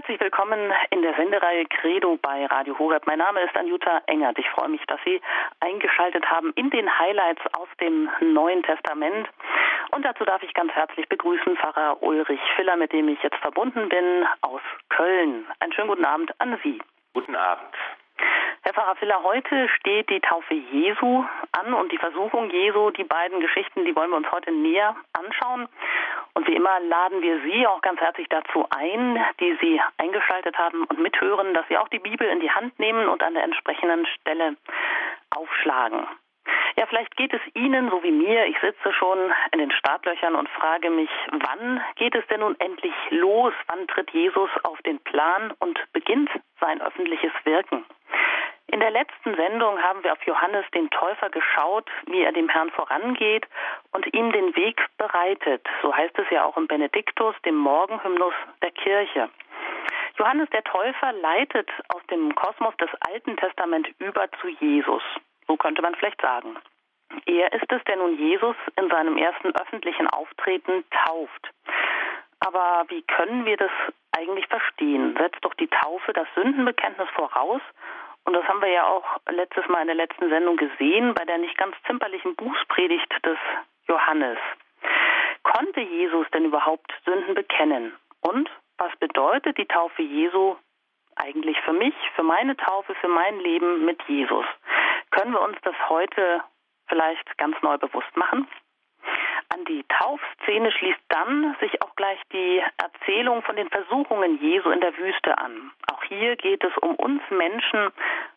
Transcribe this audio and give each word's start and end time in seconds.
Herzlich 0.00 0.20
willkommen 0.20 0.72
in 0.88 1.02
der 1.02 1.12
Sendereihe 1.12 1.66
Credo 1.66 2.18
bei 2.22 2.46
Radio 2.46 2.78
Horeb. 2.78 3.06
Mein 3.06 3.18
Name 3.18 3.42
ist 3.42 3.54
Anjuta 3.54 4.00
Engert. 4.06 4.38
Ich 4.38 4.48
freue 4.48 4.70
mich, 4.70 4.80
dass 4.86 4.98
Sie 5.04 5.20
eingeschaltet 5.60 6.24
haben 6.24 6.54
in 6.54 6.70
den 6.70 6.88
Highlights 6.98 7.42
aus 7.52 7.68
dem 7.82 8.08
Neuen 8.32 8.62
Testament. 8.62 9.28
Und 9.90 10.02
dazu 10.06 10.24
darf 10.24 10.42
ich 10.42 10.54
ganz 10.54 10.72
herzlich 10.72 11.06
begrüßen 11.06 11.54
Pfarrer 11.54 12.02
Ulrich 12.02 12.40
Filler, 12.56 12.76
mit 12.76 12.94
dem 12.94 13.10
ich 13.10 13.22
jetzt 13.22 13.36
verbunden 13.42 13.90
bin, 13.90 14.26
aus 14.40 14.62
Köln. 14.88 15.44
Einen 15.58 15.72
schönen 15.74 15.88
guten 15.88 16.06
Abend 16.06 16.32
an 16.40 16.58
Sie. 16.64 16.80
Guten 17.12 17.36
Abend. 17.36 17.74
Herr 18.62 18.72
Pfarrer 18.72 18.96
Filler, 18.96 19.22
heute 19.22 19.68
steht 19.68 20.08
die 20.08 20.20
Taufe 20.20 20.54
Jesu 20.54 21.24
an 21.52 21.74
und 21.74 21.92
die 21.92 21.98
Versuchung 21.98 22.48
Jesu. 22.48 22.90
Die 22.90 23.04
beiden 23.04 23.40
Geschichten, 23.40 23.84
die 23.84 23.94
wollen 23.94 24.10
wir 24.10 24.16
uns 24.16 24.32
heute 24.32 24.50
näher 24.50 24.96
anschauen. 25.12 25.68
Und 26.40 26.48
wie 26.48 26.56
immer 26.56 26.80
laden 26.80 27.20
wir 27.20 27.38
Sie 27.42 27.66
auch 27.66 27.82
ganz 27.82 28.00
herzlich 28.00 28.26
dazu 28.30 28.64
ein, 28.70 29.22
die 29.40 29.58
Sie 29.60 29.78
eingeschaltet 29.98 30.56
haben 30.56 30.84
und 30.84 30.98
mithören, 30.98 31.52
dass 31.52 31.68
Sie 31.68 31.76
auch 31.76 31.88
die 31.88 31.98
Bibel 31.98 32.26
in 32.26 32.40
die 32.40 32.50
Hand 32.50 32.78
nehmen 32.78 33.10
und 33.10 33.22
an 33.22 33.34
der 33.34 33.44
entsprechenden 33.44 34.06
Stelle 34.06 34.56
aufschlagen. 35.28 36.06
Ja, 36.78 36.86
vielleicht 36.86 37.14
geht 37.18 37.34
es 37.34 37.42
Ihnen 37.52 37.90
so 37.90 38.02
wie 38.02 38.10
mir. 38.10 38.46
Ich 38.46 38.58
sitze 38.58 38.90
schon 38.94 39.18
in 39.52 39.58
den 39.58 39.70
Startlöchern 39.70 40.34
und 40.34 40.48
frage 40.48 40.88
mich, 40.88 41.10
wann 41.30 41.84
geht 41.96 42.14
es 42.14 42.26
denn 42.28 42.40
nun 42.40 42.58
endlich 42.58 42.94
los? 43.10 43.52
Wann 43.66 43.86
tritt 43.88 44.10
Jesus 44.12 44.48
auf 44.62 44.80
den 44.80 44.98
Plan 45.00 45.52
und 45.58 45.78
beginnt 45.92 46.30
sein 46.58 46.80
öffentliches 46.80 47.32
Wirken? 47.44 47.84
In 48.72 48.78
der 48.78 48.90
letzten 48.92 49.34
Sendung 49.34 49.82
haben 49.82 50.04
wir 50.04 50.12
auf 50.12 50.22
Johannes 50.24 50.64
den 50.72 50.88
Täufer 50.90 51.28
geschaut, 51.30 51.90
wie 52.06 52.22
er 52.22 52.30
dem 52.32 52.48
Herrn 52.48 52.70
vorangeht 52.70 53.46
und 53.92 54.06
ihm 54.14 54.30
den 54.30 54.54
Weg 54.54 54.80
bereitet. 54.96 55.66
So 55.82 55.94
heißt 55.94 56.16
es 56.18 56.30
ja 56.30 56.44
auch 56.44 56.56
im 56.56 56.68
Benediktus, 56.68 57.34
dem 57.44 57.56
Morgenhymnus 57.56 58.34
der 58.62 58.70
Kirche. 58.70 59.28
Johannes 60.18 60.48
der 60.50 60.62
Täufer 60.62 61.12
leitet 61.14 61.68
aus 61.88 62.02
dem 62.10 62.32
Kosmos 62.36 62.76
des 62.76 62.90
Alten 63.00 63.36
Testament 63.38 63.88
über 63.98 64.30
zu 64.40 64.48
Jesus. 64.48 65.02
So 65.48 65.56
könnte 65.56 65.82
man 65.82 65.96
vielleicht 65.96 66.20
sagen. 66.20 66.56
Er 67.26 67.52
ist 67.52 67.72
es, 67.72 67.82
der 67.84 67.96
nun 67.96 68.16
Jesus 68.18 68.54
in 68.76 68.88
seinem 68.88 69.16
ersten 69.16 69.52
öffentlichen 69.56 70.06
Auftreten 70.06 70.84
tauft. 71.04 71.50
Aber 72.38 72.84
wie 72.88 73.02
können 73.02 73.44
wir 73.44 73.56
das 73.56 73.72
eigentlich 74.16 74.46
verstehen? 74.46 75.16
Setzt 75.18 75.44
doch 75.44 75.54
die 75.54 75.68
Taufe 75.68 76.12
das 76.12 76.28
Sündenbekenntnis 76.36 77.08
voraus 77.10 77.60
und 78.24 78.34
das 78.34 78.44
haben 78.46 78.60
wir 78.60 78.68
ja 78.68 78.86
auch 78.86 79.04
letztes 79.30 79.66
Mal 79.68 79.80
in 79.82 79.86
der 79.88 79.96
letzten 79.96 80.28
Sendung 80.28 80.56
gesehen, 80.56 81.14
bei 81.14 81.24
der 81.24 81.38
nicht 81.38 81.56
ganz 81.56 81.74
zimperlichen 81.86 82.36
Bußpredigt 82.36 83.12
des 83.24 83.38
Johannes. 83.88 84.38
Konnte 85.42 85.80
Jesus 85.80 86.26
denn 86.32 86.44
überhaupt 86.44 86.92
Sünden 87.04 87.34
bekennen? 87.34 87.92
Und 88.20 88.48
was 88.78 88.94
bedeutet 88.96 89.58
die 89.58 89.66
Taufe 89.66 90.02
Jesu 90.02 90.56
eigentlich 91.16 91.60
für 91.62 91.72
mich, 91.72 91.94
für 92.14 92.22
meine 92.22 92.56
Taufe, 92.56 92.94
für 92.94 93.08
mein 93.08 93.40
Leben 93.40 93.84
mit 93.84 94.02
Jesus? 94.06 94.44
Können 95.10 95.32
wir 95.32 95.40
uns 95.40 95.56
das 95.62 95.74
heute 95.88 96.42
vielleicht 96.88 97.36
ganz 97.38 97.56
neu 97.62 97.78
bewusst 97.78 98.16
machen? 98.16 98.46
An 99.52 99.64
die 99.64 99.84
Taufszene 99.88 100.70
schließt 100.70 101.00
dann 101.08 101.56
sich 101.60 101.82
auch 101.82 101.94
gleich 101.96 102.20
die 102.32 102.62
Erzählung 102.78 103.42
von 103.42 103.56
den 103.56 103.68
Versuchungen 103.68 104.40
Jesu 104.40 104.70
in 104.70 104.80
der 104.80 104.96
Wüste 104.96 105.36
an. 105.38 105.72
Auch 105.92 106.02
hier 106.04 106.36
geht 106.36 106.62
es 106.62 106.76
um 106.78 106.94
uns 106.94 107.20
Menschen, 107.30 107.90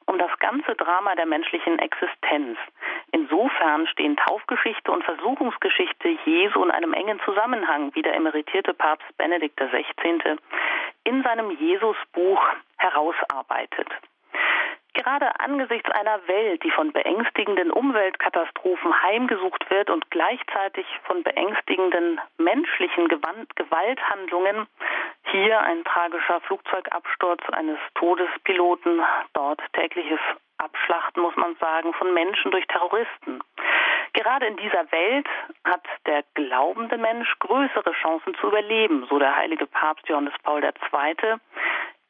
um 0.05 0.17
das 0.17 0.31
ganze 0.39 0.73
Drama 0.75 1.13
der 1.15 1.27
menschlichen 1.27 1.77
Existenz. 1.77 2.57
Insofern 3.11 3.85
stehen 3.87 4.17
Taufgeschichte 4.17 4.91
und 4.91 5.03
Versuchungsgeschichte 5.03 6.17
Jesu 6.25 6.63
in 6.63 6.71
einem 6.71 6.93
engen 6.93 7.19
Zusammenhang, 7.25 7.93
wie 7.93 8.01
der 8.01 8.15
emeritierte 8.15 8.73
Papst 8.73 9.05
Benedikt 9.17 9.57
XVI. 9.57 10.37
in 11.03 11.21
seinem 11.21 11.51
Jesusbuch 11.51 12.41
herausarbeitet. 12.77 13.87
Gerade 14.93 15.39
angesichts 15.39 15.89
einer 15.89 16.27
Welt, 16.27 16.63
die 16.63 16.69
von 16.69 16.91
beängstigenden 16.91 17.71
Umweltkatastrophen 17.71 19.01
heimgesucht 19.01 19.69
wird 19.71 19.89
und 19.89 20.09
gleichzeitig 20.11 20.85
von 21.05 21.23
beängstigenden 21.23 22.21
menschlichen 22.37 23.07
Gewalthandlungen, 23.07 24.67
hier 25.31 25.59
ein 25.61 25.83
tragischer 25.83 26.41
Flugzeugabsturz 26.41 27.41
eines 27.53 27.79
Todespiloten, 27.95 29.01
dort 29.33 29.61
tägliches 29.73 30.19
Abschlachten, 30.59 31.23
muss 31.23 31.35
man 31.37 31.55
sagen, 31.55 31.93
von 31.93 32.13
Menschen 32.13 32.51
durch 32.51 32.67
Terroristen. 32.67 33.41
Gerade 34.13 34.45
in 34.45 34.57
dieser 34.57 34.91
Welt 34.91 35.27
hat 35.65 35.83
der 36.05 36.23
glaubende 36.35 36.97
Mensch 36.99 37.27
größere 37.39 37.93
Chancen 37.93 38.35
zu 38.35 38.47
überleben, 38.47 39.07
so 39.09 39.17
der 39.17 39.35
heilige 39.35 39.65
Papst 39.65 40.07
Johannes 40.07 40.33
Paul 40.43 40.63
II. 40.63 41.39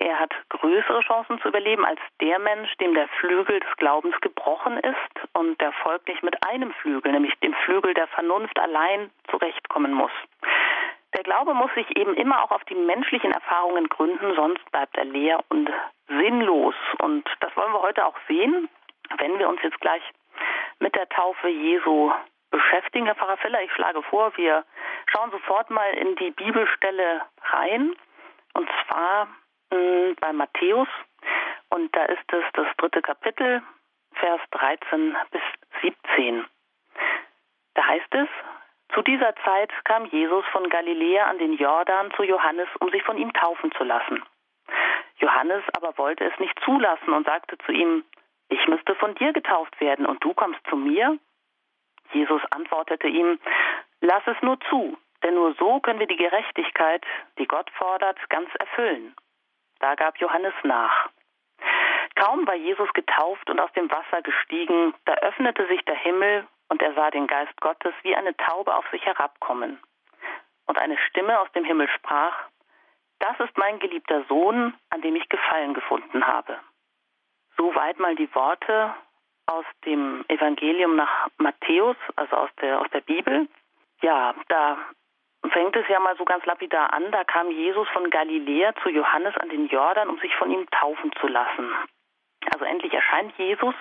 Er 0.04 0.20
hat 0.20 0.34
größere 0.50 1.00
Chancen 1.00 1.40
zu 1.40 1.48
überleben 1.48 1.86
als 1.86 2.00
der 2.20 2.38
Mensch, 2.38 2.76
dem 2.76 2.94
der 2.94 3.08
Flügel 3.20 3.62
des 3.62 3.78
Glaubens 3.78 4.20
gebrochen 4.20 4.78
ist 4.80 5.30
und 5.32 5.62
der 5.62 5.72
folglich 5.72 6.22
mit 6.22 6.36
einem 6.46 6.74
Flügel, 6.74 7.14
nämlich 7.14 7.34
dem 7.40 7.54
Flügel 7.64 7.94
der 7.94 8.08
Vernunft 8.08 8.60
allein 8.60 9.12
zurechtkommen 9.30 9.94
muss. 9.94 10.12
Der 11.16 11.24
Glaube 11.24 11.54
muss 11.54 11.74
sich 11.76 11.96
eben 11.96 12.16
immer 12.16 12.44
auch 12.44 12.52
auf 12.52 12.66
die 12.66 12.76
menschlichen 12.76 13.32
Erfahrungen 13.32 13.88
gründen, 13.88 14.36
sonst 14.36 14.70
bleibt 14.72 14.98
er 14.98 15.06
leer 15.06 15.40
und 15.48 15.70
sinnlos. 16.10 16.76
Und 17.00 17.26
das 17.40 17.56
wollen 17.56 17.72
wir 17.72 17.82
heute 17.82 18.06
auch 18.06 18.18
sehen, 18.28 18.68
wenn 19.20 19.40
wir 19.40 19.48
uns 19.48 19.62
jetzt 19.64 19.80
gleich 19.80 20.04
mit 20.80 20.96
der 20.96 21.08
Taufe 21.08 21.48
Jesu 21.48 22.12
beschäftigen. 22.52 23.06
Herr 23.06 23.16
Pfarrer 23.16 23.38
Filler, 23.38 23.62
ich 23.62 23.72
schlage 23.72 24.04
vor, 24.04 24.36
wir 24.36 24.66
schauen 25.06 25.32
sofort 25.32 25.70
mal 25.70 25.94
in 25.94 26.18
die 26.18 26.32
Bibelstelle 26.32 27.22
rein. 27.52 27.96
Und 28.54 28.70
zwar 28.86 29.28
äh, 29.74 30.14
bei 30.20 30.32
Matthäus 30.34 30.88
und 31.70 31.96
da 31.96 32.06
ist 32.06 32.32
es 32.32 32.44
das 32.54 32.68
dritte 32.78 33.02
Kapitel, 33.02 33.64
Vers 34.14 34.42
13 34.52 35.18
bis 35.32 35.42
17. 35.82 36.46
Da 37.74 37.86
heißt 37.88 38.14
es, 38.14 38.28
zu 38.94 39.02
dieser 39.02 39.36
Zeit 39.38 39.72
kam 39.86 40.06
Jesus 40.06 40.46
von 40.52 40.70
Galiläa 40.70 41.26
an 41.26 41.40
den 41.40 41.54
Jordan 41.54 42.12
zu 42.16 42.24
Johannes, 42.24 42.68
um 42.80 42.90
sich 42.90 43.02
von 43.04 43.18
ihm 43.18 43.34
taufen 43.34 43.72
zu 43.72 43.84
lassen. 43.84 44.22
Johannes 45.18 45.64
aber 45.76 45.98
wollte 45.98 46.26
es 46.26 46.40
nicht 46.40 46.58
zulassen 46.64 47.12
und 47.12 47.26
sagte 47.26 47.58
zu 47.66 47.72
ihm, 47.72 48.04
ich 48.50 48.68
müsste 48.68 48.94
von 48.96 49.16
dir 49.16 49.34
getauft 49.34 49.80
werden 49.82 50.06
und 50.06 50.24
du 50.24 50.34
kommst 50.36 50.60
zu 50.70 50.76
mir? 50.76 51.18
Jesus 52.12 52.42
antwortete 52.52 53.08
ihm, 53.08 53.40
lass 54.02 54.22
es 54.28 54.40
nur 54.44 54.60
zu, 54.70 54.96
denn 55.24 55.34
nur 55.34 55.56
so 55.56 55.80
können 55.80 56.00
wir 56.00 56.08
die 56.08 56.18
Gerechtigkeit, 56.18 57.04
die 57.40 57.48
Gott 57.48 57.70
fordert, 57.72 58.18
ganz 58.30 58.50
erfüllen. 58.60 59.16
Da 59.84 59.96
gab 59.96 60.18
Johannes 60.18 60.54
nach. 60.64 61.10
Kaum 62.16 62.48
war 62.48 62.56
Jesus 62.56 62.88
getauft 62.94 63.50
und 63.50 63.60
aus 63.60 63.70
dem 63.74 63.92
Wasser 63.92 64.22
gestiegen, 64.22 64.94
da 65.04 65.14
öffnete 65.16 65.68
sich 65.68 65.84
der 65.84 65.98
Himmel 65.98 66.48
und 66.70 66.82
er 66.82 66.94
sah 66.94 67.12
den 67.12 67.28
Geist 67.28 67.60
Gottes 67.60 67.94
wie 68.04 68.16
eine 68.16 68.34
Taube 68.38 68.74
auf 68.74 68.90
sich 68.92 69.06
herabkommen. 69.06 69.78
Und 70.68 70.78
eine 70.78 70.98
Stimme 71.10 71.38
aus 71.38 71.52
dem 71.52 71.66
Himmel 71.66 71.90
sprach, 71.90 72.34
das 73.20 73.38
ist 73.42 73.58
mein 73.58 73.78
geliebter 73.80 74.24
Sohn, 74.30 74.74
an 74.90 75.02
dem 75.02 75.18
ich 75.18 75.28
Gefallen 75.28 75.74
gefunden 75.74 76.26
habe. 76.26 76.58
Soweit 77.58 78.00
mal 78.00 78.16
die 78.16 78.34
Worte 78.34 78.96
aus 79.48 79.66
dem 79.84 80.24
Evangelium 80.30 80.96
nach 80.96 81.28
Matthäus, 81.40 81.98
also 82.16 82.38
aus 82.38 82.50
der, 82.62 82.80
aus 82.80 82.90
der 82.94 83.02
Bibel. 83.02 83.50
Ja, 84.02 84.34
da 84.48 84.78
fängt 85.52 85.76
es 85.76 85.88
ja 85.88 86.00
mal 86.00 86.16
so 86.18 86.26
ganz 86.26 86.46
lapidar 86.46 86.94
an. 86.94 87.12
Da 87.12 87.24
kam 87.24 87.52
Jesus 87.52 87.88
von 87.90 88.10
Galiläa 88.10 88.74
zu 88.82 88.90
Johannes 88.90 89.36
an 89.38 89.50
den 89.50 89.68
Jordan, 89.68 90.10
um 90.10 90.18
sich 90.20 90.36
von 90.36 90.52
ihm 90.52 90.66
taufen 90.72 91.12
zu 91.20 91.28
lassen. 91.28 91.72
Also 92.52 92.66
endlich 92.66 92.94
erscheint 92.94 93.34
Jesus. 93.38 93.76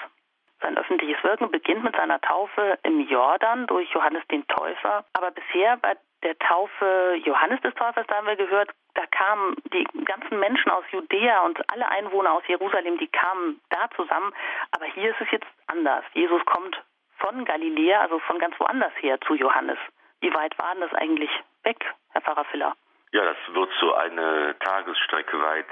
Sein 0.61 0.79
öffentliches 0.79 1.23
Wirken 1.25 1.51
beginnt 1.51 1.83
mit 1.83 1.97
seiner 1.97 2.21
Taufe 2.21 2.79
im 2.85 3.01
Jordan 3.09 3.67
durch 3.67 3.91
Johannes 3.91 4.23
den 4.29 4.47
Täufer. 4.47 5.05
Aber 5.13 5.33
bisher 5.33 5.77
bei 5.79 5.97
der 6.23 6.39
Taufe 6.39 7.21
Johannes 7.25 7.61
des 7.63 7.75
Täufers, 7.75 8.07
da 8.07 8.17
haben 8.17 8.29
wir 8.29 8.37
gehört, 8.37 8.71
da 8.95 9.05
kamen 9.07 9.57
die 9.73 9.85
ganzen 10.05 10.39
Menschen 10.39 10.71
aus 10.71 10.85
Judäa 10.93 11.41
und 11.41 11.59
alle 11.73 11.89
Einwohner 11.89 12.33
aus 12.33 12.45
Jerusalem, 12.47 12.97
die 12.99 13.09
kamen 13.09 13.61
da 13.71 13.91
zusammen. 13.97 14.33
Aber 14.71 14.85
hier 14.87 15.11
ist 15.11 15.21
es 15.21 15.31
jetzt 15.33 15.49
anders. 15.67 16.05
Jesus 16.15 16.45
kommt 16.45 16.81
von 17.19 17.45
Galiläa, 17.45 18.01
also 18.01 18.21
von 18.21 18.39
ganz 18.39 18.59
woanders 18.61 18.93
her 19.01 19.21
zu 19.23 19.35
Johannes. 19.35 19.79
Wie 20.21 20.33
weit 20.33 20.57
war 20.59 20.73
denn 20.75 20.83
das 20.83 20.95
eigentlich 20.95 21.31
weg, 21.65 21.85
Herr 22.11 22.23
Pfarrer 22.23 22.45
Filler? 22.47 22.75
Ja, 23.13 23.25
das 23.25 23.37
wird 23.55 23.71
so 23.79 23.95
eine 23.95 24.57
Tagesstrecke 24.61 25.41
weit 25.41 25.67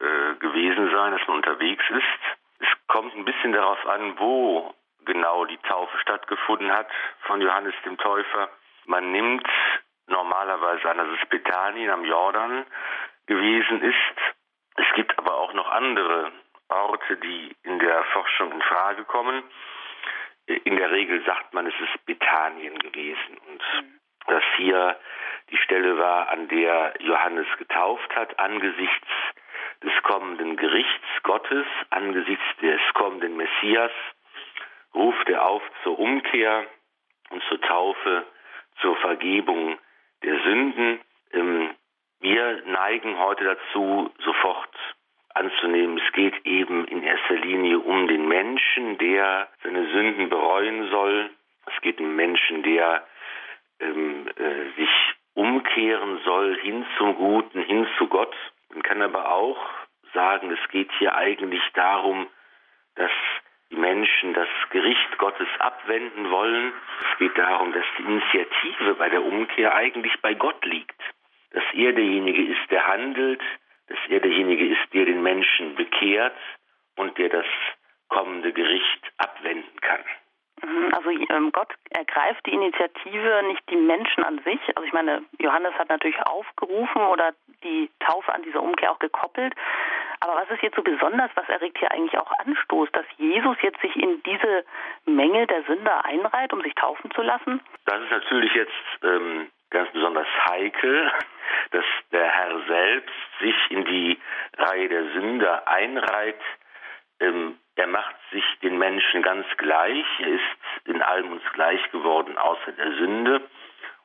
äh, 0.00 0.34
gewesen 0.38 0.90
sein, 0.90 1.12
dass 1.12 1.26
man 1.28 1.36
unterwegs 1.36 1.84
ist. 1.90 2.38
Es 2.60 2.68
kommt 2.86 3.14
ein 3.14 3.24
bisschen 3.24 3.52
darauf 3.52 3.84
an, 3.86 4.18
wo 4.18 4.74
genau 5.04 5.44
die 5.44 5.58
Taufe 5.58 5.98
stattgefunden 5.98 6.72
hat 6.72 6.88
von 7.26 7.40
Johannes 7.40 7.74
dem 7.84 7.98
Täufer. 7.98 8.48
Man 8.86 9.12
nimmt 9.12 9.46
normalerweise 10.06 10.90
an, 10.90 10.98
dass 10.98 11.20
es 11.20 11.28
Bethanien 11.28 11.90
am 11.90 12.04
Jordan 12.04 12.64
gewesen 13.26 13.82
ist. 13.82 13.96
Es 14.76 14.86
gibt 14.94 15.16
aber 15.18 15.34
auch 15.34 15.52
noch 15.52 15.70
andere 15.70 16.32
Orte, 16.68 17.16
die 17.18 17.54
in 17.64 17.78
der 17.78 18.04
Forschung 18.04 18.52
in 18.52 18.62
Frage 18.62 19.04
kommen. 19.04 19.42
In 20.46 20.76
der 20.76 20.90
Regel 20.90 21.22
sagt 21.26 21.52
man, 21.52 21.66
es 21.66 21.74
ist 21.80 22.06
Bethanien 22.06 22.78
gewesen 22.78 23.36
und 23.46 23.62
mhm. 23.82 23.97
Dass 24.28 24.44
hier 24.56 24.96
die 25.50 25.56
Stelle 25.58 25.98
war, 25.98 26.28
an 26.28 26.48
der 26.48 26.94
Johannes 27.00 27.46
getauft 27.58 28.14
hat, 28.14 28.38
angesichts 28.38 29.08
des 29.82 29.92
kommenden 30.02 30.56
Gerichts 30.56 31.06
Gottes, 31.22 31.66
angesichts 31.90 32.44
des 32.60 32.80
kommenden 32.94 33.36
Messias, 33.36 33.92
ruft 34.94 35.28
er 35.28 35.46
auf 35.46 35.62
zur 35.82 35.98
Umkehr 35.98 36.66
und 37.30 37.42
zur 37.44 37.60
Taufe, 37.60 38.26
zur 38.80 38.96
Vergebung 38.96 39.78
der 40.22 40.40
Sünden. 40.42 41.00
Ähm, 41.32 41.70
wir 42.20 42.62
neigen 42.66 43.18
heute 43.18 43.44
dazu, 43.44 44.12
sofort 44.24 44.74
anzunehmen, 45.34 45.98
es 45.98 46.12
geht 46.12 46.34
eben 46.44 46.84
in 46.86 47.02
erster 47.02 47.36
Linie 47.36 47.78
um 47.78 48.08
den 48.08 48.26
Menschen, 48.26 48.98
der 48.98 49.48
seine 49.62 49.86
Sünden 49.92 50.28
bereuen 50.28 50.90
soll. 50.90 51.30
Es 51.66 51.80
geht 51.82 52.00
um 52.00 52.06
den 52.06 52.16
Menschen, 52.16 52.62
der 52.64 53.06
ähm, 53.80 54.28
äh, 54.36 54.80
sich 54.80 54.90
umkehren 55.34 56.20
soll 56.24 56.58
hin 56.60 56.84
zum 56.96 57.14
Guten, 57.16 57.62
hin 57.62 57.86
zu 57.96 58.08
Gott. 58.08 58.34
Man 58.70 58.82
kann 58.82 59.02
aber 59.02 59.32
auch 59.32 59.58
sagen, 60.12 60.50
es 60.50 60.70
geht 60.70 60.90
hier 60.98 61.14
eigentlich 61.14 61.62
darum, 61.74 62.26
dass 62.96 63.10
die 63.70 63.76
Menschen 63.76 64.34
das 64.34 64.48
Gericht 64.70 65.18
Gottes 65.18 65.48
abwenden 65.58 66.30
wollen. 66.30 66.72
Es 67.12 67.18
geht 67.18 67.36
darum, 67.38 67.72
dass 67.72 67.84
die 67.98 68.02
Initiative 68.02 68.94
bei 68.94 69.08
der 69.08 69.22
Umkehr 69.22 69.74
eigentlich 69.74 70.20
bei 70.22 70.34
Gott 70.34 70.64
liegt. 70.64 71.00
Dass 71.52 71.64
er 71.72 71.92
derjenige 71.92 72.42
ist, 72.52 72.70
der 72.70 72.86
handelt, 72.86 73.42
dass 73.88 73.98
er 74.08 74.20
derjenige 74.20 74.66
ist, 74.66 74.92
der 74.92 75.04
den 75.04 75.22
Menschen 75.22 75.74
bekehrt 75.74 76.36
und 76.96 77.16
der 77.18 77.28
das 77.28 77.46
kommende 78.08 78.52
Gericht 78.52 79.12
abwenden 79.18 79.80
kann. 79.80 80.04
Mhm, 80.62 80.94
also 80.94 81.10
ähm, 81.10 81.52
Gott 81.52 81.72
ergreift 81.90 82.44
die 82.46 82.52
Initiative, 82.52 83.42
nicht 83.46 83.62
die 83.70 83.76
Menschen 83.76 84.24
an 84.24 84.40
sich. 84.44 84.60
Also 84.74 84.82
ich 84.82 84.92
meine, 84.92 85.22
Johannes 85.38 85.74
hat 85.74 85.88
natürlich 85.88 86.20
aufgerufen 86.26 87.02
oder 87.02 87.32
die 87.62 87.90
Taufe 88.00 88.32
an 88.32 88.42
diese 88.42 88.60
Umkehr 88.60 88.92
auch 88.92 88.98
gekoppelt. 88.98 89.54
Aber 90.20 90.34
was 90.36 90.50
ist 90.50 90.62
jetzt 90.62 90.76
so 90.76 90.82
besonders, 90.82 91.30
was 91.34 91.48
erregt 91.48 91.78
hier 91.78 91.92
eigentlich 91.92 92.18
auch 92.18 92.30
Anstoß, 92.44 92.90
dass 92.92 93.06
Jesus 93.18 93.56
jetzt 93.62 93.80
sich 93.80 93.94
in 93.96 94.22
diese 94.24 94.64
Menge 95.06 95.46
der 95.46 95.62
Sünder 95.64 96.04
einreiht, 96.04 96.52
um 96.52 96.60
sich 96.62 96.74
taufen 96.74 97.10
zu 97.12 97.22
lassen? 97.22 97.60
Das 97.84 98.02
ist 98.02 98.10
natürlich 98.10 98.52
jetzt 98.54 98.72
ähm, 99.04 99.48
ganz 99.70 99.90
besonders 99.92 100.26
heikel, 100.50 101.12
dass 101.70 101.84
der 102.12 102.28
Herr 102.28 102.60
selbst 102.66 103.14
sich 103.40 103.56
in 103.70 103.84
die 103.84 104.18
Reihe 104.56 104.88
der 104.88 105.04
Sünder 105.12 105.68
einreiht. 105.68 106.40
Ähm, 107.20 107.58
er 107.76 107.86
macht 107.86 108.16
sich 108.32 108.44
den 108.62 108.78
Menschen 108.78 109.22
ganz 109.22 109.46
gleich. 109.56 110.06
Er 110.20 110.28
ist 110.28 110.86
in 110.86 111.02
allem 111.02 111.32
uns 111.32 111.42
gleich 111.52 111.90
geworden, 111.90 112.36
außer 112.36 112.72
der 112.72 112.92
Sünde. 112.96 113.40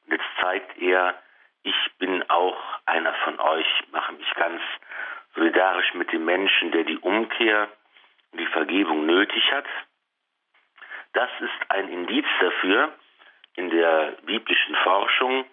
Und 0.06 0.12
jetzt 0.12 0.26
zeigt 0.42 0.78
er, 0.80 1.16
ich 1.64 1.92
bin 1.98 2.30
auch 2.30 2.58
einer 2.86 3.14
von 3.24 3.40
euch, 3.40 3.68
mache 3.92 4.14
mich 4.14 4.30
ganz 4.36 4.62
solidarisch 5.36 5.94
mit 5.94 6.12
dem 6.12 6.26
Menschen, 6.26 6.72
der 6.72 6.84
die 6.84 6.98
Umkehr 6.98 7.70
und 8.32 8.40
die 8.40 8.48
Vergebung 8.48 9.06
nötig 9.06 9.52
hat. 9.52 9.66
Das 11.14 11.30
ist 11.40 11.72
ein 11.72 11.90
Indiz 11.90 12.26
dafür 12.42 12.92
in 13.56 13.70
der 13.70 14.18
biblischen 14.24 14.76
Forschung, 14.78 15.46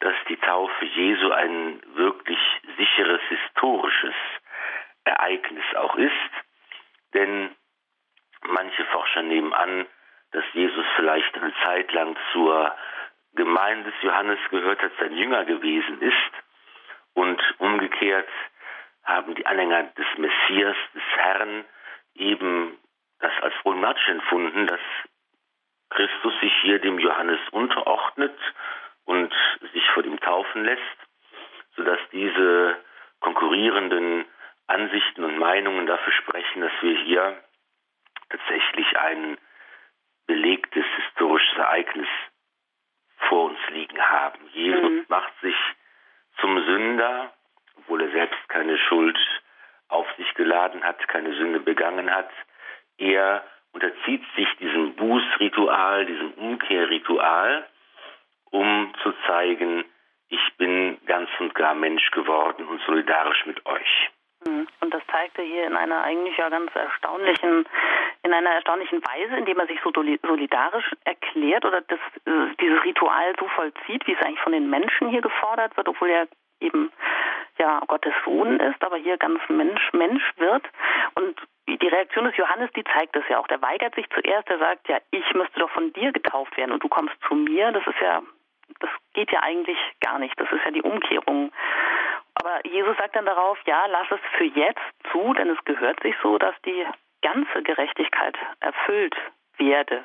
dass 0.00 0.14
die 0.28 0.36
Taufe 0.36 0.84
Jesu 0.84 1.30
ein 1.32 1.82
wirklich 1.94 2.38
sicheres 2.76 3.20
historisches 3.28 4.14
Ereignis 5.04 5.64
auch 5.76 5.96
ist. 5.96 6.12
Denn 7.14 7.54
manche 8.42 8.84
Forscher 8.86 9.22
nehmen 9.22 9.52
an, 9.52 9.86
dass 10.32 10.44
Jesus 10.52 10.84
vielleicht 10.96 11.34
eine 11.36 11.52
Zeit 11.62 11.92
lang 11.92 12.16
zur 12.32 12.74
Gemeinde 13.34 13.90
des 13.90 14.02
Johannes 14.02 14.38
gehört 14.50 14.82
hat, 14.82 14.92
sein 14.98 15.16
Jünger 15.16 15.44
gewesen 15.44 16.00
ist. 16.00 16.32
Und 17.14 17.40
umgekehrt 17.58 18.28
haben 19.04 19.34
die 19.34 19.46
Anhänger 19.46 19.84
des 19.84 20.06
Messias, 20.16 20.76
des 20.94 21.02
Herrn, 21.16 21.64
eben 22.14 22.78
das 23.20 23.32
als 23.42 23.54
problematisch 23.62 24.08
empfunden, 24.08 24.66
dass 24.66 24.80
Christus 25.90 26.32
sich 26.40 26.52
hier 26.62 26.78
dem 26.78 26.98
Johannes 26.98 27.40
unterordnet 27.50 28.36
und 29.04 29.32
sich 29.72 29.88
vor 29.90 30.04
ihm 30.04 30.18
taufen 30.20 30.64
lässt, 30.64 30.80
sodass 31.76 31.98
diese 32.12 32.76
konkurrierenden 33.20 34.24
Ansichten 34.66 35.24
und 35.24 35.38
Meinungen 35.38 35.86
dafür 35.86 36.12
sprechen, 36.12 36.62
dass 36.62 36.72
wir 36.80 36.96
hier 37.04 37.42
tatsächlich 38.30 38.98
ein 38.98 39.38
belegtes 40.26 40.84
historisches 40.96 41.58
Ereignis 41.58 42.08
vor 43.28 43.50
uns 43.50 43.58
liegen 43.70 44.00
haben. 44.00 44.40
Jesus 44.52 44.90
mhm. 44.90 45.04
macht 45.08 45.32
sich 45.40 45.56
zum 46.40 46.58
Sünder, 46.64 47.32
obwohl 47.76 48.02
er 48.02 48.10
selbst 48.10 48.48
keine 48.48 48.78
Schuld 48.78 49.18
auf 49.88 50.06
sich 50.16 50.32
geladen 50.34 50.82
hat, 50.84 51.06
keine 51.08 51.34
Sünde 51.34 51.60
begangen 51.60 52.10
hat. 52.10 52.30
Er 52.96 53.44
unterzieht 53.72 54.24
sich 54.36 54.48
diesem 54.56 54.94
Bußritual, 54.96 56.06
diesem 56.06 56.32
Umkehrritual, 56.32 57.66
um 58.50 58.92
zu 59.02 59.12
zeigen, 59.26 59.84
ich 60.28 60.56
bin 60.56 60.98
ganz 61.06 61.28
und 61.40 61.54
gar 61.54 61.74
Mensch 61.74 62.10
geworden 62.10 62.66
und 62.66 62.80
solidarisch 62.82 63.44
mit 63.44 63.64
euch. 63.66 64.10
Mhm. 64.46 64.66
Und 64.80 64.94
das 64.94 65.02
zeigt 65.10 65.38
er 65.38 65.44
hier 65.44 65.66
in 65.66 65.76
einer 65.76 66.02
eigentlich 66.02 66.36
ja 66.36 66.48
ganz 66.48 66.74
erstaunlichen, 66.74 67.66
in 68.22 68.32
einer 68.32 68.50
erstaunlichen 68.50 69.02
Weise, 69.04 69.36
indem 69.36 69.58
er 69.58 69.66
sich 69.66 69.80
so 69.82 69.92
solidarisch 69.92 70.90
erklärt 71.04 71.64
oder 71.64 71.80
das, 71.82 71.98
äh, 72.26 72.54
dieses 72.60 72.82
Ritual 72.84 73.34
so 73.38 73.48
vollzieht, 73.48 74.06
wie 74.06 74.12
es 74.12 74.22
eigentlich 74.22 74.40
von 74.40 74.52
den 74.52 74.70
Menschen 74.70 75.08
hier 75.08 75.22
gefordert 75.22 75.76
wird, 75.76 75.88
obwohl 75.88 76.10
er 76.10 76.28
eben 76.60 76.90
ja 77.58 77.80
Gottes 77.86 78.14
Sohn 78.24 78.60
ist, 78.60 78.82
aber 78.82 78.96
hier 78.96 79.16
ganz 79.18 79.40
Mensch 79.48 79.92
Mensch 79.92 80.32
wird. 80.36 80.64
Und 81.14 81.40
die 81.68 81.88
Reaktion 81.88 82.24
des 82.24 82.36
Johannes, 82.36 82.70
die 82.74 82.84
zeigt 82.84 83.16
es 83.16 83.24
ja 83.28 83.38
auch. 83.38 83.46
Der 83.46 83.62
weigert 83.62 83.94
sich 83.94 84.08
zuerst, 84.10 84.48
er 84.48 84.58
sagt, 84.58 84.88
ja, 84.88 84.98
ich 85.10 85.34
müsste 85.34 85.60
doch 85.60 85.70
von 85.70 85.92
dir 85.92 86.12
getauft 86.12 86.56
werden 86.56 86.72
und 86.72 86.82
du 86.82 86.88
kommst 86.88 87.14
zu 87.26 87.34
mir. 87.34 87.72
Das 87.72 87.86
ist 87.86 88.00
ja, 88.00 88.22
das 88.80 88.90
geht 89.14 89.30
ja 89.30 89.42
eigentlich 89.42 89.78
gar 90.00 90.18
nicht. 90.18 90.38
Das 90.40 90.50
ist 90.50 90.64
ja 90.64 90.70
die 90.70 90.82
Umkehrung. 90.82 91.52
Aber 92.42 92.66
Jesus 92.66 92.96
sagt 92.96 93.14
dann 93.14 93.26
darauf, 93.26 93.56
ja, 93.66 93.86
lass 93.86 94.10
es 94.10 94.18
für 94.36 94.42
jetzt 94.42 94.80
zu, 95.12 95.32
denn 95.34 95.48
es 95.48 95.64
gehört 95.64 96.02
sich 96.02 96.16
so, 96.24 96.38
dass 96.38 96.60
die 96.62 96.84
ganze 97.22 97.62
Gerechtigkeit 97.62 98.36
erfüllt 98.58 99.14
werde. 99.58 100.02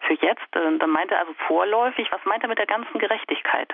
Für 0.00 0.14
jetzt, 0.14 0.56
äh, 0.56 0.78
dann 0.78 0.88
meint 0.88 1.10
er 1.10 1.18
also 1.18 1.34
vorläufig, 1.46 2.10
was 2.10 2.24
meint 2.24 2.42
er 2.42 2.48
mit 2.48 2.56
der 2.56 2.66
ganzen 2.66 2.98
Gerechtigkeit? 2.98 3.70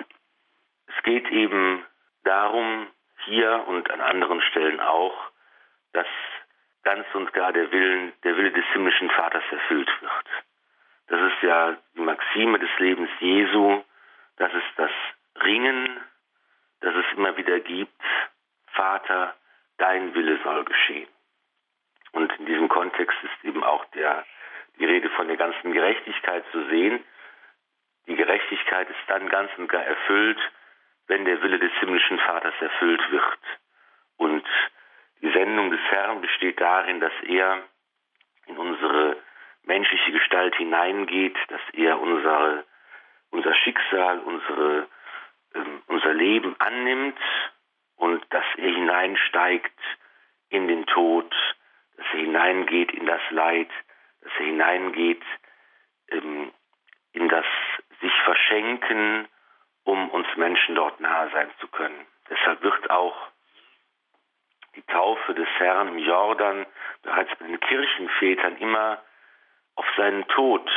Es 0.88 1.00
geht 1.04 1.30
eben 1.30 1.86
darum, 2.24 2.88
hier 3.24 3.62
und 3.68 3.88
an 3.88 4.00
anderen 4.00 4.42
Stellen 4.50 4.80
auch, 4.80 5.14
dass 5.92 6.08
ganz 6.82 7.06
und 7.14 7.32
gar 7.32 7.52
der 7.52 7.70
Willen, 7.70 8.12
der 8.24 8.36
Wille 8.36 8.50
des 8.50 8.64
himmlischen 8.72 9.10
Vaters 9.10 9.44
erfüllt 9.48 9.90
wird. 10.00 10.26
Das 11.06 11.20
ist 11.20 11.40
ja 11.42 11.76
die 11.94 12.00
Maxime 12.00 12.58
des 12.58 12.70
Lebens 12.78 13.10
Jesu, 13.20 13.80
das 14.38 14.52
ist 14.52 14.72
das 14.76 14.90
Ringen, 15.44 16.00
das 16.82 16.94
es 16.94 17.16
immer 17.16 17.36
wieder 17.36 17.60
gibt, 17.60 18.02
Vater, 18.72 19.34
dein 19.78 20.14
Wille 20.14 20.38
soll 20.44 20.64
geschehen. 20.64 21.08
Und 22.12 22.32
in 22.38 22.46
diesem 22.46 22.68
Kontext 22.68 23.16
ist 23.22 23.44
eben 23.44 23.64
auch 23.64 23.84
der, 23.86 24.24
die 24.78 24.84
Rede 24.84 25.08
von 25.10 25.28
der 25.28 25.36
ganzen 25.36 25.72
Gerechtigkeit 25.72 26.44
zu 26.52 26.64
sehen. 26.68 27.02
Die 28.06 28.16
Gerechtigkeit 28.16 28.88
ist 28.90 29.08
dann 29.08 29.28
ganz 29.28 29.50
und 29.56 29.68
gar 29.68 29.82
erfüllt, 29.82 30.38
wenn 31.06 31.24
der 31.24 31.42
Wille 31.42 31.58
des 31.58 31.72
himmlischen 31.80 32.18
Vaters 32.18 32.54
erfüllt 32.60 33.10
wird. 33.10 33.38
Und 34.18 34.46
die 35.22 35.32
Sendung 35.32 35.70
des 35.70 35.80
Herrn 35.90 36.20
besteht 36.20 36.60
darin, 36.60 37.00
dass 37.00 37.12
er 37.22 37.62
in 38.46 38.58
unsere 38.58 39.16
menschliche 39.64 40.12
Gestalt 40.12 40.54
hineingeht, 40.56 41.36
dass 41.48 41.60
er 41.72 42.00
unsere, 42.00 42.64
unser 43.30 43.54
Schicksal, 43.54 44.18
unsere, 44.20 44.88
unser 45.86 46.14
Leben 46.14 46.54
annimmt 46.58 47.18
und 47.96 48.24
dass 48.30 48.44
er 48.56 48.68
hineinsteigt 48.68 49.78
in 50.48 50.68
den 50.68 50.86
Tod, 50.86 51.32
dass 51.96 52.06
er 52.12 52.20
hineingeht 52.20 52.92
in 52.92 53.06
das 53.06 53.20
Leid, 53.30 53.70
dass 54.22 54.32
er 54.38 54.46
hineingeht 54.46 55.22
ähm, 56.08 56.52
in 57.12 57.28
das 57.28 57.44
sich 58.00 58.12
verschenken, 58.24 59.28
um 59.84 60.10
uns 60.10 60.26
Menschen 60.36 60.74
dort 60.74 61.00
nahe 61.00 61.30
sein 61.30 61.50
zu 61.60 61.68
können. 61.68 62.06
Deshalb 62.28 62.62
wird 62.62 62.90
auch 62.90 63.16
die 64.74 64.82
Taufe 64.82 65.34
des 65.34 65.48
Herrn 65.58 65.88
im 65.88 65.98
Jordan 65.98 66.66
bereits 67.02 67.30
bei 67.38 67.46
den 67.46 67.60
Kirchenvätern 67.60 68.56
immer 68.56 69.02
auf 69.74 69.86
seinen 69.96 70.26
Tod 70.28 70.68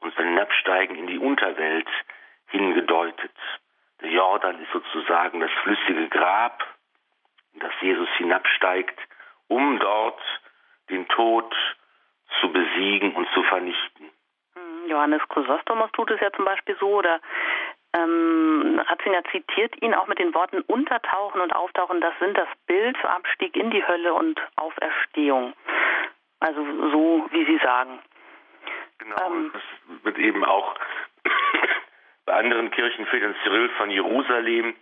und 0.00 0.14
sein 0.16 0.28
Hinabsteigen 0.28 0.96
in 0.96 1.06
die 1.06 1.18
Unterwelt 1.18 1.88
hingedeutet. 2.48 3.32
Der 4.02 4.10
Jordan 4.10 4.60
ist 4.62 4.72
sozusagen 4.72 5.40
das 5.40 5.50
flüssige 5.62 6.08
Grab, 6.08 6.64
in 7.52 7.60
das 7.60 7.72
Jesus 7.80 8.08
hinabsteigt, 8.16 8.98
um 9.48 9.78
dort 9.78 10.20
den 10.88 11.06
Tod 11.08 11.54
zu 12.40 12.52
besiegen 12.52 13.14
und 13.14 13.28
zu 13.34 13.42
vernichten. 13.44 14.10
Hm, 14.54 14.88
Johannes 14.88 15.22
Chrysostomos 15.28 15.90
tut 15.92 16.10
es 16.10 16.20
ja 16.20 16.32
zum 16.32 16.44
Beispiel 16.44 16.76
so, 16.78 16.88
oder 16.88 17.20
Ähm, 17.92 18.80
Ratzinger 18.86 19.24
zitiert 19.32 19.74
ihn 19.82 19.94
auch 19.94 20.06
mit 20.06 20.20
den 20.20 20.32
Worten 20.32 20.60
Untertauchen 20.60 21.40
und 21.40 21.52
Auftauchen, 21.52 22.00
das 22.00 22.14
sind 22.20 22.38
das 22.38 22.46
Bild 22.68 22.96
für 22.98 23.10
Abstieg 23.10 23.56
in 23.56 23.72
die 23.72 23.84
Hölle 23.84 24.14
und 24.14 24.40
Auferstehung. 24.54 25.54
Also 26.38 26.64
so, 26.92 27.26
wie 27.32 27.44
Sie 27.46 27.58
sagen. 27.58 27.98
Genau, 28.98 29.16
ähm, 29.26 29.50
das 29.52 30.04
wird 30.04 30.18
eben 30.18 30.44
auch 30.44 30.76
bei 32.30 32.36
anderen 32.36 32.70
Kirchenvätern 32.70 33.34
Cyril 33.42 33.68
von 33.70 33.90
Jerusalem 33.90 34.76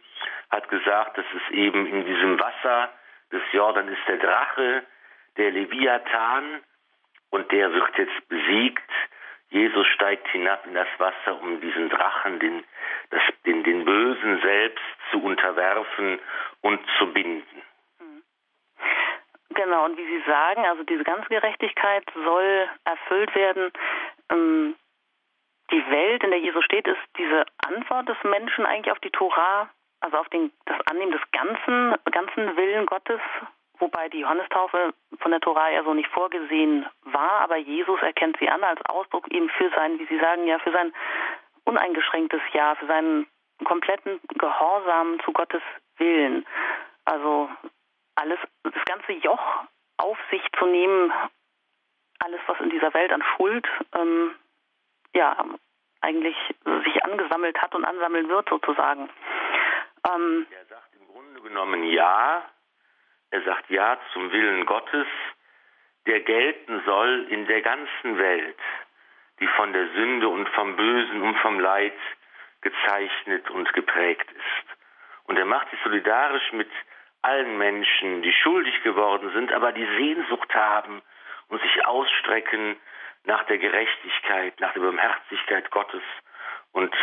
hat 0.50 0.68
gesagt, 0.68 1.16
dass 1.16 1.24
es 1.34 1.54
eben 1.54 1.86
in 1.86 2.04
diesem 2.04 2.38
Wasser 2.38 2.90
des 3.32 3.40
Jordan 3.52 3.88
ist 3.88 4.06
der 4.06 4.18
Drache, 4.18 4.82
der 5.38 5.52
Leviathan, 5.52 6.60
und 7.30 7.50
der 7.50 7.72
wird 7.72 7.96
jetzt 7.96 8.28
besiegt. 8.28 8.90
Jesus 9.48 9.86
steigt 9.86 10.28
hinab 10.28 10.66
in 10.66 10.74
das 10.74 10.88
Wasser, 10.98 11.40
um 11.40 11.58
diesen 11.62 11.88
Drachen, 11.88 12.38
den, 12.38 12.64
das, 13.08 13.22
den, 13.46 13.64
den 13.64 13.86
Bösen 13.86 14.42
selbst 14.42 14.84
zu 15.10 15.22
unterwerfen 15.22 16.18
und 16.60 16.80
zu 16.98 17.06
binden. 17.14 17.62
Genau, 19.54 19.86
und 19.86 19.96
wie 19.96 20.06
Sie 20.06 20.22
sagen, 20.26 20.66
also 20.66 20.82
diese 20.82 21.04
ganze 21.04 21.28
Gerechtigkeit 21.30 22.04
soll 22.12 22.68
erfüllt 22.84 23.34
werden. 23.34 23.72
Ähm, 24.30 24.74
die 25.70 25.90
Welt, 25.90 26.22
in 26.24 26.30
der 26.30 26.40
Jesus 26.40 26.64
steht, 26.64 26.86
ist 26.86 26.98
diese 27.16 27.44
Antwort 27.66 28.08
des 28.08 28.16
Menschen 28.24 28.66
eigentlich 28.66 28.92
auf 28.92 29.00
die 29.00 29.10
Tora, 29.10 29.68
also 30.00 30.16
auf 30.16 30.28
den, 30.28 30.52
das 30.64 30.76
Annehmen 30.86 31.12
des 31.12 31.20
ganzen, 31.32 31.94
ganzen 32.10 32.56
Willen 32.56 32.86
Gottes, 32.86 33.20
wobei 33.78 34.08
die 34.08 34.20
Johannestaufe 34.20 34.94
von 35.20 35.30
der 35.30 35.40
Tora 35.40 35.70
ja 35.70 35.84
so 35.84 35.94
nicht 35.94 36.10
vorgesehen 36.10 36.86
war, 37.02 37.40
aber 37.40 37.56
Jesus 37.56 38.00
erkennt 38.02 38.36
sie 38.40 38.48
an 38.48 38.64
als 38.64 38.80
Ausdruck 38.86 39.30
eben 39.30 39.48
für 39.50 39.70
sein, 39.70 39.98
wie 39.98 40.06
Sie 40.06 40.18
sagen, 40.18 40.46
ja, 40.46 40.58
für 40.58 40.72
sein 40.72 40.92
uneingeschränktes 41.64 42.40
Ja, 42.52 42.74
für 42.76 42.86
seinen 42.86 43.26
kompletten 43.64 44.20
Gehorsam 44.38 45.20
zu 45.24 45.32
Gottes 45.32 45.62
Willen. 45.98 46.46
Also 47.04 47.50
alles, 48.14 48.38
das 48.62 48.84
ganze 48.86 49.12
Joch 49.12 49.64
auf 49.98 50.18
sich 50.30 50.42
zu 50.58 50.66
nehmen, 50.66 51.12
alles, 52.20 52.40
was 52.46 52.58
in 52.60 52.70
dieser 52.70 52.92
Welt 52.94 53.12
an 53.12 53.22
Schuld, 53.36 53.66
ähm, 53.94 54.34
ja, 55.18 55.44
eigentlich 56.00 56.36
sich 56.84 57.04
angesammelt 57.04 57.60
hat 57.60 57.74
und 57.74 57.84
ansammeln 57.84 58.28
wird, 58.28 58.48
sozusagen. 58.48 59.10
Ähm, 60.08 60.46
er 60.50 60.64
sagt 60.66 60.94
im 60.94 61.06
Grunde 61.08 61.40
genommen 61.40 61.84
Ja. 61.84 62.44
Er 63.30 63.42
sagt 63.42 63.68
Ja 63.68 63.98
zum 64.12 64.32
Willen 64.32 64.64
Gottes, 64.64 65.06
der 66.06 66.20
gelten 66.20 66.82
soll 66.86 67.26
in 67.28 67.46
der 67.46 67.60
ganzen 67.60 68.16
Welt, 68.16 68.58
die 69.40 69.48
von 69.48 69.72
der 69.72 69.88
Sünde 69.88 70.28
und 70.28 70.48
vom 70.50 70.76
Bösen 70.76 71.20
und 71.22 71.36
vom 71.38 71.60
Leid 71.60 71.98
gezeichnet 72.62 73.50
und 73.50 73.70
geprägt 73.74 74.30
ist. 74.30 74.78
Und 75.24 75.36
er 75.36 75.44
macht 75.44 75.68
sich 75.70 75.80
solidarisch 75.82 76.52
mit 76.52 76.70
allen 77.22 77.58
Menschen, 77.58 78.22
die 78.22 78.32
schuldig 78.32 78.82
geworden 78.82 79.30
sind, 79.34 79.52
aber 79.52 79.72
die 79.72 79.86
Sehnsucht 79.98 80.54
haben 80.54 81.02
und 81.48 81.60
sich 81.60 81.84
ausstrecken 81.84 82.76
nach 83.28 83.44
der 83.44 83.58
Gerechtigkeit, 83.58 84.58
nach 84.58 84.72
der 84.72 84.80
Barmherzigkeit 84.80 85.70
Gottes. 85.70 86.02
Und 86.72 86.94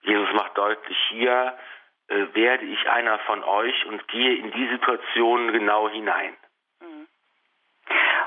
Jesus 0.00 0.32
macht 0.32 0.56
deutlich, 0.56 0.96
hier 1.10 1.56
äh, 2.08 2.26
werde 2.32 2.64
ich 2.64 2.88
einer 2.88 3.18
von 3.20 3.44
euch 3.44 3.84
und 3.86 4.08
gehe 4.08 4.36
in 4.36 4.50
die 4.52 4.68
Situation 4.68 5.52
genau 5.52 5.88
hinein. 5.90 6.34
Mhm. 6.80 7.06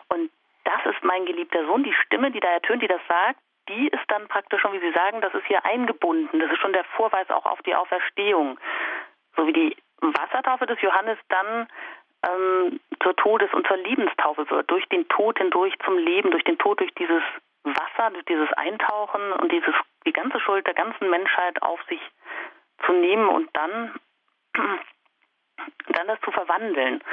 Und 0.09 0.31
das 0.63 0.85
ist 0.85 1.03
mein 1.03 1.25
geliebter 1.25 1.65
Sohn, 1.65 1.83
die 1.83 1.95
Stimme, 2.05 2.29
die 2.31 2.39
da 2.39 2.49
ertönt, 2.49 2.83
die 2.83 2.87
das 2.87 3.01
sagt, 3.07 3.39
die 3.67 3.87
ist 3.87 4.05
dann 4.09 4.27
praktisch 4.27 4.61
schon, 4.61 4.73
wie 4.73 4.79
Sie 4.79 4.93
sagen, 4.93 5.19
das 5.19 5.33
ist 5.33 5.45
hier 5.47 5.65
eingebunden. 5.65 6.39
Das 6.39 6.51
ist 6.51 6.59
schon 6.59 6.71
der 6.71 6.85
Vorweis 6.95 7.29
auch 7.31 7.45
auf 7.45 7.61
die 7.63 7.75
Auferstehung. 7.75 8.59
So 9.35 9.45
wie 9.47 9.53
die 9.53 9.77
Wassertaufe 9.99 10.67
des 10.67 10.79
Johannes 10.81 11.17
dann 11.29 11.67
ähm, 12.25 12.79
zur 13.01 13.15
Todes- 13.15 13.53
und 13.53 13.67
zur 13.67 13.77
Lebenstaufe 13.77 14.49
wird, 14.49 14.69
durch 14.71 14.85
den 14.89 15.07
Tod 15.09 15.37
hindurch 15.37 15.73
zum 15.85 15.97
Leben, 15.97 16.31
durch 16.31 16.43
den 16.43 16.57
Tod, 16.57 16.79
durch 16.79 16.93
dieses 16.95 17.23
Wasser, 17.63 18.11
durch 18.11 18.25
dieses 18.25 18.51
Eintauchen 18.53 19.33
und 19.33 19.51
dieses, 19.51 19.73
die 20.05 20.13
ganze 20.13 20.39
Schuld 20.39 20.65
der 20.65 20.73
ganzen 20.73 21.09
Menschheit 21.09 21.61
auf 21.61 21.79
sich 21.89 22.01
zu 22.85 22.93
nehmen 22.93 23.27
und 23.27 23.49
dann, 23.53 23.93
dann 24.53 26.07
das 26.07 26.19
zu 26.21 26.31
verwandeln. 26.31 27.03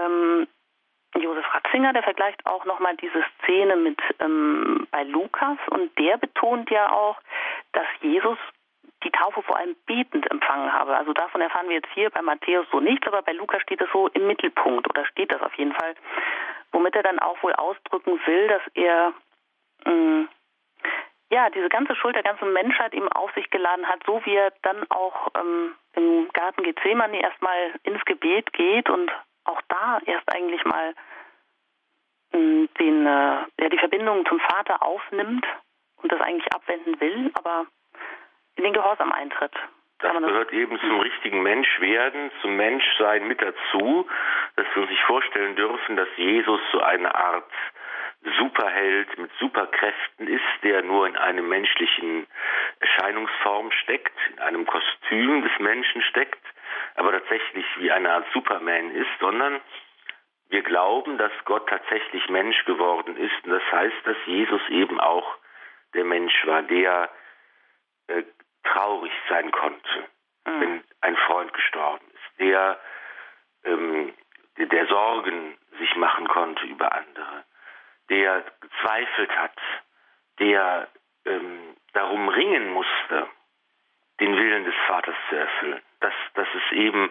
Ähm, 0.00 0.46
Josef 1.16 1.46
Ratzinger, 1.54 1.92
der 1.92 2.02
vergleicht 2.02 2.44
auch 2.46 2.64
nochmal 2.64 2.96
diese 2.96 3.24
Szene 3.38 3.76
mit 3.76 3.98
ähm, 4.20 4.86
bei 4.90 5.04
Lukas 5.04 5.58
und 5.70 5.96
der 5.98 6.18
betont 6.18 6.70
ja 6.70 6.92
auch, 6.92 7.18
dass 7.72 7.86
Jesus 8.00 8.38
die 9.04 9.10
Taufe 9.10 9.42
vor 9.42 9.56
allem 9.56 9.76
betend 9.86 10.30
empfangen 10.30 10.72
habe. 10.72 10.96
Also 10.96 11.12
davon 11.12 11.40
erfahren 11.40 11.68
wir 11.68 11.76
jetzt 11.76 11.92
hier 11.94 12.10
bei 12.10 12.22
Matthäus 12.22 12.66
so 12.72 12.80
nichts, 12.80 13.06
aber 13.06 13.22
bei 13.22 13.32
Lukas 13.32 13.62
steht 13.62 13.80
es 13.80 13.88
so 13.92 14.08
im 14.08 14.26
Mittelpunkt 14.26 14.88
oder 14.88 15.04
steht 15.06 15.30
das 15.30 15.40
auf 15.42 15.54
jeden 15.54 15.72
Fall, 15.72 15.94
womit 16.72 16.96
er 16.96 17.02
dann 17.02 17.18
auch 17.18 17.40
wohl 17.42 17.52
ausdrücken 17.54 18.20
will, 18.26 18.48
dass 18.48 18.62
er 18.74 19.12
mh, 19.84 19.92
mm, 19.92 20.28
ja 21.30 21.50
diese 21.50 21.68
ganze 21.68 21.94
Schuld 21.94 22.16
der 22.16 22.22
ganzen 22.22 22.52
Menschheit 22.52 22.94
ihm 22.94 23.08
auf 23.08 23.32
sich 23.34 23.48
geladen 23.50 23.86
hat, 23.86 24.02
so 24.04 24.20
wie 24.24 24.34
er 24.34 24.52
dann 24.62 24.84
auch 24.90 25.28
ähm, 25.38 25.74
im 25.94 26.28
Garten 26.32 26.62
Gethsemane 26.62 27.20
erstmal 27.20 27.74
ins 27.84 28.04
Gebet 28.04 28.52
geht 28.52 28.88
und 28.90 29.10
auch 29.44 29.60
da 29.68 30.00
erst 30.06 30.32
eigentlich 30.34 30.64
mal 30.64 30.94
mh, 32.32 32.38
mm, 32.40 32.68
den, 32.80 33.06
äh, 33.06 33.44
ja, 33.60 33.68
die 33.70 33.78
Verbindung 33.78 34.26
zum 34.26 34.40
Vater 34.40 34.82
aufnimmt 34.82 35.46
und 36.02 36.10
das 36.10 36.20
eigentlich 36.20 36.52
abwenden 36.52 37.00
will, 37.00 37.30
aber 37.34 37.66
in 38.58 38.64
den 38.64 38.72
Gehorsam 38.72 39.12
eintritt. 39.12 39.52
Das 40.00 40.12
gehört 40.12 40.52
eben 40.52 40.78
zum 40.78 41.00
richtigen 41.00 41.42
Menschwerden, 41.42 42.30
zum 42.40 42.56
Menschsein 42.56 43.26
mit 43.26 43.42
dazu, 43.42 44.06
dass 44.54 44.66
wir 44.74 44.82
uns 44.82 44.90
nicht 44.90 45.02
vorstellen 45.02 45.56
dürfen, 45.56 45.96
dass 45.96 46.08
Jesus 46.16 46.60
so 46.70 46.80
eine 46.80 47.12
Art 47.14 47.50
Superheld 48.38 49.18
mit 49.18 49.30
Superkräften 49.38 50.28
ist, 50.28 50.62
der 50.62 50.82
nur 50.82 51.06
in 51.06 51.16
einem 51.16 51.48
menschlichen 51.48 52.26
Erscheinungsform 52.80 53.72
steckt, 53.72 54.16
in 54.32 54.38
einem 54.40 54.66
Kostüm 54.66 55.42
des 55.42 55.58
Menschen 55.58 56.02
steckt, 56.02 56.44
aber 56.94 57.12
tatsächlich 57.12 57.66
wie 57.78 57.90
eine 57.90 58.10
Art 58.10 58.26
Superman 58.32 58.90
ist, 58.90 59.10
sondern 59.20 59.60
wir 60.48 60.62
glauben, 60.62 61.18
dass 61.18 61.32
Gott 61.44 61.68
tatsächlich 61.68 62.28
Mensch 62.28 62.64
geworden 62.64 63.16
ist. 63.16 63.44
Und 63.44 63.50
das 63.50 63.72
heißt, 63.72 63.96
dass 64.04 64.16
Jesus 64.26 64.60
eben 64.68 64.98
auch 65.00 65.36
der 65.94 66.04
Mensch 66.04 66.46
war, 66.46 66.62
der 66.62 67.10
äh, 68.08 68.22
traurig 68.72 69.12
sein 69.28 69.50
konnte, 69.50 70.08
mhm. 70.46 70.60
wenn 70.60 70.84
ein 71.00 71.16
Freund 71.16 71.52
gestorben 71.52 72.04
ist, 72.14 72.40
der, 72.40 72.78
ähm, 73.64 74.14
der, 74.56 74.66
der 74.66 74.86
Sorgen 74.86 75.56
sich 75.78 75.94
machen 75.96 76.28
konnte 76.28 76.64
über 76.66 76.92
andere, 76.92 77.44
der 78.10 78.44
gezweifelt 78.60 79.30
hat, 79.36 79.58
der 80.38 80.88
ähm, 81.24 81.76
darum 81.92 82.28
ringen 82.28 82.70
musste, 82.70 83.28
den 84.20 84.36
Willen 84.36 84.64
des 84.64 84.74
Vaters 84.86 85.14
zu 85.28 85.36
erfüllen. 85.36 85.82
Das, 86.00 86.14
das 86.34 86.48
ist 86.54 86.72
eben 86.72 87.10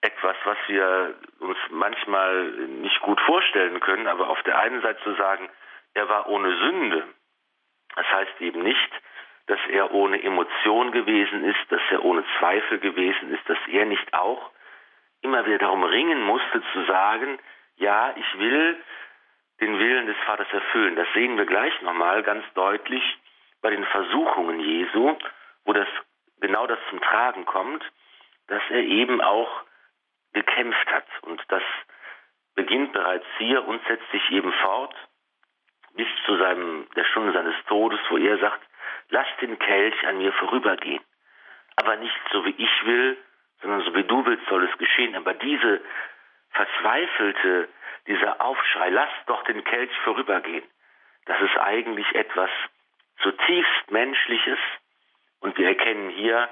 etwas, 0.00 0.36
was 0.44 0.58
wir 0.66 1.14
uns 1.40 1.58
manchmal 1.70 2.50
nicht 2.82 3.00
gut 3.00 3.20
vorstellen 3.22 3.80
können, 3.80 4.06
aber 4.06 4.28
auf 4.28 4.42
der 4.42 4.58
einen 4.58 4.82
Seite 4.82 5.02
zu 5.02 5.14
sagen, 5.14 5.48
er 5.94 6.08
war 6.08 6.28
ohne 6.28 6.54
Sünde, 6.58 7.08
das 7.94 8.06
heißt 8.06 8.40
eben 8.40 8.62
nicht, 8.62 8.90
dass 9.46 9.60
er 9.68 9.92
ohne 9.92 10.22
Emotion 10.22 10.92
gewesen 10.92 11.44
ist, 11.44 11.60
dass 11.70 11.82
er 11.90 12.04
ohne 12.04 12.24
Zweifel 12.38 12.78
gewesen 12.78 13.32
ist, 13.32 13.48
dass 13.48 13.58
er 13.68 13.84
nicht 13.84 14.14
auch 14.14 14.50
immer 15.20 15.44
wieder 15.46 15.58
darum 15.58 15.84
ringen 15.84 16.22
musste 16.22 16.62
zu 16.72 16.84
sagen, 16.84 17.38
ja, 17.76 18.14
ich 18.16 18.38
will 18.38 18.76
den 19.60 19.78
Willen 19.78 20.06
des 20.06 20.16
Vaters 20.26 20.50
erfüllen. 20.52 20.96
Das 20.96 21.06
sehen 21.14 21.36
wir 21.36 21.46
gleich 21.46 21.80
nochmal 21.82 22.22
ganz 22.22 22.44
deutlich 22.54 23.02
bei 23.62 23.70
den 23.70 23.84
Versuchungen 23.84 24.60
Jesu, 24.60 25.16
wo 25.64 25.72
das 25.72 25.88
genau 26.40 26.66
das 26.66 26.78
zum 26.90 27.00
Tragen 27.00 27.44
kommt, 27.46 27.82
dass 28.48 28.62
er 28.70 28.82
eben 28.82 29.20
auch 29.20 29.62
gekämpft 30.32 30.86
hat. 30.90 31.06
Und 31.22 31.42
das 31.48 31.62
beginnt 32.54 32.92
bereits 32.92 33.26
hier 33.38 33.66
und 33.66 33.82
setzt 33.86 34.10
sich 34.10 34.30
eben 34.30 34.52
fort 34.52 34.94
bis 35.94 36.08
zu 36.26 36.36
seinem, 36.36 36.86
der 36.96 37.04
Stunde 37.04 37.32
seines 37.32 37.54
Todes, 37.66 38.00
wo 38.10 38.18
er 38.18 38.38
sagt, 38.38 38.60
lass 39.10 39.26
den 39.40 39.58
Kelch 39.58 40.06
an 40.06 40.18
mir 40.18 40.32
vorübergehen. 40.32 41.02
Aber 41.76 41.96
nicht 41.96 42.20
so 42.32 42.44
wie 42.44 42.54
ich 42.56 42.86
will, 42.86 43.16
sondern 43.60 43.82
so 43.82 43.94
wie 43.94 44.04
du 44.04 44.24
willst, 44.26 44.46
soll 44.46 44.64
es 44.64 44.78
geschehen. 44.78 45.16
Aber 45.16 45.34
diese 45.34 45.80
verzweifelte, 46.50 47.68
dieser 48.06 48.40
Aufschrei, 48.40 48.90
lass 48.90 49.10
doch 49.26 49.42
den 49.44 49.64
Kelch 49.64 49.90
vorübergehen, 50.04 50.64
das 51.26 51.40
ist 51.40 51.56
eigentlich 51.58 52.06
etwas 52.14 52.50
zutiefst 53.22 53.90
Menschliches. 53.90 54.58
Und 55.40 55.56
wir 55.58 55.68
erkennen 55.68 56.10
hier, 56.10 56.48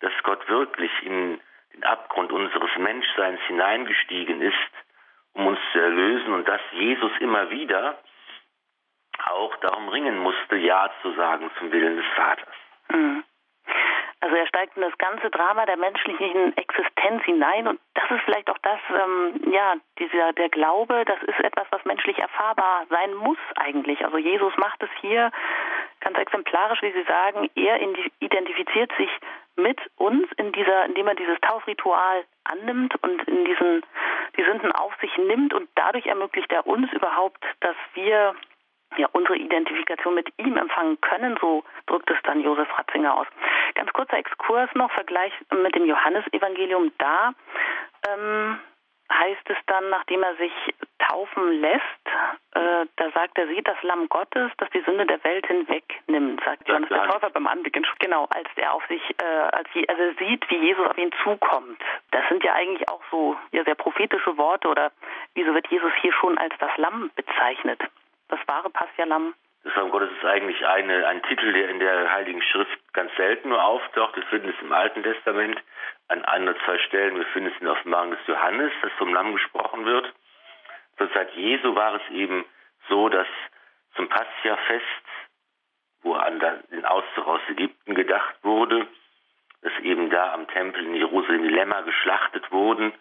dass 0.00 0.12
Gott 0.22 0.48
wirklich 0.48 0.90
in 1.02 1.40
den 1.74 1.84
Abgrund 1.84 2.32
unseres 2.32 2.70
Menschseins 2.78 3.40
hineingestiegen 3.46 4.40
ist, 4.40 4.56
um 5.34 5.46
uns 5.46 5.58
zu 5.72 5.78
erlösen 5.78 6.32
und 6.32 6.48
dass 6.48 6.60
Jesus 6.72 7.12
immer 7.20 7.50
wieder 7.50 7.98
auch 9.24 9.56
darum 9.56 9.88
ringen 9.88 10.18
musste, 10.18 10.56
Ja 10.56 10.90
zu 11.02 11.12
sagen 11.12 11.50
zum 11.58 11.72
Willen 11.72 11.96
des 11.96 12.06
Vaters. 12.14 12.54
Mhm. 12.88 13.24
Also 14.20 14.34
er 14.34 14.46
steigt 14.46 14.76
in 14.76 14.82
das 14.82 14.96
ganze 14.98 15.30
Drama 15.30 15.66
der 15.66 15.76
menschlichen 15.76 16.56
Existenz 16.56 17.22
hinein 17.24 17.68
und 17.68 17.80
das 17.94 18.10
ist 18.10 18.22
vielleicht 18.24 18.48
auch 18.50 18.58
das, 18.58 18.80
ähm, 18.90 19.52
ja, 19.52 19.74
dieser 19.98 20.32
der 20.32 20.48
Glaube, 20.48 21.04
das 21.04 21.22
ist 21.22 21.38
etwas, 21.40 21.66
was 21.70 21.84
menschlich 21.84 22.18
erfahrbar 22.18 22.86
sein 22.88 23.14
muss 23.14 23.38
eigentlich. 23.56 24.04
Also 24.04 24.16
Jesus 24.16 24.56
macht 24.56 24.82
es 24.82 24.88
hier 25.00 25.30
ganz 26.00 26.18
exemplarisch, 26.18 26.80
wie 26.82 26.92
Sie 26.92 27.04
sagen, 27.04 27.50
er 27.54 27.80
identifiziert 28.20 28.90
sich 28.96 29.10
mit 29.56 29.80
uns 29.96 30.26
in 30.38 30.52
dieser, 30.52 30.86
indem 30.86 31.08
er 31.08 31.14
dieses 31.14 31.38
Taufritual 31.40 32.24
annimmt 32.44 32.94
und 33.02 33.22
in 33.28 33.44
diesen 33.44 33.82
die 34.36 34.44
Sünden 34.44 34.72
auf 34.72 34.94
sich 35.00 35.16
nimmt 35.18 35.54
und 35.54 35.68
dadurch 35.74 36.06
ermöglicht 36.06 36.52
er 36.52 36.66
uns 36.66 36.92
überhaupt, 36.92 37.42
dass 37.60 37.76
wir 37.94 38.34
ja, 38.96 39.08
unsere 39.12 39.36
Identifikation 39.36 40.14
mit 40.14 40.28
ihm 40.38 40.56
empfangen 40.56 41.00
können, 41.00 41.36
so 41.40 41.64
drückt 41.86 42.10
es 42.10 42.16
dann 42.22 42.40
Josef 42.40 42.68
Ratzinger 42.78 43.16
aus. 43.16 43.26
Ganz 43.74 43.92
kurzer 43.92 44.18
Exkurs 44.18 44.70
noch, 44.74 44.90
Vergleich 44.92 45.32
mit 45.50 45.74
dem 45.74 45.86
Johannesevangelium. 45.86 46.92
Da 46.98 47.32
ähm, 48.08 48.58
heißt 49.12 49.48
es 49.50 49.56
dann, 49.66 49.90
nachdem 49.90 50.22
er 50.22 50.34
sich 50.36 50.52
taufen 50.98 51.60
lässt, 51.60 51.82
äh, 52.54 52.86
da 52.96 53.10
sagt 53.12 53.38
er, 53.38 53.46
sieht 53.48 53.68
das 53.68 53.80
Lamm 53.82 54.08
Gottes, 54.08 54.50
das 54.58 54.70
die 54.70 54.80
Sünde 54.80 55.06
der 55.06 55.22
Welt 55.24 55.46
hinwegnimmt, 55.46 56.42
sagt 56.44 56.66
Johannes 56.68 56.88
der 56.88 57.04
Täufer 57.04 57.30
beim 57.30 57.46
Anblick. 57.46 57.76
Genau, 57.98 58.26
als 58.30 58.48
er 58.56 58.72
auf 58.72 58.86
sich, 58.86 59.02
äh, 59.20 59.24
als 59.24 59.68
je, 59.74 59.86
also 59.88 60.02
sieht, 60.18 60.48
wie 60.50 60.56
Jesus 60.56 60.86
auf 60.86 60.98
ihn 60.98 61.12
zukommt. 61.22 61.80
Das 62.10 62.26
sind 62.28 62.42
ja 62.44 62.54
eigentlich 62.54 62.88
auch 62.88 63.02
so 63.10 63.36
ja, 63.52 63.64
sehr 63.64 63.74
prophetische 63.74 64.36
Worte 64.36 64.68
oder 64.68 64.92
wieso 65.34 65.54
wird 65.54 65.66
Jesus 65.68 65.92
hier 66.00 66.12
schon 66.12 66.38
als 66.38 66.54
das 66.58 66.76
Lamm 66.76 67.10
bezeichnet? 67.14 67.80
Das 68.28 68.40
wahre 68.46 68.70
Passia-Lamm. 68.70 69.34
Das 69.64 69.74
Lamm 69.74 69.90
Gottes 69.90 70.10
ist 70.16 70.24
eigentlich 70.24 70.64
eine, 70.64 71.06
ein 71.08 71.22
Titel, 71.24 71.52
der 71.52 71.68
in 71.70 71.80
der 71.80 72.12
Heiligen 72.12 72.40
Schrift 72.42 72.78
ganz 72.92 73.10
selten 73.16 73.48
nur 73.48 73.62
auftaucht. 73.62 74.14
Wir 74.14 74.22
finden 74.24 74.48
es 74.48 74.62
im 74.62 74.72
Alten 74.72 75.02
Testament 75.02 75.60
an 76.08 76.24
ein 76.24 76.44
oder 76.44 76.56
zwei 76.64 76.78
Stellen. 76.78 77.16
Wir 77.16 77.26
finden 77.26 77.50
es 77.52 77.58
in 77.58 77.66
der 77.66 77.72
Offenbarung 77.72 78.12
des 78.12 78.26
Johannes, 78.26 78.72
dass 78.82 78.92
vom 78.92 79.12
Lamm 79.12 79.32
gesprochen 79.32 79.84
wird. 79.84 80.12
Zur 80.98 81.12
Zeit 81.12 81.32
Jesu 81.34 81.74
war 81.74 81.94
es 81.94 82.10
eben 82.10 82.44
so, 82.88 83.08
dass 83.08 83.26
zum 83.96 84.08
Passia-Fest, 84.08 84.84
wo 86.02 86.14
an 86.14 86.38
den 86.70 86.84
Auszug 86.84 87.26
aus 87.26 87.40
Ägypten 87.48 87.94
gedacht 87.94 88.36
wurde, 88.42 88.86
dass 89.62 89.72
eben 89.82 90.10
da 90.10 90.32
am 90.32 90.46
Tempel 90.48 90.84
in 90.86 90.94
Jerusalem 90.94 91.42
die 91.42 91.48
Lämmer 91.54 91.82
geschlachtet 91.82 92.52
wurden. 92.52 92.92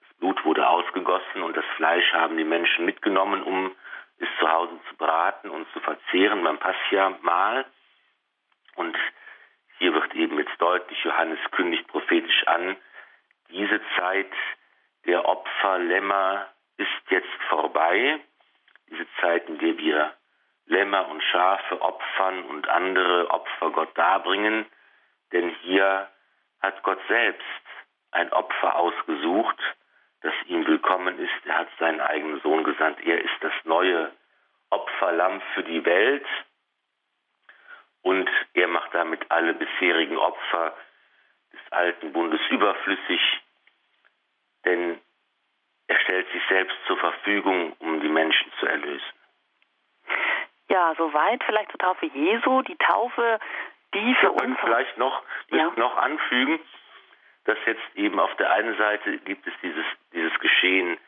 Das 0.00 0.16
Blut 0.18 0.44
wurde 0.46 0.66
ausgegossen 0.66 1.42
und 1.42 1.56
das 1.56 1.64
Fleisch 1.76 2.10
haben 2.14 2.38
die 2.38 2.44
Menschen 2.44 2.86
mitgenommen, 2.86 3.42
um 3.42 3.70
es 4.18 4.28
zu 4.38 4.50
Hause 4.50 4.78
zu 4.88 4.96
braten 4.96 5.50
und 5.50 5.66
zu 5.72 5.80
verzehren 5.80 6.42
beim 6.42 6.58
Passia-Mahl. 6.58 7.64
Und 8.76 8.96
hier 9.78 9.92
wird 9.94 10.14
eben 10.14 10.38
jetzt 10.38 10.60
deutlich, 10.60 11.02
Johannes 11.04 11.38
kündigt 11.50 11.86
prophetisch 11.88 12.46
an, 12.46 12.76
diese 13.50 13.80
Zeit 13.96 14.32
der 15.06 15.28
Opferlämmer 15.28 16.48
ist 16.76 17.10
jetzt 17.10 17.42
vorbei. 17.48 18.20
Diese 18.90 19.06
Zeit, 19.20 19.48
in 19.48 19.58
der 19.58 19.78
wir 19.78 20.14
Lämmer 20.66 21.08
und 21.08 21.22
Schafe 21.22 21.80
opfern 21.80 22.44
und 22.44 22.68
andere 22.68 23.30
Opfer 23.30 23.70
Gott 23.70 23.96
darbringen. 23.96 24.66
Denn 25.32 25.50
hier 25.62 26.08
hat 26.60 26.82
Gott 26.82 26.98
selbst 27.08 27.44
ein 28.10 28.32
Opfer 28.32 28.76
ausgesucht, 28.76 29.58
das 30.26 30.34
ihm 30.46 30.66
willkommen 30.66 31.18
ist. 31.20 31.46
Er 31.46 31.58
hat 31.58 31.68
seinen 31.78 32.00
eigenen 32.00 32.40
Sohn 32.40 32.64
gesandt. 32.64 32.98
Er 33.06 33.22
ist 33.22 33.36
das 33.40 33.52
neue 33.62 34.10
Opferlamm 34.70 35.40
für 35.54 35.62
die 35.62 35.84
Welt. 35.84 36.26
Und 38.02 38.28
er 38.54 38.66
macht 38.66 38.92
damit 38.92 39.30
alle 39.30 39.54
bisherigen 39.54 40.16
Opfer 40.16 40.74
des 41.52 41.72
alten 41.72 42.12
Bundes 42.12 42.40
überflüssig, 42.50 43.20
denn 44.64 45.00
er 45.86 46.00
stellt 46.00 46.30
sich 46.32 46.42
selbst 46.48 46.76
zur 46.86 46.96
Verfügung, 46.98 47.72
um 47.78 48.00
die 48.00 48.08
Menschen 48.08 48.52
zu 48.58 48.66
erlösen. 48.66 49.12
Ja, 50.68 50.92
soweit 50.96 51.42
vielleicht 51.44 51.70
zur 51.70 51.78
Taufe 51.78 52.06
Jesu. 52.06 52.62
Die 52.62 52.76
Taufe, 52.76 53.38
die 53.94 54.14
für 54.16 54.32
uns. 54.32 54.56
Ich 54.56 54.60
vielleicht 54.64 54.98
noch, 54.98 55.22
ja. 55.50 55.72
noch 55.76 55.96
anfügen, 55.96 56.58
dass 57.46 57.58
jetzt 57.64 57.82
eben 57.94 58.20
auf 58.20 58.34
der 58.36 58.52
einen 58.52 58.76
Seite 58.76 59.18
gibt 59.18 59.46
es 59.46 59.54
dieses, 59.62 59.86
dieses 60.12 60.38
Geschehen 60.40 60.98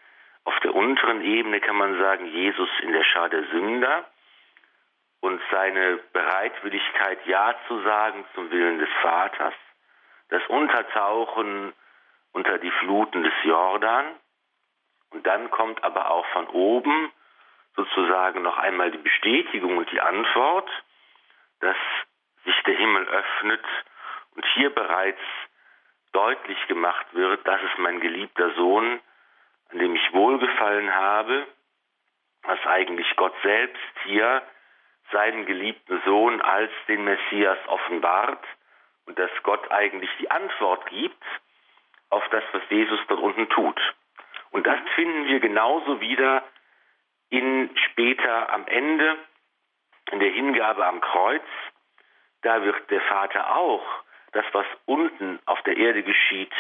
auf 0.44 0.59
der 0.61 0.74
unteren 0.74 1.20
Ebene, 1.20 1.61
kann 1.61 1.77
man 1.77 1.98
sagen, 1.98 2.27
Jesus 2.27 2.70
in 2.81 2.92
der 2.92 3.05
Schar 3.05 3.29
der 3.29 3.44
Sünder 3.48 4.07
und 5.20 5.40
seine 5.51 5.98
Bereitwilligkeit, 6.12 7.27
Ja 7.27 7.55
zu 7.66 7.83
sagen 7.83 8.24
zum 8.35 8.51
Willen 8.51 8.79
des 8.79 8.88
Vaters, 9.03 9.55
das 10.31 10.42
Untertauchen 10.48 11.72
unter 12.33 12.59
die 12.59 12.70
Fluten 12.70 13.24
des 13.24 13.35
Jordan. 13.42 14.14
Und 15.11 15.27
dann 15.27 15.51
kommt 15.51 15.83
aber 15.83 16.11
auch 16.11 16.27
von 16.27 16.46
oben 16.48 17.11
sozusagen 17.74 18.42
noch 18.42 18.59
einmal 18.59 18.90
die 18.90 18.98
Bestätigung 18.98 19.77
und 19.77 19.90
die 19.90 20.01
Antwort, 20.01 20.70
dass 21.61 21.77
sich 22.44 22.62
der 22.64 22.77
Himmel 22.77 23.07
öffnet 23.09 23.64
und 24.35 24.46
hier 24.55 24.70
bereits 24.70 25.20
deutlich 26.18 26.66
gemacht 26.66 27.07
wird, 27.12 27.46
das 27.46 27.62
ist 27.62 27.78
mein 27.78 28.00
geliebter 28.00 28.52
Sohn, 28.54 29.00
an 29.70 29.78
dem 29.78 29.94
ich 29.94 30.12
wohlgefallen 30.12 30.92
habe, 30.92 31.46
was 32.42 32.59
eigentlich 32.66 33.07
Gott 33.14 33.35
selbst 33.44 33.94
hier 34.02 34.42
seinen 35.12 35.46
geliebten 35.46 36.02
Sohn 36.04 36.40
als 36.40 36.72
den 36.88 37.04
Messias 37.04 37.59
offenbart 37.68 38.44
und 39.07 39.16
dass 39.16 39.31
Gott 39.44 39.70
eigentlich 39.70 40.11
die 40.18 40.28
Antwort 40.28 40.87
gibt 40.87 41.22
auf 42.11 42.26
das, 42.31 42.42
was 42.50 42.62
Jesus 42.68 42.98
dort 43.07 43.20
unten 43.20 43.48
tut. 43.50 43.81
Und 44.50 44.66
das 44.66 44.81
finden 44.96 45.26
wir 45.26 45.38
genauso 45.38 46.00
wieder 46.00 46.42
in 47.31 47.70
später 47.90 48.52
am 48.52 48.66
Ende, 48.66 49.18
in 50.11 50.18
der 50.18 50.31
Hingabe 50.31 50.85
am 50.85 51.00
Kreuz. 51.00 51.46
Da 52.42 52.61
wird 52.64 52.90
der 52.90 53.02
Vater 53.02 53.54
auch 53.54 53.87
das, 54.32 54.44
was 54.52 54.66
unten 54.86 55.38
auf 55.46 55.62
der 55.62 55.76
Erde 55.76 56.02
geschieht, 56.02 56.52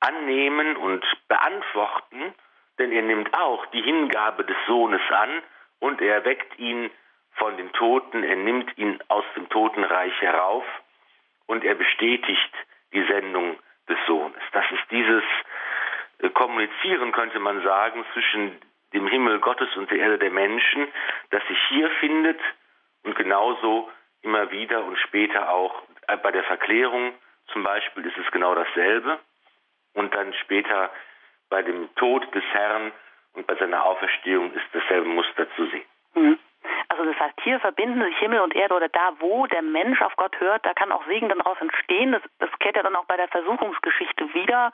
annehmen 0.00 0.76
und 0.76 1.04
beantworten, 1.28 2.34
denn 2.78 2.92
er 2.92 3.02
nimmt 3.02 3.32
auch 3.34 3.66
die 3.66 3.82
Hingabe 3.82 4.44
des 4.44 4.56
Sohnes 4.66 5.00
an 5.10 5.42
und 5.80 6.00
er 6.00 6.24
weckt 6.24 6.58
ihn 6.58 6.90
von 7.34 7.56
den 7.56 7.72
Toten, 7.72 8.22
er 8.22 8.36
nimmt 8.36 8.76
ihn 8.78 8.98
aus 9.08 9.24
dem 9.36 9.48
Totenreich 9.48 10.20
herauf 10.20 10.64
und 11.46 11.64
er 11.64 11.74
bestätigt 11.74 12.52
die 12.92 13.04
Sendung 13.04 13.58
des 13.88 13.98
Sohnes. 14.06 14.40
Das 14.52 14.64
ist 14.70 14.90
dieses 14.90 15.24
äh, 16.18 16.30
Kommunizieren, 16.30 17.12
könnte 17.12 17.38
man 17.38 17.62
sagen, 17.62 18.04
zwischen 18.12 18.58
dem 18.92 19.06
Himmel 19.08 19.40
Gottes 19.40 19.74
und 19.76 19.90
der 19.90 19.98
Erde 19.98 20.18
der 20.18 20.30
Menschen, 20.30 20.86
das 21.30 21.44
sich 21.48 21.58
hier 21.68 21.90
findet 22.00 22.40
und 23.02 23.16
genauso 23.16 23.90
immer 24.22 24.50
wieder 24.50 24.84
und 24.84 24.96
später 24.98 25.50
auch 25.50 25.82
bei 26.22 26.30
der 26.30 26.44
Verklärung 26.44 27.14
zum 27.52 27.62
Beispiel 27.62 28.06
ist 28.06 28.16
es 28.16 28.30
genau 28.32 28.54
dasselbe 28.54 29.18
und 29.94 30.14
dann 30.14 30.32
später 30.34 30.90
bei 31.50 31.62
dem 31.62 31.94
Tod 31.96 32.34
des 32.34 32.44
Herrn 32.52 32.92
und 33.34 33.46
bei 33.46 33.54
seiner 33.56 33.84
Auferstehung 33.84 34.52
ist 34.52 34.66
dasselbe 34.72 35.08
Muster 35.08 35.46
zu 35.56 35.66
sehen. 35.66 35.84
Mhm. 36.14 36.38
Also 36.88 37.04
das 37.04 37.18
heißt, 37.18 37.40
hier 37.42 37.60
verbinden 37.60 38.02
sich 38.02 38.16
Himmel 38.18 38.40
und 38.40 38.54
Erde 38.54 38.74
oder 38.74 38.88
da, 38.88 39.12
wo 39.18 39.46
der 39.46 39.62
Mensch 39.62 40.00
auf 40.00 40.16
Gott 40.16 40.38
hört, 40.40 40.64
da 40.64 40.72
kann 40.74 40.92
auch 40.92 41.04
Segen 41.06 41.28
dann 41.28 41.38
daraus 41.38 41.60
entstehen. 41.60 42.12
Das, 42.12 42.22
das 42.38 42.50
kehrt 42.60 42.76
ja 42.76 42.82
dann 42.82 42.96
auch 42.96 43.04
bei 43.04 43.16
der 43.16 43.28
Versuchungsgeschichte 43.28 44.32
wieder, 44.32 44.72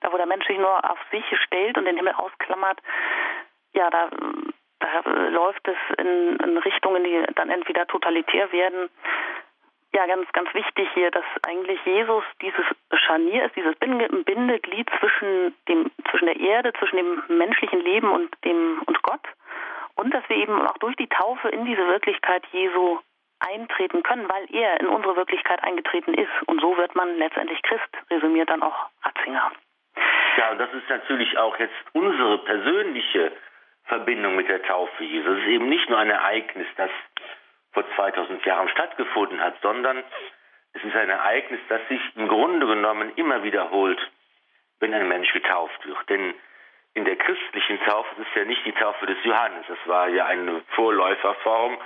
da 0.00 0.12
wo 0.12 0.16
der 0.16 0.26
Mensch 0.26 0.46
sich 0.46 0.58
nur 0.58 0.90
auf 0.90 0.98
sich 1.10 1.24
stellt 1.44 1.78
und 1.78 1.84
den 1.86 1.96
Himmel 1.96 2.14
ausklammert. 2.14 2.78
Ja, 3.72 3.88
da, 3.88 4.10
da 4.80 5.10
läuft 5.28 5.66
es 5.68 5.76
in, 5.98 6.36
in 6.36 6.58
Richtungen, 6.58 7.04
die 7.04 7.24
dann 7.34 7.50
entweder 7.50 7.86
totalitär 7.86 8.52
werden 8.52 8.90
ja, 9.92 10.06
ganz, 10.06 10.30
ganz 10.32 10.52
wichtig 10.54 10.88
hier, 10.94 11.10
dass 11.10 11.24
eigentlich 11.42 11.80
Jesus 11.84 12.24
dieses 12.40 12.64
Scharnier 12.94 13.46
ist, 13.46 13.56
dieses 13.56 13.74
Bindeglied 13.76 14.88
zwischen 15.00 15.54
dem, 15.68 15.90
zwischen 16.10 16.26
der 16.26 16.38
Erde, 16.38 16.72
zwischen 16.74 16.96
dem 16.96 17.22
menschlichen 17.28 17.80
Leben 17.80 18.10
und 18.10 18.30
dem, 18.44 18.82
und 18.86 19.02
Gott. 19.02 19.26
Und 19.96 20.14
dass 20.14 20.26
wir 20.28 20.36
eben 20.36 20.60
auch 20.66 20.78
durch 20.78 20.96
die 20.96 21.08
Taufe 21.08 21.48
in 21.48 21.64
diese 21.64 21.86
Wirklichkeit 21.86 22.44
Jesu 22.52 23.00
eintreten 23.40 24.02
können, 24.02 24.28
weil 24.28 24.46
er 24.54 24.80
in 24.80 24.86
unsere 24.86 25.16
Wirklichkeit 25.16 25.62
eingetreten 25.64 26.14
ist. 26.14 26.30
Und 26.46 26.60
so 26.60 26.76
wird 26.76 26.94
man 26.94 27.16
letztendlich 27.16 27.60
Christ, 27.62 27.88
resümiert 28.10 28.50
dann 28.50 28.62
auch 28.62 28.90
Ratzinger. 29.02 29.50
Ja, 30.36 30.52
und 30.52 30.58
das 30.58 30.72
ist 30.72 30.88
natürlich 30.88 31.36
auch 31.38 31.58
jetzt 31.58 31.74
unsere 31.92 32.38
persönliche 32.38 33.32
Verbindung 33.84 34.36
mit 34.36 34.48
der 34.48 34.62
Taufe 34.62 35.02
Jesu. 35.02 35.32
Es 35.32 35.40
ist 35.40 35.48
eben 35.48 35.68
nicht 35.68 35.88
nur 35.90 35.98
ein 35.98 36.10
Ereignis, 36.10 36.66
das 36.76 36.90
vor 37.72 37.84
2000 37.96 38.44
Jahren 38.44 38.68
stattgefunden 38.68 39.40
hat, 39.40 39.54
sondern 39.62 40.02
es 40.72 40.84
ist 40.84 40.94
ein 40.94 41.08
Ereignis, 41.08 41.60
das 41.68 41.80
sich 41.88 42.00
im 42.16 42.28
Grunde 42.28 42.66
genommen 42.66 43.12
immer 43.16 43.42
wiederholt, 43.42 44.00
wenn 44.78 44.94
ein 44.94 45.08
Mensch 45.08 45.32
getauft 45.32 45.86
wird. 45.86 46.08
Denn 46.08 46.34
in 46.94 47.04
der 47.04 47.16
christlichen 47.16 47.80
Taufe 47.84 48.08
ist 48.20 48.28
es 48.28 48.34
ja 48.34 48.44
nicht 48.44 48.64
die 48.64 48.72
Taufe 48.72 49.06
des 49.06 49.18
Johannes, 49.24 49.64
das 49.68 49.78
war 49.86 50.08
ja 50.08 50.26
eine 50.26 50.62
Vorläuferform, 50.74 51.78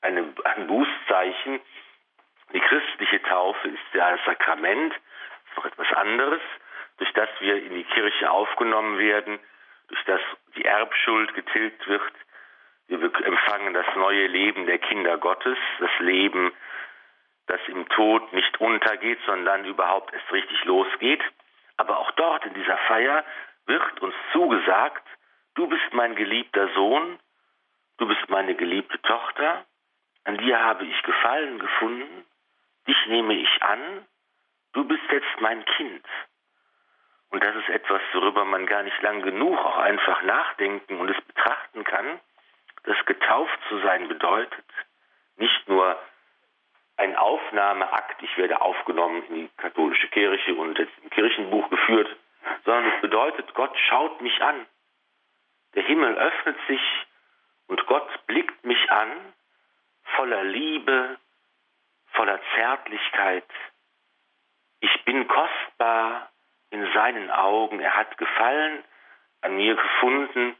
eine, 0.00 0.32
ein 0.44 0.66
Bußzeichen. 0.66 1.60
Die 2.52 2.60
christliche 2.60 3.22
Taufe 3.22 3.68
ist 3.68 3.94
ja 3.94 4.12
das 4.12 4.24
Sakrament, 4.24 4.94
noch 5.56 5.64
etwas 5.64 5.92
anderes, 5.94 6.40
durch 6.98 7.12
das 7.12 7.28
wir 7.40 7.56
in 7.62 7.74
die 7.74 7.84
Kirche 7.84 8.30
aufgenommen 8.30 8.98
werden, 8.98 9.38
durch 9.88 10.04
das 10.04 10.20
die 10.56 10.64
Erbschuld 10.64 11.34
getilgt 11.34 11.86
wird. 11.88 12.12
Wir 12.86 13.02
empfangen 13.02 13.72
das 13.72 13.86
neue 13.96 14.26
Leben 14.26 14.66
der 14.66 14.78
Kinder 14.78 15.16
Gottes, 15.18 15.58
das 15.78 15.90
Leben, 16.00 16.52
das 17.46 17.60
im 17.66 17.88
Tod 17.88 18.32
nicht 18.32 18.60
untergeht, 18.60 19.18
sondern 19.26 19.64
überhaupt 19.64 20.12
erst 20.12 20.30
richtig 20.32 20.64
losgeht. 20.64 21.22
Aber 21.76 21.98
auch 21.98 22.10
dort 22.12 22.44
in 22.46 22.54
dieser 22.54 22.76
Feier 22.88 23.24
wird 23.66 24.00
uns 24.00 24.14
zugesagt, 24.32 25.06
du 25.54 25.66
bist 25.66 25.92
mein 25.92 26.14
geliebter 26.14 26.68
Sohn, 26.74 27.18
du 27.98 28.06
bist 28.06 28.28
meine 28.28 28.54
geliebte 28.54 29.00
Tochter, 29.02 29.64
an 30.24 30.38
dir 30.38 30.58
habe 30.58 30.84
ich 30.84 31.02
Gefallen 31.02 31.58
gefunden, 31.58 32.24
dich 32.86 33.06
nehme 33.06 33.34
ich 33.34 33.62
an, 33.62 34.06
du 34.72 34.84
bist 34.84 35.04
jetzt 35.10 35.40
mein 35.40 35.64
Kind. 35.64 36.04
Und 37.30 37.42
das 37.42 37.56
ist 37.56 37.68
etwas, 37.68 38.00
worüber 38.12 38.44
man 38.44 38.66
gar 38.66 38.82
nicht 38.82 39.00
lang 39.02 39.22
genug 39.22 39.58
auch 39.58 39.78
einfach 39.78 40.22
nachdenken 40.22 41.00
und 41.00 41.10
es 41.10 41.20
betrachten 41.22 41.84
kann, 41.84 42.20
dass 42.84 43.04
getauft 43.06 43.58
zu 43.68 43.78
sein 43.80 44.08
bedeutet, 44.08 44.64
nicht 45.36 45.68
nur 45.68 45.98
ein 46.96 47.16
Aufnahmeakt, 47.16 48.22
ich 48.22 48.36
werde 48.36 48.60
aufgenommen 48.60 49.24
in 49.28 49.34
die 49.34 49.50
katholische 49.56 50.08
Kirche 50.08 50.54
und 50.54 50.78
jetzt 50.78 50.92
im 51.02 51.10
Kirchenbuch 51.10 51.68
geführt, 51.70 52.08
sondern 52.64 52.92
es 52.92 53.00
bedeutet, 53.00 53.52
Gott 53.54 53.76
schaut 53.88 54.20
mich 54.20 54.40
an. 54.42 54.66
Der 55.74 55.82
Himmel 55.82 56.14
öffnet 56.14 56.56
sich 56.68 57.06
und 57.66 57.84
Gott 57.86 58.26
blickt 58.26 58.64
mich 58.64 58.90
an, 58.90 59.10
voller 60.16 60.44
Liebe, 60.44 61.18
voller 62.12 62.38
Zärtlichkeit. 62.54 63.48
Ich 64.80 65.04
bin 65.04 65.26
kostbar 65.26 66.30
in 66.70 66.92
seinen 66.92 67.30
Augen. 67.30 67.80
Er 67.80 67.96
hat 67.96 68.16
Gefallen 68.18 68.84
an 69.40 69.56
mir 69.56 69.74
gefunden 69.74 70.56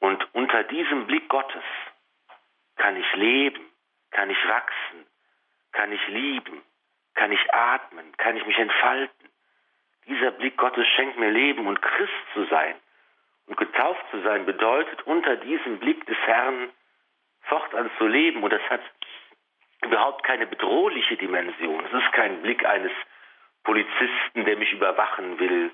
und 0.00 0.34
unter 0.34 0.62
diesem 0.64 1.06
Blick 1.06 1.28
Gottes 1.28 1.64
kann 2.76 2.96
ich 2.96 3.14
leben, 3.14 3.64
kann 4.10 4.30
ich 4.30 4.48
wachsen, 4.48 5.06
kann 5.72 5.92
ich 5.92 6.08
lieben, 6.08 6.62
kann 7.14 7.32
ich 7.32 7.52
atmen, 7.52 8.16
kann 8.16 8.36
ich 8.36 8.46
mich 8.46 8.58
entfalten. 8.58 9.28
Dieser 10.06 10.30
Blick 10.30 10.56
Gottes 10.56 10.86
schenkt 10.88 11.18
mir 11.18 11.30
Leben 11.30 11.66
und 11.66 11.82
Christ 11.82 12.12
zu 12.32 12.44
sein 12.46 12.76
und 13.46 13.56
getauft 13.56 14.02
zu 14.10 14.20
sein 14.22 14.46
bedeutet, 14.46 15.02
unter 15.06 15.36
diesem 15.36 15.78
Blick 15.78 16.06
des 16.06 16.16
Herrn 16.18 16.70
fortan 17.42 17.90
zu 17.98 18.06
leben. 18.06 18.42
Und 18.42 18.52
das 18.52 18.62
hat 18.70 18.80
überhaupt 19.82 20.22
keine 20.24 20.46
bedrohliche 20.46 21.16
Dimension. 21.16 21.84
Es 21.86 21.92
ist 21.92 22.12
kein 22.12 22.42
Blick 22.42 22.64
eines 22.64 22.92
Polizisten, 23.64 24.44
der 24.44 24.56
mich 24.56 24.72
überwachen 24.72 25.38
will, 25.38 25.70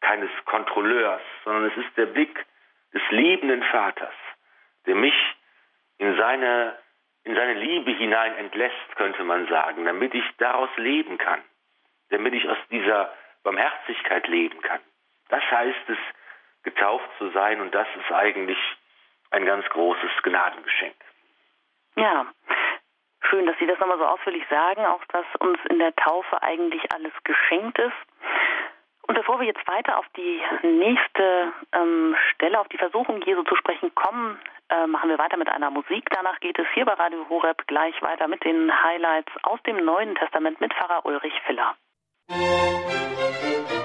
keines 0.00 0.30
Kontrolleurs, 0.44 1.22
sondern 1.44 1.64
es 1.70 1.76
ist 1.76 1.96
der 1.96 2.06
Blick 2.06 2.44
des 2.92 3.02
liebenden 3.10 3.62
Vaters, 3.64 4.14
der 4.86 4.94
mich 4.94 5.14
in 5.98 6.16
seine, 6.16 6.76
in 7.24 7.34
seine 7.34 7.54
Liebe 7.54 7.92
hinein 7.92 8.34
entlässt, 8.36 8.96
könnte 8.96 9.24
man 9.24 9.46
sagen, 9.48 9.84
damit 9.84 10.14
ich 10.14 10.24
daraus 10.38 10.70
leben 10.76 11.18
kann, 11.18 11.42
damit 12.10 12.34
ich 12.34 12.48
aus 12.48 12.58
dieser 12.70 13.12
Barmherzigkeit 13.42 14.26
leben 14.28 14.60
kann. 14.62 14.80
Das 15.28 15.42
heißt 15.50 15.88
es, 15.88 15.98
getauft 16.64 17.08
zu 17.18 17.30
sein 17.30 17.60
und 17.60 17.74
das 17.74 17.88
ist 17.96 18.12
eigentlich 18.12 18.58
ein 19.30 19.44
ganz 19.46 19.64
großes 19.70 20.10
Gnadengeschenk. 20.22 20.94
Ja, 21.96 22.26
schön, 23.28 23.46
dass 23.46 23.58
Sie 23.58 23.66
das 23.66 23.78
nochmal 23.78 23.98
so 23.98 24.06
ausführlich 24.06 24.44
sagen, 24.48 24.84
auch 24.84 25.04
dass 25.06 25.26
uns 25.40 25.58
in 25.68 25.78
der 25.78 25.94
Taufe 25.96 26.42
eigentlich 26.42 26.92
alles 26.92 27.12
geschenkt 27.24 27.78
ist. 27.78 27.92
Und 29.06 29.16
bevor 29.16 29.40
wir 29.40 29.46
jetzt 29.46 29.66
weiter 29.66 29.98
auf 29.98 30.06
die 30.16 30.40
nächste 30.62 31.52
ähm, 31.72 32.14
Stelle, 32.32 32.60
auf 32.60 32.68
die 32.68 32.78
Versuchung 32.78 33.20
Jesu 33.22 33.42
zu 33.42 33.56
sprechen 33.56 33.94
kommen, 33.94 34.38
äh, 34.68 34.86
machen 34.86 35.10
wir 35.10 35.18
weiter 35.18 35.36
mit 35.36 35.48
einer 35.48 35.70
Musik. 35.70 36.08
Danach 36.10 36.38
geht 36.40 36.58
es 36.58 36.66
hier 36.72 36.84
bei 36.84 36.94
Radio 36.94 37.28
Horeb 37.28 37.66
gleich 37.66 38.00
weiter 38.00 38.28
mit 38.28 38.44
den 38.44 38.70
Highlights 38.82 39.32
aus 39.42 39.60
dem 39.64 39.84
Neuen 39.84 40.14
Testament 40.14 40.60
mit 40.60 40.72
Pfarrer 40.72 41.04
Ulrich 41.04 41.34
Filler. 41.46 41.74
Sie 42.28 43.81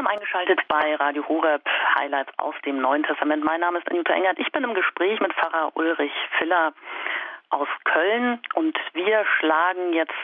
haben 0.00 0.06
eingeschaltet 0.06 0.60
bei 0.66 0.94
Radio 0.94 1.28
Horeb 1.28 1.60
Highlights 1.94 2.32
aus 2.38 2.54
dem 2.64 2.80
Neuen 2.80 3.02
Testament. 3.02 3.44
Mein 3.44 3.60
Name 3.60 3.80
ist 3.80 3.90
Anjuta 3.90 4.14
Engert. 4.14 4.38
Ich 4.38 4.50
bin 4.50 4.64
im 4.64 4.72
Gespräch 4.72 5.20
mit 5.20 5.30
Pfarrer 5.34 5.76
Ulrich 5.76 6.14
Filler 6.38 6.72
aus 7.50 7.68
Köln 7.84 8.40
und 8.54 8.78
wir 8.94 9.26
schlagen 9.38 9.92
jetzt 9.92 10.14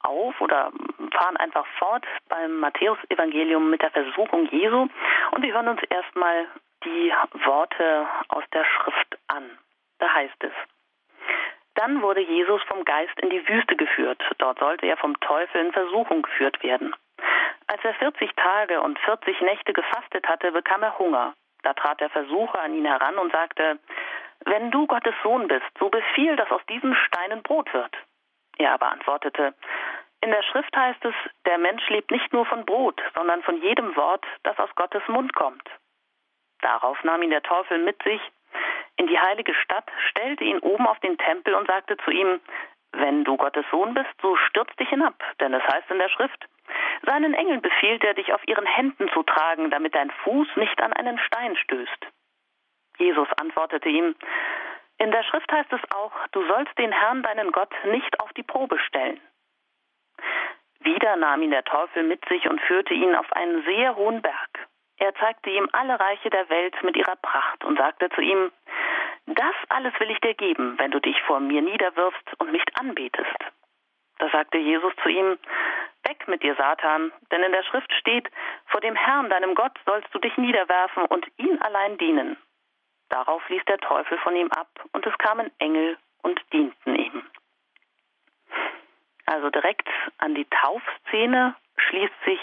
auf 0.00 0.40
oder 0.40 0.72
fahren 1.12 1.36
einfach 1.36 1.64
fort 1.78 2.04
beim 2.28 2.58
Matthäusevangelium 2.58 3.70
mit 3.70 3.80
der 3.80 3.92
Versuchung 3.92 4.46
Jesu 4.46 4.88
und 5.30 5.42
wir 5.42 5.54
hören 5.54 5.68
uns 5.68 5.82
erstmal 5.88 6.46
die 6.82 7.12
Worte 7.44 8.08
aus 8.26 8.42
der 8.52 8.64
Schrift 8.64 9.18
an. 9.28 9.44
Da 10.00 10.12
heißt 10.12 10.42
es, 10.42 10.52
dann 11.76 12.02
wurde 12.02 12.22
Jesus 12.22 12.60
vom 12.64 12.84
Geist 12.84 13.20
in 13.20 13.30
die 13.30 13.46
Wüste 13.46 13.76
geführt. 13.76 14.20
Dort 14.38 14.58
sollte 14.58 14.86
er 14.86 14.96
vom 14.96 15.14
Teufel 15.20 15.64
in 15.64 15.72
Versuchung 15.72 16.22
geführt 16.22 16.60
werden. 16.64 16.92
Als 17.76 17.84
er 17.84 17.92
40 17.92 18.34
Tage 18.36 18.80
und 18.80 18.98
40 19.00 19.38
Nächte 19.42 19.74
gefastet 19.74 20.26
hatte, 20.26 20.50
bekam 20.50 20.82
er 20.82 20.98
Hunger. 20.98 21.34
Da 21.62 21.74
trat 21.74 22.00
der 22.00 22.08
Versucher 22.08 22.58
an 22.62 22.72
ihn 22.72 22.86
heran 22.86 23.18
und 23.18 23.30
sagte, 23.32 23.78
wenn 24.46 24.70
du 24.70 24.86
Gottes 24.86 25.14
Sohn 25.22 25.46
bist, 25.46 25.66
so 25.78 25.90
befiehl, 25.90 26.36
dass 26.36 26.50
aus 26.50 26.62
diesen 26.70 26.94
Steinen 26.94 27.42
Brot 27.42 27.70
wird. 27.74 27.94
Er 28.56 28.72
aber 28.72 28.90
antwortete, 28.90 29.52
in 30.22 30.30
der 30.30 30.42
Schrift 30.42 30.74
heißt 30.74 31.04
es, 31.04 31.14
der 31.44 31.58
Mensch 31.58 31.86
lebt 31.90 32.10
nicht 32.10 32.32
nur 32.32 32.46
von 32.46 32.64
Brot, 32.64 32.98
sondern 33.14 33.42
von 33.42 33.60
jedem 33.60 33.94
Wort, 33.94 34.24
das 34.42 34.58
aus 34.58 34.74
Gottes 34.74 35.02
Mund 35.08 35.34
kommt. 35.34 35.68
Darauf 36.62 37.04
nahm 37.04 37.22
ihn 37.24 37.30
der 37.30 37.42
Teufel 37.42 37.76
mit 37.76 38.02
sich 38.04 38.22
in 38.96 39.06
die 39.06 39.20
heilige 39.20 39.52
Stadt, 39.52 39.90
stellte 40.08 40.44
ihn 40.44 40.60
oben 40.60 40.86
auf 40.86 40.98
den 41.00 41.18
Tempel 41.18 41.52
und 41.52 41.66
sagte 41.66 41.98
zu 41.98 42.10
ihm, 42.10 42.40
wenn 42.92 43.24
du 43.24 43.36
Gottes 43.36 43.66
Sohn 43.70 43.92
bist, 43.92 44.08
so 44.22 44.34
stürz 44.48 44.74
dich 44.76 44.88
hinab, 44.88 45.22
denn 45.40 45.52
es 45.52 45.62
heißt 45.62 45.90
in 45.90 45.98
der 45.98 46.08
Schrift, 46.08 46.46
seinen 47.02 47.34
Engeln 47.34 47.62
befiehlt 47.62 48.04
er, 48.04 48.14
dich 48.14 48.32
auf 48.32 48.46
ihren 48.46 48.66
Händen 48.66 49.08
zu 49.12 49.22
tragen, 49.22 49.70
damit 49.70 49.94
dein 49.94 50.10
Fuß 50.10 50.48
nicht 50.56 50.80
an 50.80 50.92
einen 50.92 51.18
Stein 51.18 51.56
stößt. 51.56 52.06
Jesus 52.98 53.28
antwortete 53.36 53.88
ihm, 53.88 54.14
in 54.98 55.10
der 55.10 55.22
Schrift 55.24 55.50
heißt 55.52 55.72
es 55.72 55.80
auch, 55.90 56.12
du 56.32 56.46
sollst 56.46 56.76
den 56.78 56.92
Herrn, 56.92 57.22
deinen 57.22 57.52
Gott, 57.52 57.72
nicht 57.84 58.18
auf 58.20 58.32
die 58.32 58.42
Probe 58.42 58.78
stellen. 58.78 59.20
Wieder 60.80 61.16
nahm 61.16 61.42
ihn 61.42 61.50
der 61.50 61.64
Teufel 61.64 62.04
mit 62.04 62.26
sich 62.28 62.48
und 62.48 62.60
führte 62.62 62.94
ihn 62.94 63.14
auf 63.14 63.30
einen 63.32 63.62
sehr 63.64 63.96
hohen 63.96 64.22
Berg. 64.22 64.68
Er 64.98 65.14
zeigte 65.16 65.50
ihm 65.50 65.68
alle 65.72 66.00
Reiche 66.00 66.30
der 66.30 66.48
Welt 66.48 66.74
mit 66.82 66.96
ihrer 66.96 67.16
Pracht 67.16 67.64
und 67.64 67.76
sagte 67.76 68.08
zu 68.10 68.22
ihm, 68.22 68.50
das 69.26 69.54
alles 69.68 69.92
will 69.98 70.10
ich 70.10 70.20
dir 70.20 70.34
geben, 70.34 70.78
wenn 70.78 70.92
du 70.92 71.00
dich 71.00 71.20
vor 71.22 71.40
mir 71.40 71.60
niederwirfst 71.60 72.32
und 72.38 72.52
mich 72.52 72.64
anbetest. 72.74 73.36
Da 74.18 74.30
sagte 74.30 74.58
Jesus 74.58 74.94
zu 75.02 75.08
ihm, 75.08 75.38
Weg 76.08 76.28
mit 76.28 76.42
dir, 76.42 76.54
Satan, 76.56 77.12
denn 77.30 77.42
in 77.42 77.52
der 77.52 77.64
Schrift 77.64 77.92
steht, 77.94 78.30
vor 78.66 78.80
dem 78.80 78.94
Herrn, 78.94 79.30
deinem 79.30 79.54
Gott, 79.54 79.76
sollst 79.86 80.08
du 80.14 80.18
dich 80.18 80.36
niederwerfen 80.36 81.04
und 81.06 81.26
ihn 81.36 81.60
allein 81.62 81.98
dienen. 81.98 82.36
Darauf 83.08 83.48
ließ 83.48 83.64
der 83.66 83.78
Teufel 83.78 84.18
von 84.18 84.36
ihm 84.36 84.50
ab, 84.52 84.68
und 84.92 85.06
es 85.06 85.16
kamen 85.18 85.50
Engel 85.58 85.96
und 86.22 86.40
dienten 86.52 86.96
ihm. 86.96 87.22
Also 89.26 89.50
direkt 89.50 89.88
an 90.18 90.34
die 90.34 90.46
Taufszene 90.46 91.56
schließt 91.76 92.24
sich 92.24 92.40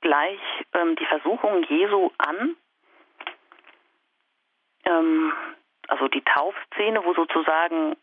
gleich 0.00 0.40
ähm, 0.74 0.96
die 0.96 1.06
Versuchung 1.06 1.62
Jesu 1.64 2.10
an. 2.18 2.56
Ähm, 4.84 5.32
also 5.88 6.08
die 6.08 6.22
Taufszene, 6.22 7.04
wo 7.04 7.14
sozusagen 7.14 7.96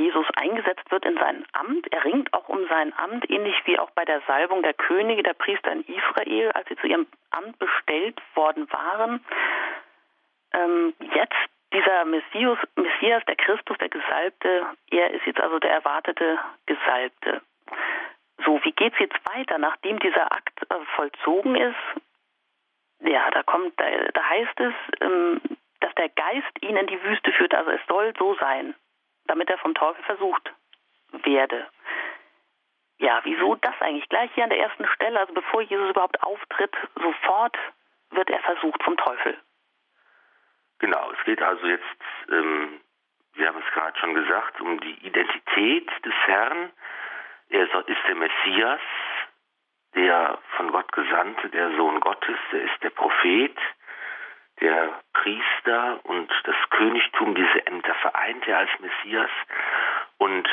Jesus 0.00 0.26
eingesetzt 0.34 0.90
wird 0.90 1.04
in 1.04 1.16
sein 1.18 1.44
Amt. 1.52 1.92
Er 1.92 2.04
ringt 2.04 2.32
auch 2.32 2.48
um 2.48 2.66
sein 2.68 2.92
Amt, 2.96 3.28
ähnlich 3.30 3.54
wie 3.66 3.78
auch 3.78 3.90
bei 3.90 4.04
der 4.04 4.22
Salbung 4.26 4.62
der 4.62 4.74
Könige, 4.74 5.22
der 5.22 5.34
Priester 5.34 5.72
in 5.72 5.84
Israel, 5.84 6.50
als 6.52 6.68
sie 6.68 6.76
zu 6.76 6.86
ihrem 6.86 7.06
Amt 7.30 7.58
bestellt 7.58 8.20
worden 8.34 8.66
waren. 8.72 9.24
Ähm, 10.52 10.94
jetzt 11.14 11.36
dieser 11.72 12.04
Messias, 12.06 12.58
Messias, 12.76 13.22
der 13.26 13.36
Christus, 13.36 13.76
der 13.78 13.90
Gesalbte, 13.90 14.66
er 14.90 15.10
ist 15.12 15.26
jetzt 15.26 15.40
also 15.40 15.58
der 15.58 15.70
erwartete 15.70 16.38
Gesalbte. 16.66 17.42
So, 18.44 18.58
wie 18.64 18.72
geht 18.72 18.94
es 18.94 18.98
jetzt 18.98 19.18
weiter, 19.34 19.58
nachdem 19.58 19.98
dieser 19.98 20.32
Akt 20.32 20.62
äh, 20.70 20.74
vollzogen 20.96 21.56
ist? 21.56 21.76
Ja, 23.00 23.30
da 23.30 23.42
kommt, 23.42 23.78
da, 23.78 23.84
da 24.14 24.28
heißt 24.28 24.60
es, 24.60 24.74
ähm, 25.00 25.40
dass 25.80 25.94
der 25.94 26.08
Geist 26.08 26.62
ihn 26.62 26.76
in 26.76 26.86
die 26.86 27.02
Wüste 27.02 27.32
führt. 27.32 27.54
Also 27.54 27.70
es 27.70 27.80
soll 27.86 28.12
so 28.18 28.34
sein 28.40 28.74
damit 29.30 29.48
er 29.48 29.58
vom 29.58 29.74
Teufel 29.74 30.02
versucht 30.04 30.52
werde. 31.22 31.66
Ja, 32.98 33.20
wieso 33.22 33.54
das 33.54 33.74
eigentlich? 33.80 34.08
Gleich 34.08 34.30
hier 34.34 34.44
an 34.44 34.50
der 34.50 34.58
ersten 34.60 34.86
Stelle, 34.88 35.20
also 35.20 35.32
bevor 35.32 35.62
Jesus 35.62 35.90
überhaupt 35.90 36.22
auftritt, 36.22 36.76
sofort 36.96 37.56
wird 38.10 38.28
er 38.28 38.40
versucht 38.40 38.82
vom 38.82 38.96
Teufel. 38.96 39.38
Genau, 40.80 41.12
es 41.12 41.24
geht 41.24 41.40
also 41.40 41.66
jetzt, 41.66 41.84
ähm, 42.30 42.80
wir 43.34 43.48
haben 43.48 43.62
es 43.64 43.72
gerade 43.72 43.98
schon 43.98 44.14
gesagt, 44.14 44.60
um 44.60 44.80
die 44.80 45.06
Identität 45.06 45.88
des 46.04 46.14
Herrn. 46.26 46.72
Er 47.50 47.62
ist 47.62 48.06
der 48.08 48.14
Messias, 48.16 48.80
der 49.94 50.38
von 50.56 50.72
Gott 50.72 50.90
Gesandte, 50.92 51.48
der 51.50 51.74
Sohn 51.76 52.00
Gottes, 52.00 52.38
er 52.52 52.62
ist 52.62 52.82
der 52.82 52.90
Prophet, 52.90 53.56
der 54.60 55.00
Priester 55.12 56.00
und 56.04 56.30
das 56.44 56.56
Königtum, 56.70 57.34
diese 57.34 57.66
Ämter 57.66 57.94
vereint 57.94 58.46
er 58.46 58.58
als 58.58 58.70
Messias. 58.78 59.30
Und 60.18 60.48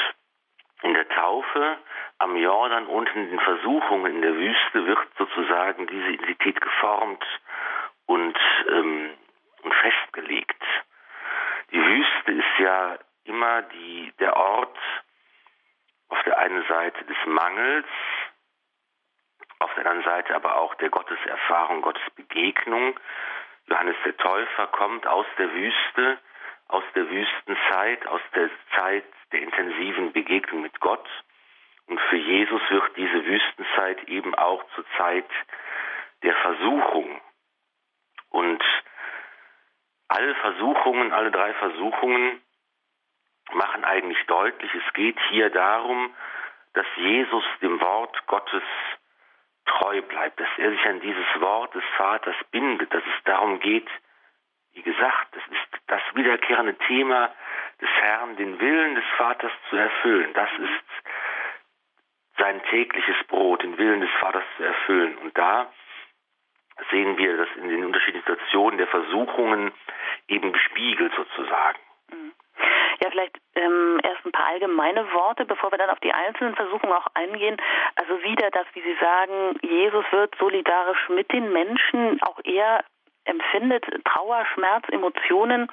in 0.84 0.94
der 0.94 1.08
Taufe 1.10 1.78
am 2.20 2.36
Jordan 2.36 2.88
und 2.88 3.10
in 3.10 3.30
den 3.30 3.40
Versuchungen 3.40 4.16
in 4.16 4.22
der 4.22 4.36
Wüste 4.36 4.86
wird 4.86 5.00
sozusagen 5.18 5.88
diese 5.88 6.10
Identität 6.10 6.60
geformt 6.62 7.24
und, 8.06 8.38
ähm, 8.70 9.14
und 9.64 9.74
festgelegt. 9.74 10.64
Die 11.72 11.84
Wüste 11.84 12.32
ist 12.32 12.60
ja 12.60 12.98
immer 13.26 13.62
die, 13.64 14.14
der 14.20 14.36
Ort 14.36 14.78
auf 16.10 16.24
der 16.24 16.38
einen 16.38 16.64
Seite 16.68 17.04
des 17.06 17.18
Mangels, 17.26 17.88
auf 19.60 19.74
der 19.74 19.86
anderen 19.86 20.04
Seite 20.04 20.36
aber 20.36 20.58
auch 20.58 20.76
der 20.76 20.90
Gotteserfahrung, 20.90 21.82
Gottes 21.82 22.10
Begegnung. 22.16 22.98
Johannes 23.68 23.96
der 24.06 24.16
Täufer 24.18 24.68
kommt 24.68 25.06
aus 25.06 25.26
der 25.38 25.54
Wüste, 25.54 26.18
aus 26.70 26.84
der 26.96 27.10
Wüstenzeit, 27.10 28.08
aus 28.08 28.22
der 28.34 28.50
Zeit 28.76 29.06
der 29.32 29.42
intensiven 29.42 30.14
Begegnung 30.14 30.62
mit 30.62 30.80
Gott. 30.80 31.08
Und 31.88 32.00
für 32.10 32.18
Jesus 32.18 32.62
wird 32.70 32.98
diese 32.98 33.26
Wüstenzeit 33.26 34.04
eben 34.10 34.36
auch 34.36 34.64
zur 34.76 34.86
Zeit 34.98 35.30
der 36.24 36.36
Versuchung. 36.36 37.22
Und 38.30 38.64
alle 40.08 40.36
Versuchungen, 40.36 41.12
alle 41.12 41.32
drei 41.32 41.54
Versuchungen 41.54 42.42
machen 43.54 43.84
eigentlich 43.86 44.22
deutlich, 44.28 44.74
es 44.74 44.94
geht 44.94 45.18
hier 45.30 45.50
darum, 45.50 46.14
dass 46.74 46.86
Jesus 46.98 47.44
dem 47.62 47.80
Wort 47.82 48.28
Gottes 48.28 48.64
treu 49.88 50.02
bleibt, 50.02 50.40
dass 50.40 50.50
er 50.58 50.72
sich 50.72 50.86
an 50.86 51.00
dieses 51.00 51.26
Wort 51.40 51.74
des 51.74 51.84
Vaters 51.96 52.36
bindet, 52.52 52.94
dass 52.94 53.04
es 53.04 53.24
darum 53.24 53.60
geht, 53.60 53.88
wie 54.74 54.82
gesagt, 54.82 55.36
das 55.36 55.44
ist 55.50 55.82
das 55.88 56.02
wiederkehrende 56.14 56.76
Thema 56.88 57.32
des 57.82 57.90
Herrn, 58.02 58.36
den 58.36 58.60
Willen 58.60 58.96
des 58.96 59.06
Vaters 59.18 59.52
zu 59.70 59.76
erfüllen. 59.78 60.34
Das 60.34 60.50
ist 60.60 60.84
sein 62.38 62.62
tägliches 62.70 63.16
Brot, 63.28 63.64
den 63.64 63.78
Willen 63.78 64.02
des 64.02 64.12
Vaters 64.20 64.44
zu 64.58 64.64
erfüllen. 64.64 65.18
Und 65.20 65.36
da 65.38 65.72
sehen 66.92 67.18
wir 67.18 67.38
das 67.38 67.48
in 67.56 67.70
den 67.70 67.86
unterschiedlichen 67.86 68.26
Situationen 68.28 68.78
der 68.78 68.88
Versuchungen 68.88 69.72
eben 70.28 70.52
gespiegelt 70.52 71.14
sozusagen. 71.16 71.80
Ja, 73.02 73.10
vielleicht 73.12 73.38
ähm, 73.56 74.00
erst 74.04 74.26
ein 74.26 74.32
paar 74.32 74.48
allgemeine 74.48 75.12
Worte, 75.14 75.46
bevor 75.46 75.72
wir 75.72 75.78
dann 75.78 75.90
auf 75.90 76.00
die 76.00 76.14
einzelnen 76.14 76.56
Versuchungen 76.56 76.94
auch 76.94 77.08
eingehen. 77.14 77.58
Also 77.96 78.22
wieder 78.24 78.50
das, 78.52 78.66
wie 78.74 78.82
Sie 78.82 78.98
sagen, 79.00 79.58
Jesus 79.62 80.06
wird 80.12 80.36
solidarisch 80.40 81.10
mit 81.10 81.32
den 81.32 81.52
Menschen, 81.54 82.22
auch 82.24 82.40
er 82.44 82.84
empfindet 83.26 83.86
Trauer, 84.06 84.46
Schmerz, 84.54 84.86
Emotionen. 84.90 85.68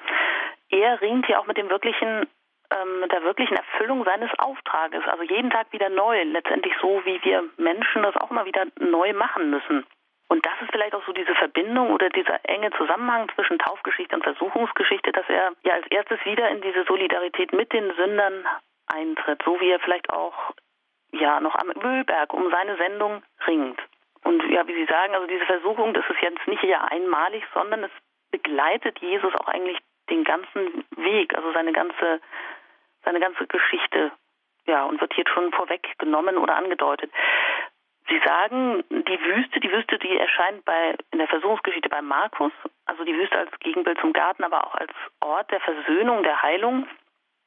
Er 0.69 1.01
ringt 1.01 1.25
hier 1.25 1.39
auch 1.39 1.47
mit 1.47 1.57
dem 1.57 1.69
wirklichen 1.69 2.27
ähm, 2.71 2.99
mit 2.99 3.11
der 3.11 3.23
wirklichen 3.23 3.55
Erfüllung 3.55 4.03
seines 4.03 4.29
Auftrages. 4.39 5.03
Also 5.07 5.23
jeden 5.23 5.51
Tag 5.51 5.71
wieder 5.71 5.89
neu, 5.89 6.23
letztendlich 6.23 6.73
so, 6.81 7.01
wie 7.05 7.23
wir 7.23 7.43
Menschen 7.57 8.03
das 8.03 8.15
auch 8.17 8.31
mal 8.31 8.45
wieder 8.45 8.65
neu 8.79 9.13
machen 9.13 9.49
müssen. 9.49 9.85
Und 10.35 10.45
das 10.45 10.61
ist 10.61 10.69
vielleicht 10.69 10.93
auch 10.93 11.05
so 11.05 11.13
diese 11.13 11.33
Verbindung 11.33 11.91
oder 11.91 12.09
dieser 12.09 12.41
enge 12.43 12.69
Zusammenhang 12.71 13.31
zwischen 13.35 13.57
Taufgeschichte 13.57 14.17
und 14.17 14.23
Versuchungsgeschichte, 14.23 15.13
dass 15.13 15.23
er 15.29 15.53
ja 15.63 15.75
als 15.75 15.87
erstes 15.87 16.19
wieder 16.25 16.49
in 16.49 16.59
diese 16.59 16.83
Solidarität 16.83 17.53
mit 17.53 17.71
den 17.71 17.93
Sündern 17.95 18.45
eintritt, 18.87 19.41
so 19.45 19.57
wie 19.61 19.69
er 19.69 19.79
vielleicht 19.79 20.09
auch 20.09 20.51
ja 21.13 21.39
noch 21.39 21.55
am 21.55 21.71
Ölberg 21.81 22.33
um 22.33 22.51
seine 22.51 22.75
Sendung 22.75 23.23
ringt. 23.47 23.79
Und 24.25 24.43
ja, 24.51 24.67
wie 24.67 24.73
Sie 24.73 24.83
sagen, 24.87 25.15
also 25.15 25.25
diese 25.25 25.45
Versuchung, 25.45 25.93
das 25.93 26.03
ist 26.09 26.21
jetzt 26.21 26.45
nicht 26.47 26.63
ja 26.63 26.83
einmalig, 26.83 27.45
sondern 27.53 27.85
es 27.85 27.91
begleitet 28.29 28.99
Jesus 28.99 29.33
auch 29.35 29.47
eigentlich 29.47 29.77
den 30.09 30.25
ganzen 30.25 30.83
Weg, 30.97 31.33
also 31.33 31.53
seine 31.53 31.71
ganze 31.71 32.19
seine 33.05 33.21
ganze 33.21 33.47
Geschichte, 33.47 34.11
ja, 34.67 34.83
und 34.83 34.99
wird 34.99 35.13
hier 35.13 35.23
schon 35.33 35.53
vorweggenommen 35.53 36.37
oder 36.37 36.57
angedeutet. 36.57 37.09
Sie 38.07 38.21
sagen, 38.23 38.83
die 38.89 39.19
Wüste, 39.19 39.59
die 39.59 39.71
Wüste, 39.71 39.97
die 39.97 40.17
erscheint 40.17 40.63
bei, 40.63 40.95
in 41.11 41.17
der 41.17 41.27
Versuchungsgeschichte 41.27 41.89
bei 41.89 42.01
Markus, 42.01 42.51
also 42.85 43.03
die 43.03 43.15
Wüste 43.15 43.37
als 43.37 43.49
Gegenbild 43.59 43.99
zum 43.99 44.13
Garten, 44.13 44.43
aber 44.43 44.67
auch 44.67 44.75
als 44.75 44.91
Ort 45.21 45.49
der 45.51 45.59
Versöhnung, 45.61 46.21
der 46.23 46.41
Heilung. 46.41 46.87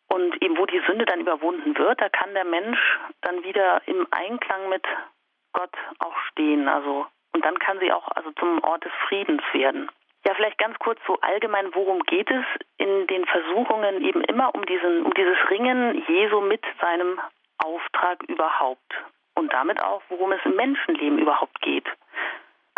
Und 0.09 0.43
eben 0.43 0.57
wo 0.57 0.67
die 0.67 0.83
Sünde 0.87 1.05
dann 1.05 1.21
überwunden 1.21 1.77
wird, 1.77 2.01
da 2.01 2.09
kann 2.09 2.35
der 2.35 2.45
Mensch 2.45 2.99
dann 3.21 3.45
wieder 3.45 3.83
im 3.87 4.07
Einklang 4.11 4.69
mit 4.71 4.85
Gott 5.53 5.75
auch 5.99 6.17
stehen. 6.31 6.67
Also, 6.67 7.07
und 7.33 7.45
dann 7.45 7.59
kann 7.59 7.79
sie 7.79 7.93
auch 7.93 8.09
also 8.09 8.33
zum 8.33 8.63
Ort 8.65 8.85
des 8.85 8.93
Friedens 9.07 9.43
werden. 9.53 9.89
Ja, 10.27 10.35
vielleicht 10.35 10.59
ganz 10.59 10.79
kurz 10.79 10.99
so 11.07 11.21
allgemein, 11.21 11.75
worum 11.75 12.03
geht 12.03 12.31
es 12.31 12.45
in 12.79 13.07
den 13.07 13.27
Versuchungen 13.27 14.03
eben 14.03 14.23
immer 14.25 14.55
um 14.55 14.65
diesen, 14.67 15.05
um 15.05 15.15
dieses 15.15 15.39
Ringen 15.51 16.05
Jesu 16.09 16.41
mit 16.41 16.65
seinem 16.81 17.21
Auftrag 17.59 18.23
überhaupt 18.25 18.95
und 19.39 19.53
damit 19.53 19.81
auch, 19.81 20.03
worum 20.09 20.33
es 20.33 20.45
im 20.45 20.57
Menschenleben 20.57 21.19
überhaupt 21.19 21.61
geht. 21.61 21.87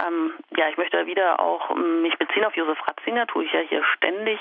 Ähm, 0.07 0.35
ja, 0.57 0.69
ich 0.69 0.77
möchte 0.77 1.07
wieder 1.07 1.41
auch 1.41 1.75
mich 1.75 2.17
beziehen 2.19 2.45
auf 2.45 2.55
Josef 2.55 2.79
Ratzinger, 2.87 3.27
tue 3.27 3.45
ich 3.45 3.53
ja 3.53 3.61
hier 3.61 3.83
ständig, 3.97 4.39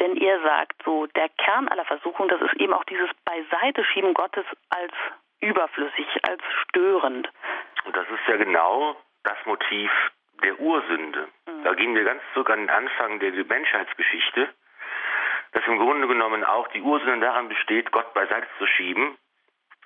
denn 0.00 0.16
er 0.16 0.40
sagt 0.40 0.82
so, 0.84 1.06
der 1.06 1.28
Kern 1.28 1.68
aller 1.68 1.84
Versuchung, 1.84 2.28
das 2.28 2.40
ist 2.40 2.54
eben 2.54 2.72
auch 2.72 2.84
dieses 2.84 3.10
Beiseiteschieben 3.24 4.14
Gottes 4.14 4.46
als 4.70 4.92
überflüssig, 5.40 6.06
als 6.28 6.42
störend. 6.62 7.28
Und 7.84 7.96
das 7.96 8.08
ist 8.08 8.26
ja 8.28 8.36
genau 8.36 8.96
das 9.24 9.36
Motiv 9.44 9.90
der 10.42 10.58
Ursünde. 10.58 11.28
Mhm. 11.46 11.64
Da 11.64 11.74
gehen 11.74 11.94
wir 11.94 12.04
ganz 12.04 12.22
zurück 12.32 12.50
an 12.50 12.60
den 12.60 12.70
Anfang 12.70 13.20
der 13.20 13.32
Menschheitsgeschichte, 13.32 14.48
dass 15.52 15.66
im 15.66 15.78
Grunde 15.78 16.08
genommen 16.08 16.44
auch 16.44 16.68
die 16.68 16.80
Ursünde 16.80 17.26
daran 17.26 17.48
besteht, 17.48 17.92
Gott 17.92 18.12
beiseite 18.14 18.48
zu 18.58 18.66
schieben 18.66 19.16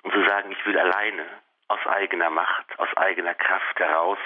und 0.03 0.13
zu 0.13 0.23
sagen, 0.25 0.51
ich 0.51 0.65
will 0.65 0.77
alleine 0.77 1.25
aus 1.67 1.85
eigener 1.87 2.29
Macht, 2.29 2.79
aus 2.79 2.89
eigener 2.95 3.33
Kraft 3.33 3.79
heraus, 3.79 4.19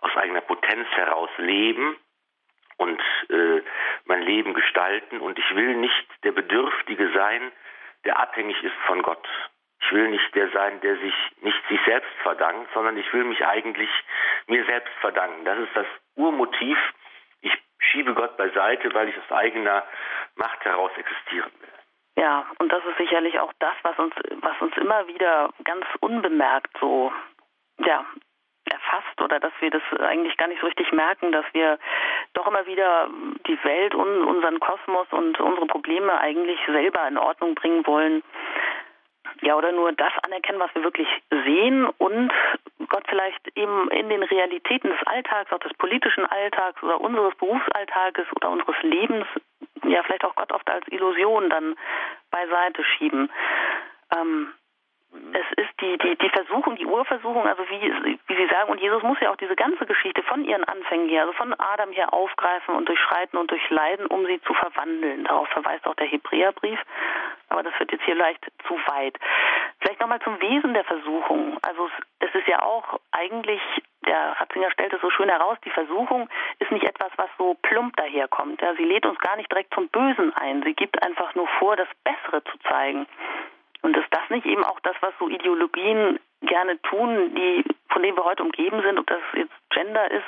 aus 0.00 0.16
eigener 0.16 0.42
Potenz 0.42 0.88
heraus 0.90 1.30
leben 1.38 1.96
und 2.76 3.00
äh, 3.30 3.62
mein 4.04 4.22
Leben 4.22 4.54
gestalten 4.54 5.20
und 5.20 5.38
ich 5.38 5.54
will 5.54 5.76
nicht 5.76 6.06
der 6.24 6.32
Bedürftige 6.32 7.10
sein, 7.12 7.52
der 8.04 8.18
abhängig 8.18 8.62
ist 8.62 8.76
von 8.86 9.02
Gott. 9.02 9.26
Ich 9.80 9.92
will 9.92 10.08
nicht 10.08 10.34
der 10.34 10.48
sein, 10.50 10.80
der 10.80 10.96
sich 10.96 11.14
nicht 11.42 11.68
sich 11.68 11.80
selbst 11.84 12.12
verdankt, 12.22 12.70
sondern 12.74 12.96
ich 12.96 13.12
will 13.12 13.24
mich 13.24 13.44
eigentlich 13.44 13.90
mir 14.46 14.64
selbst 14.64 14.92
verdanken. 15.00 15.44
Das 15.44 15.58
ist 15.58 15.74
das 15.74 15.86
Urmotiv. 16.14 16.78
Ich 17.40 17.52
schiebe 17.78 18.14
Gott 18.14 18.36
beiseite, 18.36 18.92
weil 18.94 19.08
ich 19.08 19.16
aus 19.18 19.32
eigener 19.32 19.84
Macht 20.34 20.64
heraus 20.64 20.90
existieren 20.96 21.52
will. 21.60 21.75
Ja, 22.18 22.46
und 22.58 22.72
das 22.72 22.82
ist 22.84 22.96
sicherlich 22.96 23.38
auch 23.38 23.52
das, 23.58 23.74
was 23.82 23.98
uns, 23.98 24.14
was 24.40 24.60
uns 24.60 24.76
immer 24.78 25.06
wieder 25.06 25.50
ganz 25.64 25.84
unbemerkt 26.00 26.74
so, 26.80 27.12
ja, 27.78 28.06
erfasst 28.70 29.20
oder 29.20 29.38
dass 29.38 29.52
wir 29.60 29.70
das 29.70 29.82
eigentlich 30.00 30.36
gar 30.36 30.48
nicht 30.48 30.60
so 30.60 30.66
richtig 30.66 30.90
merken, 30.92 31.30
dass 31.30 31.44
wir 31.52 31.78
doch 32.32 32.46
immer 32.46 32.66
wieder 32.66 33.08
die 33.46 33.62
Welt 33.64 33.94
und 33.94 34.24
unseren 34.24 34.60
Kosmos 34.60 35.06
und 35.12 35.38
unsere 35.38 35.66
Probleme 35.66 36.18
eigentlich 36.18 36.58
selber 36.66 37.06
in 37.06 37.18
Ordnung 37.18 37.54
bringen 37.54 37.86
wollen. 37.86 38.22
Ja, 39.42 39.56
oder 39.56 39.72
nur 39.72 39.92
das 39.92 40.12
anerkennen, 40.24 40.60
was 40.60 40.74
wir 40.74 40.84
wirklich 40.84 41.08
sehen 41.30 41.86
und 41.98 42.32
Gott 42.88 43.04
vielleicht 43.08 43.56
eben 43.56 43.90
in 43.90 44.08
den 44.08 44.22
Realitäten 44.22 44.88
des 44.88 45.02
Alltags, 45.06 45.52
auch 45.52 45.58
des 45.58 45.74
politischen 45.74 46.24
Alltags 46.26 46.82
oder 46.82 47.00
unseres 47.00 47.34
Berufsalltages 47.36 48.26
oder 48.34 48.50
unseres 48.50 48.80
Lebens 48.82 49.26
ja 49.88 50.02
vielleicht 50.02 50.24
auch 50.24 50.34
Gott 50.34 50.52
oft 50.52 50.68
als 50.68 50.86
Illusion 50.88 51.50
dann 51.50 51.76
beiseite 52.30 52.84
schieben. 52.84 53.30
Ähm, 54.16 54.52
es 55.12 55.64
ist 55.64 55.80
die, 55.80 55.98
die, 55.98 56.16
die 56.16 56.28
Versuchung, 56.30 56.76
die 56.76 56.86
Urversuchung, 56.86 57.46
also 57.46 57.62
wie, 57.68 58.16
wie 58.26 58.36
Sie 58.36 58.48
sagen, 58.48 58.70
und 58.70 58.80
Jesus 58.80 59.02
muss 59.02 59.18
ja 59.20 59.30
auch 59.30 59.36
diese 59.36 59.56
ganze 59.56 59.86
Geschichte 59.86 60.22
von 60.22 60.44
ihren 60.44 60.64
Anfängen 60.64 61.08
her, 61.08 61.22
also 61.22 61.32
von 61.34 61.54
Adam 61.58 61.92
her 61.92 62.12
aufgreifen 62.12 62.74
und 62.74 62.88
durchschreiten 62.88 63.38
und 63.38 63.50
durchleiden, 63.50 64.06
um 64.06 64.26
sie 64.26 64.40
zu 64.42 64.54
verwandeln. 64.54 65.24
Darauf 65.24 65.48
verweist 65.48 65.86
auch 65.86 65.94
der 65.94 66.06
Hebräerbrief, 66.06 66.80
aber 67.48 67.62
das 67.62 67.78
wird 67.78 67.92
jetzt 67.92 68.04
hier 68.04 68.14
leicht 68.14 68.44
zu 68.66 68.74
weit. 68.86 69.18
Vielleicht 69.80 70.00
nochmal 70.00 70.20
zum 70.20 70.40
Wesen 70.40 70.74
der 70.74 70.84
Versuchung. 70.84 71.58
Also 71.62 71.88
es 72.20 72.34
ist 72.34 72.48
ja 72.48 72.62
auch 72.62 72.98
eigentlich, 73.12 73.60
der 74.06 74.40
Ratzinger 74.40 74.70
stellt 74.70 74.92
es 74.92 75.00
so 75.00 75.10
schön 75.10 75.28
heraus, 75.28 75.58
die 75.64 75.70
Versuchung 75.70 76.28
ist 76.58 76.72
nicht 76.72 76.84
etwas, 76.84 77.10
was 77.16 77.28
so 77.38 77.54
plump 77.62 77.96
daherkommt. 77.96 78.60
Ja, 78.60 78.74
sie 78.74 78.84
lädt 78.84 79.06
uns 79.06 79.18
gar 79.20 79.36
nicht 79.36 79.50
direkt 79.50 79.74
zum 79.74 79.88
Bösen 79.88 80.34
ein. 80.34 80.62
Sie 80.62 80.74
gibt 80.74 81.02
einfach 81.02 81.34
nur 81.34 81.46
vor, 81.58 81.76
das 81.76 81.88
Bessere 82.04 82.42
zu 82.44 82.58
zeigen. 82.68 83.06
Und 83.86 83.96
ist 83.96 84.08
das 84.10 84.28
nicht 84.30 84.44
eben 84.44 84.64
auch 84.64 84.80
das, 84.80 84.96
was 84.98 85.14
so 85.20 85.28
Ideologien 85.28 86.18
gerne 86.42 86.82
tun, 86.82 87.32
die, 87.36 87.62
von 87.88 88.02
denen 88.02 88.16
wir 88.16 88.24
heute 88.24 88.42
umgeben 88.42 88.82
sind, 88.82 88.98
ob 88.98 89.06
das 89.06 89.20
jetzt 89.34 89.54
Gender 89.70 90.10
ist, 90.10 90.26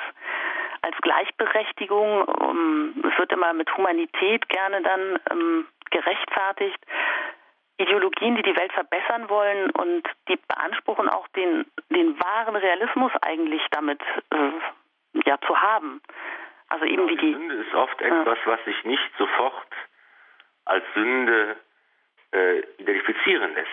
als 0.81 0.95
Gleichberechtigung. 1.01 2.23
Um, 2.23 2.93
es 3.03 3.19
wird 3.19 3.33
immer 3.33 3.51
mit 3.51 3.75
Humanität 3.75 4.47
gerne 4.47 4.81
dann 4.81 5.19
ähm, 5.29 5.67
gerechtfertigt. 5.91 6.79
Ideologien, 7.79 8.37
die 8.37 8.43
die 8.43 8.55
Welt 8.55 8.71
verbessern 8.71 9.29
wollen 9.29 9.71
und 9.71 10.07
die 10.29 10.39
beanspruchen 10.47 11.09
auch 11.09 11.27
den, 11.35 11.65
den 11.89 12.17
wahren 12.17 12.55
Realismus 12.55 13.11
eigentlich 13.19 13.61
damit 13.71 13.99
äh, 14.31 15.27
ja 15.27 15.37
zu 15.45 15.61
haben. 15.61 16.01
Also 16.69 16.85
eben 16.85 17.07
genau, 17.07 17.09
wie 17.09 17.17
die 17.17 17.33
Sünde 17.33 17.55
ist 17.55 17.73
oft 17.73 18.01
etwas, 18.01 18.37
was 18.45 18.63
sich 18.63 18.85
nicht 18.85 19.11
sofort 19.17 19.67
als 20.63 20.85
Sünde 20.93 21.57
äh, 22.31 22.59
identifizieren 22.77 23.53
lässt. 23.53 23.69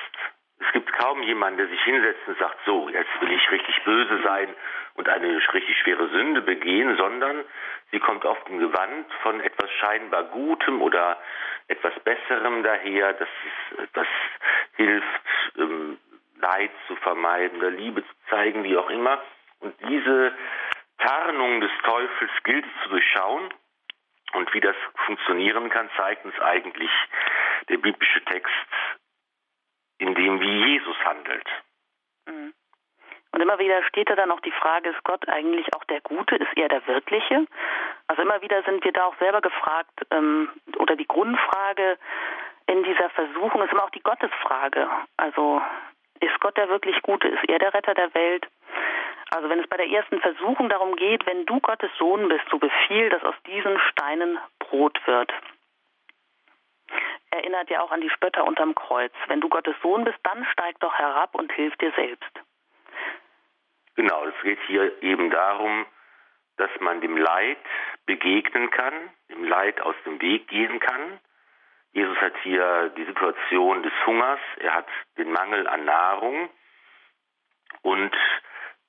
Es 0.59 0.73
gibt 0.73 0.90
kaum 0.95 1.23
jemanden, 1.23 1.59
der 1.59 1.69
sich 1.69 1.83
hinsetzt 1.83 2.27
und 2.27 2.38
sagt, 2.38 2.59
so, 2.64 2.88
jetzt 2.88 3.21
will 3.21 3.31
ich 3.31 3.51
richtig 3.51 3.85
böse 3.85 4.23
sein 4.23 4.49
und 4.95 5.09
eine 5.09 5.37
richtig 5.53 5.77
schwere 5.79 6.09
Sünde 6.09 6.40
begehen, 6.40 6.97
sondern 6.97 7.45
sie 7.92 7.99
kommt 7.99 8.25
oft 8.25 8.49
im 8.49 8.59
Gewand 8.59 9.07
von 9.23 9.40
etwas 9.40 9.71
scheinbar 9.73 10.25
Gutem 10.25 10.81
oder 10.81 11.21
etwas 11.69 11.92
Besserem 12.01 12.62
daher, 12.62 13.12
das, 13.12 13.29
ist, 13.29 13.88
das 13.95 14.07
hilft, 14.77 15.23
ähm, 15.59 15.99
Leid 16.40 16.71
zu 16.87 16.97
vermeiden 16.97 17.59
oder 17.59 17.71
Liebe 17.71 18.03
zu 18.03 18.14
zeigen, 18.31 18.64
wie 18.64 18.77
auch 18.77 18.90
immer. 18.90 19.23
Und 19.61 19.75
diese 19.88 20.33
Tarnung 20.99 21.61
des 21.61 21.71
Teufels 21.83 22.31
gilt 22.45 22.64
zu 22.83 22.90
durchschauen. 22.90 23.53
Und 24.33 24.53
wie 24.53 24.61
das 24.61 24.77
funktionieren 25.07 25.71
kann, 25.71 25.88
zeigt 25.97 26.25
uns 26.25 26.38
eigentlich 26.40 26.90
der 27.69 27.79
biblische 27.79 28.25
Text 28.25 28.53
in 29.99 30.15
dem 30.15 30.41
wie 30.41 30.73
Jesus 30.73 30.97
handelt. 31.05 31.47
Mhm. 32.27 32.53
Und 33.33 33.41
immer 33.41 33.59
wieder 33.59 33.83
steht 33.85 34.09
da 34.09 34.15
dann 34.15 34.31
auch 34.31 34.41
die 34.41 34.53
Frage, 34.53 34.91
ist 34.91 35.05
Gott 35.05 35.29
eigentlich 35.29 35.67
auch 35.75 35.85
der 35.85 36.01
Gute? 36.01 36.37
Ist 36.37 36.57
er 36.57 36.69
der 36.69 36.87
Wirkliche? 36.87 37.47
Also 38.07 38.23
immer 38.23 38.41
wieder 38.41 38.63
sind 38.63 38.85
wir 38.85 38.93
da 38.93 39.05
auch 39.05 39.19
selber 39.19 39.41
gefragt, 39.41 39.93
ähm, 40.11 40.49
oder 40.79 40.97
die 40.97 41.07
Grundfrage 41.07 41.99
in 42.67 42.83
dieser 42.83 43.11
Versuchung 43.11 43.63
ist 43.63 43.73
immer 43.73 43.85
auch 43.85 43.91
die 43.91 44.03
Gottesfrage. 44.03 44.89
Also 45.17 45.61
ist 46.21 46.41
Gott 46.41 46.57
der 46.57 46.69
wirklich 46.69 47.01
Gute? 47.03 47.29
Ist 47.29 47.45
er 47.49 47.59
der 47.59 47.75
Retter 47.75 47.95
der 47.95 48.15
Welt? 48.15 48.47
Also 49.31 49.49
wenn 49.49 49.61
es 49.61 49.69
bei 49.69 49.77
der 49.77 49.91
ersten 49.91 50.21
Versuchung 50.21 50.69
darum 50.69 50.97
geht, 50.97 51.27
wenn 51.27 51.45
du 51.47 51.61
Gottes 51.61 51.91
Sohn 51.99 52.29
bist, 52.29 52.45
so 52.51 52.59
befiehl, 52.59 53.11
dass 53.11 53.23
aus 53.25 53.35
diesen 53.47 53.79
Steinen 53.91 54.39
Brot 54.61 54.99
wird 55.07 55.33
erinnert 57.31 57.70
ja 57.70 57.81
auch 57.83 57.90
an 57.90 58.01
die 58.01 58.11
Spötter 58.11 58.44
unterm 58.44 58.75
Kreuz. 58.75 59.12
Wenn 59.29 59.40
du 59.40 59.49
Gottes 59.49 59.77
Sohn 59.83 60.05
bist, 60.05 60.18
dann 60.22 60.44
steig 60.53 60.79
doch 60.81 60.94
herab 60.94 61.35
und 61.35 61.53
hilf 61.53 61.77
dir 61.77 61.92
selbst. 61.92 62.31
Genau, 63.96 64.25
es 64.27 64.35
geht 64.42 64.59
hier 64.66 65.03
eben 65.03 65.31
darum, 65.31 65.87
dass 66.57 66.70
man 66.81 67.01
dem 67.01 67.16
Leid 67.16 67.59
begegnen 68.07 68.70
kann, 68.70 68.94
dem 69.31 69.44
Leid 69.44 69.81
aus 69.81 69.94
dem 70.05 70.20
Weg 70.20 70.49
gehen 70.49 70.81
kann. 70.81 71.18
Jesus 71.92 72.16
hat 72.18 72.35
hier 72.42 72.90
die 72.90 73.05
Situation 73.05 73.83
des 73.83 73.92
Hungers, 74.05 74.40
er 74.59 74.75
hat 74.75 74.88
den 75.16 75.33
Mangel 75.33 75.66
an 75.66 75.85
Nahrung 75.85 76.51
und 77.83 78.14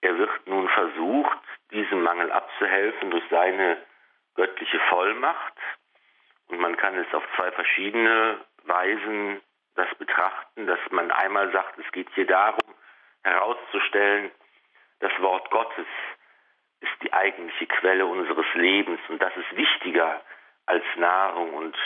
er 0.01 0.17
wird 0.17 0.47
nun 0.47 0.67
versucht, 0.69 1.39
diesem 1.71 2.03
Mangel 2.03 2.31
abzuhelfen 2.31 3.11
durch 3.11 3.23
seine 3.29 3.77
göttliche 4.35 4.79
Vollmacht. 4.89 5.53
Und 6.49 6.59
man 6.59 6.77
kann 6.77 6.97
es 6.97 7.13
auf 7.13 7.23
zwei 7.35 7.51
verschiedene 7.51 8.39
Weisen 8.63 9.41
das 9.75 9.93
betrachten, 9.95 10.65
dass 10.65 10.79
man 10.91 11.11
einmal 11.11 11.51
sagt, 11.51 11.77
es 11.77 11.91
geht 11.91 12.07
hier 12.15 12.25
darum, 12.25 12.73
herauszustellen, 13.23 14.31
das 14.99 15.11
Wort 15.19 15.49
Gottes 15.51 15.85
ist 16.79 17.03
die 17.03 17.13
eigentliche 17.13 17.67
Quelle 17.67 18.05
unseres 18.05 18.45
Lebens 18.53 18.99
und 19.09 19.21
das 19.21 19.35
ist 19.35 19.55
wichtiger 19.55 20.21
als 20.65 20.83
Nahrung 20.95 21.53
und 21.53 21.77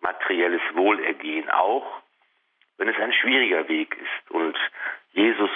materielles 0.00 0.62
Wohlergehen, 0.74 1.48
auch 1.50 2.02
wenn 2.76 2.88
es 2.88 2.98
ein 2.98 3.12
schwieriger 3.12 3.68
Weg 3.68 3.96
ist. 3.96 4.30
Und 4.30 4.56
Jesus 5.12 5.50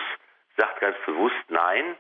sagt 0.56 0.80
ganz 0.80 0.96
bewusst, 1.06 1.36
nein, 1.48 1.96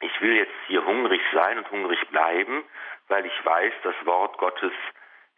ich 0.00 0.20
will 0.20 0.36
jetzt 0.36 0.54
hier 0.66 0.84
hungrig 0.84 1.20
sein 1.32 1.58
und 1.58 1.70
hungrig 1.70 1.98
bleiben, 2.08 2.64
weil 3.08 3.26
ich 3.26 3.44
weiß, 3.44 3.72
das 3.82 3.94
Wort 4.04 4.38
Gottes 4.38 4.72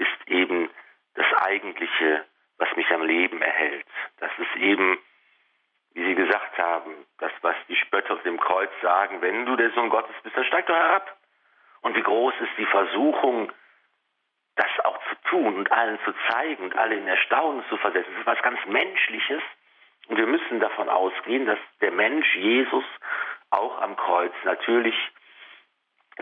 ist 0.00 0.28
eben 0.28 0.70
das 1.14 1.26
Eigentliche, 1.42 2.24
was 2.58 2.74
mich 2.76 2.90
am 2.90 3.02
Leben 3.02 3.40
erhält. 3.42 3.86
Das 4.18 4.30
ist 4.38 4.56
eben, 4.56 4.98
wie 5.94 6.04
Sie 6.04 6.14
gesagt 6.14 6.58
haben, 6.58 7.06
das, 7.18 7.32
was 7.42 7.56
die 7.68 7.76
Spötter 7.76 8.14
auf 8.14 8.22
dem 8.22 8.40
Kreuz 8.40 8.70
sagen, 8.82 9.20
wenn 9.22 9.46
du 9.46 9.56
der 9.56 9.70
Sohn 9.72 9.90
Gottes 9.90 10.14
bist, 10.22 10.36
dann 10.36 10.44
steig 10.44 10.66
doch 10.66 10.74
herab. 10.74 11.16
Und 11.82 11.96
wie 11.96 12.02
groß 12.02 12.34
ist 12.40 12.58
die 12.58 12.66
Versuchung, 12.66 13.52
das 14.56 14.84
auch 14.84 14.98
zu 15.08 15.14
tun 15.30 15.56
und 15.56 15.72
allen 15.72 15.98
zu 16.04 16.12
zeigen 16.28 16.64
und 16.64 16.76
alle 16.76 16.96
in 16.96 17.06
Erstaunen 17.06 17.64
zu 17.68 17.76
versetzen. 17.78 18.10
Das 18.12 18.20
ist 18.20 18.26
was 18.26 18.42
ganz 18.42 18.58
Menschliches. 18.66 19.42
Und 20.08 20.16
wir 20.16 20.26
müssen 20.26 20.60
davon 20.60 20.88
ausgehen, 20.88 21.46
dass 21.46 21.58
der 21.80 21.92
Mensch 21.92 22.34
Jesus 22.36 22.84
auch 23.50 23.80
am 23.80 23.96
Kreuz 23.96 24.32
natürlich 24.44 24.94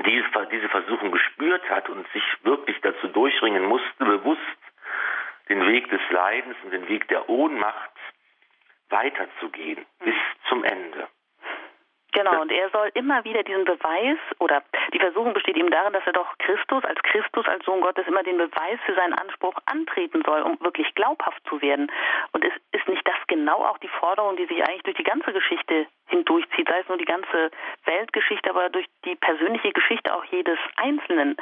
diese, 0.05 0.27
diese 0.51 0.69
Versuchung 0.69 1.11
gespürt 1.11 1.69
hat 1.71 1.89
und 1.89 2.07
sich 2.13 2.23
wirklich 2.43 2.81
dazu 2.83 3.09
durchringen 3.09 3.65
musste, 3.65 4.05
bewusst 4.05 4.41
den 5.49 5.67
Weg 5.67 5.89
des 5.91 6.01
Leidens 6.11 6.57
und 6.63 6.73
den 6.73 6.89
Weg 6.89 7.09
der 7.09 7.29
Ohnmacht 7.29 7.91
weiterzugehen 8.91 9.85
mhm. 10.01 10.05
bis 10.05 10.15
zum 10.49 10.65
Ende. 10.65 11.09
Genau, 12.13 12.41
und 12.41 12.51
er 12.51 12.71
soll 12.71 12.91
immer 12.95 13.23
wieder 13.25 13.43
diesen 13.43 13.65
Beweis, 13.65 14.19
oder 14.39 14.63
die 14.95 14.99
Versuchung 14.99 15.35
besteht 15.35 15.57
eben 15.57 15.71
darin, 15.71 15.93
dass 15.93 16.07
er 16.07 16.15
doch 16.15 16.27
Christus, 16.39 16.83
als 16.85 17.01
Christus, 17.03 17.47
als 17.47 17.65
Sohn 17.65 17.83
Gottes, 17.83 18.07
immer 18.07 18.23
den 18.23 18.39
Beweis 18.39 18.79
für 18.87 18.95
seinen 18.95 19.13
Anspruch 19.13 19.55
antreten 19.67 20.23
soll, 20.25 20.43
um 20.43 20.59
wirklich 20.61 20.95
glaubhaft 20.95 21.43
zu 21.49 21.61
werden. 21.61 21.93
Und 22.33 22.45
es 22.45 22.53
ist 22.73 22.89
nicht 22.89 23.07
das 23.07 23.17
genau 23.27 23.63
auch 23.65 23.79
die 23.79 23.89
Forderung, 23.89 24.37
die 24.37 24.47
sich 24.47 24.63
eigentlich 24.67 24.85
durch 24.85 24.97
die 24.97 25.05
ganze 25.05 25.33
Geschichte 25.33 25.87
hindurchzieht, 26.07 26.69
sei 26.69 26.81
es 26.81 26.89
nur 26.89 26.97
die 26.97 27.05
ganze 27.05 27.51
Weltgeschichte, 27.85 28.51
aber 28.51 28.71
durch 28.71 28.87
die 29.05 29.15
persönliche 29.17 29.73
Geschichte 29.73 30.15
auch 30.15 30.25
jedes 30.25 30.59
Einzelnen. 30.77 31.37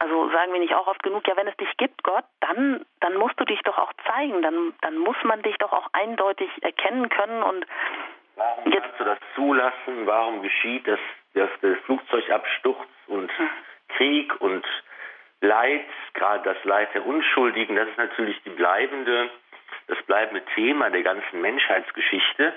Also 0.00 0.28
sagen 0.30 0.52
wir 0.52 0.60
nicht 0.60 0.74
auch 0.74 0.88
oft 0.88 1.02
genug, 1.04 1.26
ja, 1.28 1.36
wenn 1.36 1.46
es 1.46 1.56
dich 1.56 1.76
gibt, 1.76 2.02
Gott, 2.02 2.24
dann, 2.40 2.84
dann 2.98 3.14
musst 3.14 3.38
du 3.38 3.44
dich 3.44 3.60
doch 3.62 3.78
auch 3.78 3.92
zeigen, 4.06 4.42
dann, 4.42 4.74
dann 4.80 4.98
muss 4.98 5.16
man 5.22 5.42
dich 5.42 5.56
doch 5.58 5.72
auch 5.72 5.86
eindeutig 5.92 6.50
erkennen 6.62 7.08
können 7.08 7.42
und 7.42 7.64
Warum 8.40 8.72
kannst 8.72 8.98
du 8.98 9.04
das 9.04 9.18
zulassen? 9.34 10.06
Warum 10.06 10.40
geschieht 10.40 10.88
das, 10.88 10.98
dass 11.34 11.50
der 11.60 11.76
Flugzeugabsturz 11.84 12.88
und 13.06 13.30
hm. 13.36 13.50
Krieg 13.88 14.40
und 14.40 14.64
Leid, 15.42 15.86
gerade 16.14 16.44
das 16.44 16.64
Leid 16.64 16.94
der 16.94 17.04
Unschuldigen, 17.04 17.76
das 17.76 17.88
ist 17.88 17.98
natürlich 17.98 18.42
die 18.42 18.50
bleibende, 18.50 19.30
das 19.88 20.00
bleibende 20.04 20.42
Thema 20.54 20.88
der 20.88 21.02
ganzen 21.02 21.40
Menschheitsgeschichte. 21.42 22.54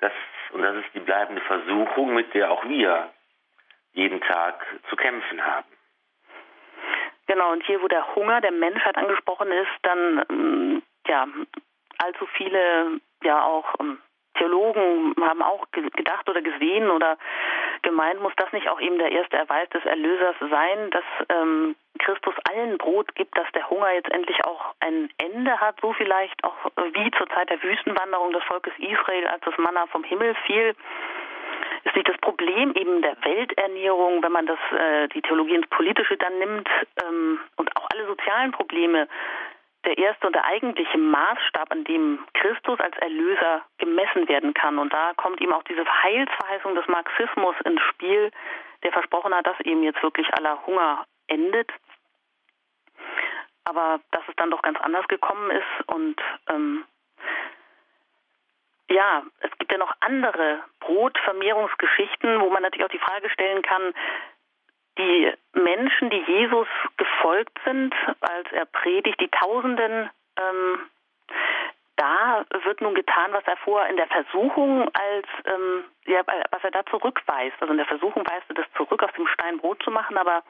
Das, 0.00 0.12
und 0.52 0.62
das 0.62 0.76
ist 0.76 0.94
die 0.94 1.00
bleibende 1.00 1.42
Versuchung, 1.42 2.14
mit 2.14 2.32
der 2.32 2.50
auch 2.50 2.64
wir 2.64 3.10
jeden 3.92 4.22
Tag 4.22 4.64
zu 4.88 4.96
kämpfen 4.96 5.44
haben. 5.44 5.68
Genau, 7.26 7.52
und 7.52 7.62
hier, 7.64 7.82
wo 7.82 7.88
der 7.88 8.14
Hunger 8.14 8.40
der 8.40 8.52
Menschheit 8.52 8.96
angesprochen 8.96 9.52
ist, 9.52 9.72
dann 9.82 10.24
ähm, 10.30 10.82
ja 11.06 11.26
allzu 11.98 12.26
viele 12.36 13.00
ja 13.22 13.42
auch 13.42 13.74
ähm, 13.80 13.98
Theologen 14.38 15.14
haben 15.20 15.42
auch 15.42 15.66
gedacht 15.72 16.28
oder 16.28 16.42
gesehen 16.42 16.90
oder 16.90 17.18
gemeint, 17.82 18.20
muss 18.20 18.32
das 18.36 18.52
nicht 18.52 18.68
auch 18.68 18.80
eben 18.80 18.98
der 18.98 19.12
erste 19.12 19.36
Erweis 19.36 19.68
des 19.70 19.84
Erlösers 19.84 20.36
sein, 20.50 20.90
dass 20.90 21.04
ähm, 21.28 21.76
Christus 21.98 22.34
allen 22.50 22.78
Brot 22.78 23.14
gibt, 23.14 23.36
dass 23.36 23.50
der 23.54 23.68
Hunger 23.68 23.92
jetzt 23.92 24.10
endlich 24.10 24.44
auch 24.44 24.74
ein 24.80 25.10
Ende 25.18 25.60
hat, 25.60 25.80
so 25.80 25.92
vielleicht 25.92 26.42
auch 26.44 26.54
wie 26.92 27.10
zur 27.12 27.28
Zeit 27.28 27.50
der 27.50 27.62
Wüstenwanderung 27.62 28.32
des 28.32 28.44
Volkes 28.44 28.72
Israel, 28.78 29.26
als 29.26 29.42
das 29.44 29.56
Manna 29.58 29.86
vom 29.86 30.04
Himmel 30.04 30.34
fiel. 30.46 30.74
Ist 31.84 31.96
nicht 31.96 32.08
das 32.08 32.18
Problem 32.18 32.74
eben 32.74 33.02
der 33.02 33.16
Welternährung, 33.22 34.22
wenn 34.22 34.32
man 34.32 34.46
das 34.46 34.58
äh, 34.76 35.08
die 35.08 35.22
Theologie 35.22 35.54
ins 35.54 35.68
Politische 35.68 36.16
dann 36.16 36.38
nimmt 36.38 36.68
ähm, 37.06 37.40
und 37.56 37.74
auch 37.76 37.88
alle 37.92 38.06
sozialen 38.06 38.52
Probleme 38.52 39.08
der 39.84 39.96
erste 39.96 40.26
und 40.26 40.34
der 40.34 40.44
eigentliche 40.44 40.98
Maßstab, 40.98 41.70
an 41.70 41.84
dem 41.84 42.24
Christus 42.34 42.80
als 42.80 42.96
Erlöser 42.98 43.62
gemessen 43.78 44.28
werden 44.28 44.54
kann. 44.54 44.78
Und 44.78 44.92
da 44.92 45.12
kommt 45.14 45.40
ihm 45.40 45.52
auch 45.52 45.62
diese 45.62 45.84
Heilsverheißung 45.84 46.74
des 46.74 46.86
Marxismus 46.88 47.54
ins 47.64 47.80
Spiel, 47.82 48.30
der 48.82 48.92
versprochen 48.92 49.34
hat, 49.34 49.46
dass 49.46 49.58
eben 49.60 49.82
jetzt 49.82 50.02
wirklich 50.02 50.32
aller 50.34 50.64
Hunger 50.66 51.04
endet. 51.28 51.70
Aber 53.64 54.00
dass 54.10 54.22
es 54.28 54.34
dann 54.36 54.50
doch 54.50 54.62
ganz 54.62 54.80
anders 54.80 55.06
gekommen 55.08 55.50
ist 55.50 55.88
und 55.88 56.20
ähm, 56.48 56.84
ja, 58.90 59.22
es 59.40 59.50
gibt 59.58 59.70
ja 59.70 59.78
noch 59.78 59.92
andere 60.00 60.62
Brotvermehrungsgeschichten, 60.80 62.40
wo 62.40 62.50
man 62.50 62.62
natürlich 62.62 62.86
auch 62.86 62.90
die 62.90 62.98
Frage 62.98 63.28
stellen 63.30 63.62
kann, 63.62 63.92
die 64.98 65.32
Menschen, 65.52 66.10
die 66.10 66.22
Jesus 66.26 66.68
gefolgt 66.96 67.58
sind, 67.64 67.94
als 68.20 68.52
er 68.52 68.66
predigt, 68.66 69.20
die 69.20 69.30
Tausenden, 69.30 70.10
ähm, 70.38 70.80
da 71.96 72.44
wird 72.62 72.80
nun 72.80 72.94
getan, 72.94 73.32
was 73.32 73.44
er 73.46 73.56
vorher 73.56 73.90
in 73.90 73.96
der 73.96 74.06
Versuchung 74.06 74.88
als, 74.94 75.26
ähm, 75.46 75.84
ja, 76.06 76.22
was 76.50 76.62
er 76.62 76.70
da 76.70 76.86
zurückweist. 76.86 77.56
Also 77.60 77.72
in 77.72 77.78
der 77.78 77.86
Versuchung 77.86 78.24
weist 78.24 78.48
er 78.48 78.54
das 78.54 78.72
zurück, 78.76 79.02
aus 79.02 79.12
dem 79.14 79.26
Stein 79.26 79.58
Brot 79.58 79.82
zu 79.82 79.90
machen, 79.90 80.16
aber 80.16 80.44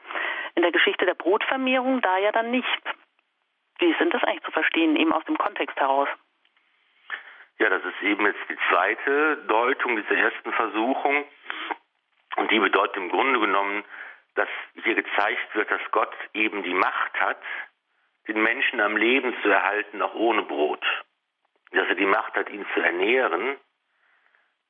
in 0.53 0.61
der 0.61 0.71
Geschichte 0.71 1.07
der 1.07 1.15
Brotvermehrung 1.15 2.01
da 2.01 2.17
ja 2.19 2.31
dann 2.31 2.51
nicht. 2.51 2.81
Wie 3.79 3.95
sind 3.97 4.13
das 4.13 4.23
eigentlich 4.23 4.43
zu 4.43 4.51
verstehen, 4.51 4.95
eben 4.95 5.11
aus 5.11 5.25
dem 5.25 5.37
Kontext 5.37 5.75
heraus? 5.79 6.07
Ja, 7.57 7.69
das 7.69 7.83
ist 7.83 8.01
eben 8.03 8.25
jetzt 8.25 8.47
die 8.47 8.57
zweite 8.69 9.37
Deutung 9.47 9.95
dieser 9.95 10.17
ersten 10.17 10.53
Versuchung. 10.53 11.25
Und 12.35 12.51
die 12.51 12.59
bedeutet 12.59 12.97
im 12.97 13.09
Grunde 13.09 13.39
genommen, 13.39 13.83
dass 14.39 14.47
hier 14.85 14.95
gezeigt 14.95 15.53
wird, 15.53 15.69
dass 15.69 15.81
Gott 15.91 16.15
eben 16.33 16.63
die 16.63 16.73
Macht 16.73 17.19
hat, 17.19 17.41
den 18.29 18.41
Menschen 18.41 18.79
am 18.79 18.95
Leben 18.95 19.35
zu 19.41 19.49
erhalten, 19.49 20.01
auch 20.01 20.13
ohne 20.13 20.43
Brot. 20.43 20.85
Dass 21.71 21.89
er 21.89 21.95
die 21.95 22.05
Macht 22.05 22.35
hat, 22.35 22.49
ihn 22.49 22.65
zu 22.73 22.79
ernähren, 22.79 23.57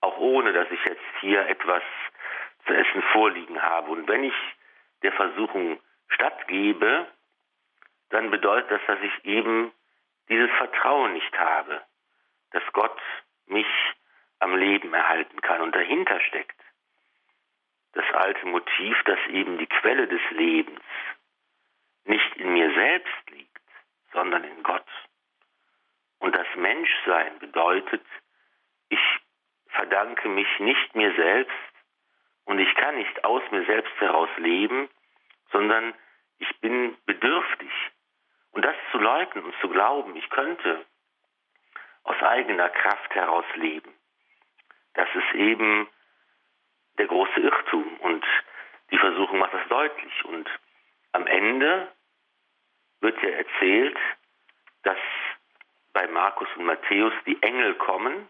auch 0.01 0.17
ohne, 0.17 0.53
dass 0.53 0.71
ich 0.71 0.83
jetzt 0.85 1.05
hier 1.21 1.47
etwas 1.47 1.83
zu 2.65 2.73
essen 2.73 3.03
vorliegen 3.13 3.61
habe. 3.61 3.91
Und 3.91 4.07
wenn 4.07 4.23
ich 4.23 4.33
der 5.03 5.11
Versuchung 5.11 5.79
stattgebe, 6.07 7.05
dann 8.09 8.31
bedeutet 8.31 8.71
das, 8.71 8.81
dass 8.87 8.99
ich 9.01 9.25
eben 9.25 9.71
dieses 10.29 10.49
Vertrauen 10.57 11.13
nicht 11.13 11.37
habe, 11.37 11.79
dass 12.51 12.63
Gott 12.73 12.99
mich 13.45 13.67
am 14.39 14.55
Leben 14.57 14.91
erhalten 14.95 15.39
kann. 15.41 15.61
Und 15.61 15.75
dahinter 15.75 16.19
steckt 16.21 16.59
das 17.93 18.05
alte 18.13 18.45
Motiv, 18.47 19.01
dass 19.05 19.19
eben 19.29 19.57
die 19.57 19.67
Quelle 19.67 20.07
des 20.07 20.21
Lebens 20.31 20.81
nicht 22.05 22.35
in 22.37 22.53
mir 22.53 22.73
selbst 22.73 23.29
liegt, 23.31 23.61
sondern 24.13 24.43
in 24.43 24.63
Gott. 24.63 24.85
Und 26.19 26.35
das 26.35 26.47
Menschsein 26.55 27.39
bedeutet, 27.39 28.05
ich 28.89 28.99
verdanke 29.67 30.27
mich 30.27 30.47
nicht 30.59 30.95
mir 30.95 31.13
selbst 31.15 31.53
und 32.45 32.59
ich 32.59 32.73
kann 32.75 32.95
nicht 32.95 33.23
aus 33.23 33.43
mir 33.51 33.65
selbst 33.65 33.95
heraus 33.99 34.29
leben, 34.37 34.89
sondern 35.51 35.93
ich 36.39 36.59
bin 36.59 36.97
bedürftig. 37.05 37.71
Und 38.51 38.65
das 38.65 38.75
zu 38.91 38.97
leugnen 38.97 39.45
und 39.45 39.55
zu 39.61 39.69
glauben, 39.69 40.15
ich 40.15 40.29
könnte 40.29 40.85
aus 42.03 42.21
eigener 42.21 42.69
Kraft 42.69 43.13
heraus 43.13 43.45
leben, 43.55 43.93
das 44.95 45.07
ist 45.13 45.35
eben 45.35 45.87
der 46.99 47.07
große 47.07 47.39
Irrtum. 47.39 47.97
Und 48.01 48.23
die 48.91 48.97
Versuchung 48.97 49.39
macht 49.39 49.53
das 49.53 49.67
deutlich. 49.69 50.25
Und 50.25 50.47
am 51.13 51.25
Ende 51.25 51.87
wird 53.01 53.21
ja 53.23 53.29
erzählt, 53.29 53.97
dass 54.83 54.97
bei 55.93 56.07
Markus 56.07 56.47
und 56.55 56.65
Matthäus 56.65 57.13
die 57.25 57.41
Engel 57.41 57.73
kommen 57.75 58.27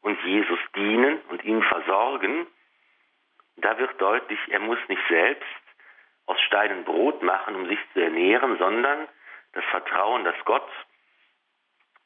und 0.00 0.20
Jesus 0.24 0.58
dienen 0.74 1.20
und 1.28 1.44
ihn 1.44 1.62
versorgen. 1.62 2.46
Da 3.56 3.78
wird 3.78 4.00
deutlich, 4.00 4.38
er 4.48 4.60
muss 4.60 4.78
nicht 4.88 5.02
selbst 5.08 5.46
aus 6.26 6.40
Steinen 6.42 6.84
Brot 6.84 7.22
machen, 7.22 7.54
um 7.54 7.68
sich 7.68 7.78
zu 7.92 8.00
ernähren, 8.00 8.56
sondern 8.58 9.08
das 9.52 9.64
Vertrauen, 9.66 10.24
dass 10.24 10.36
Gott 10.44 10.68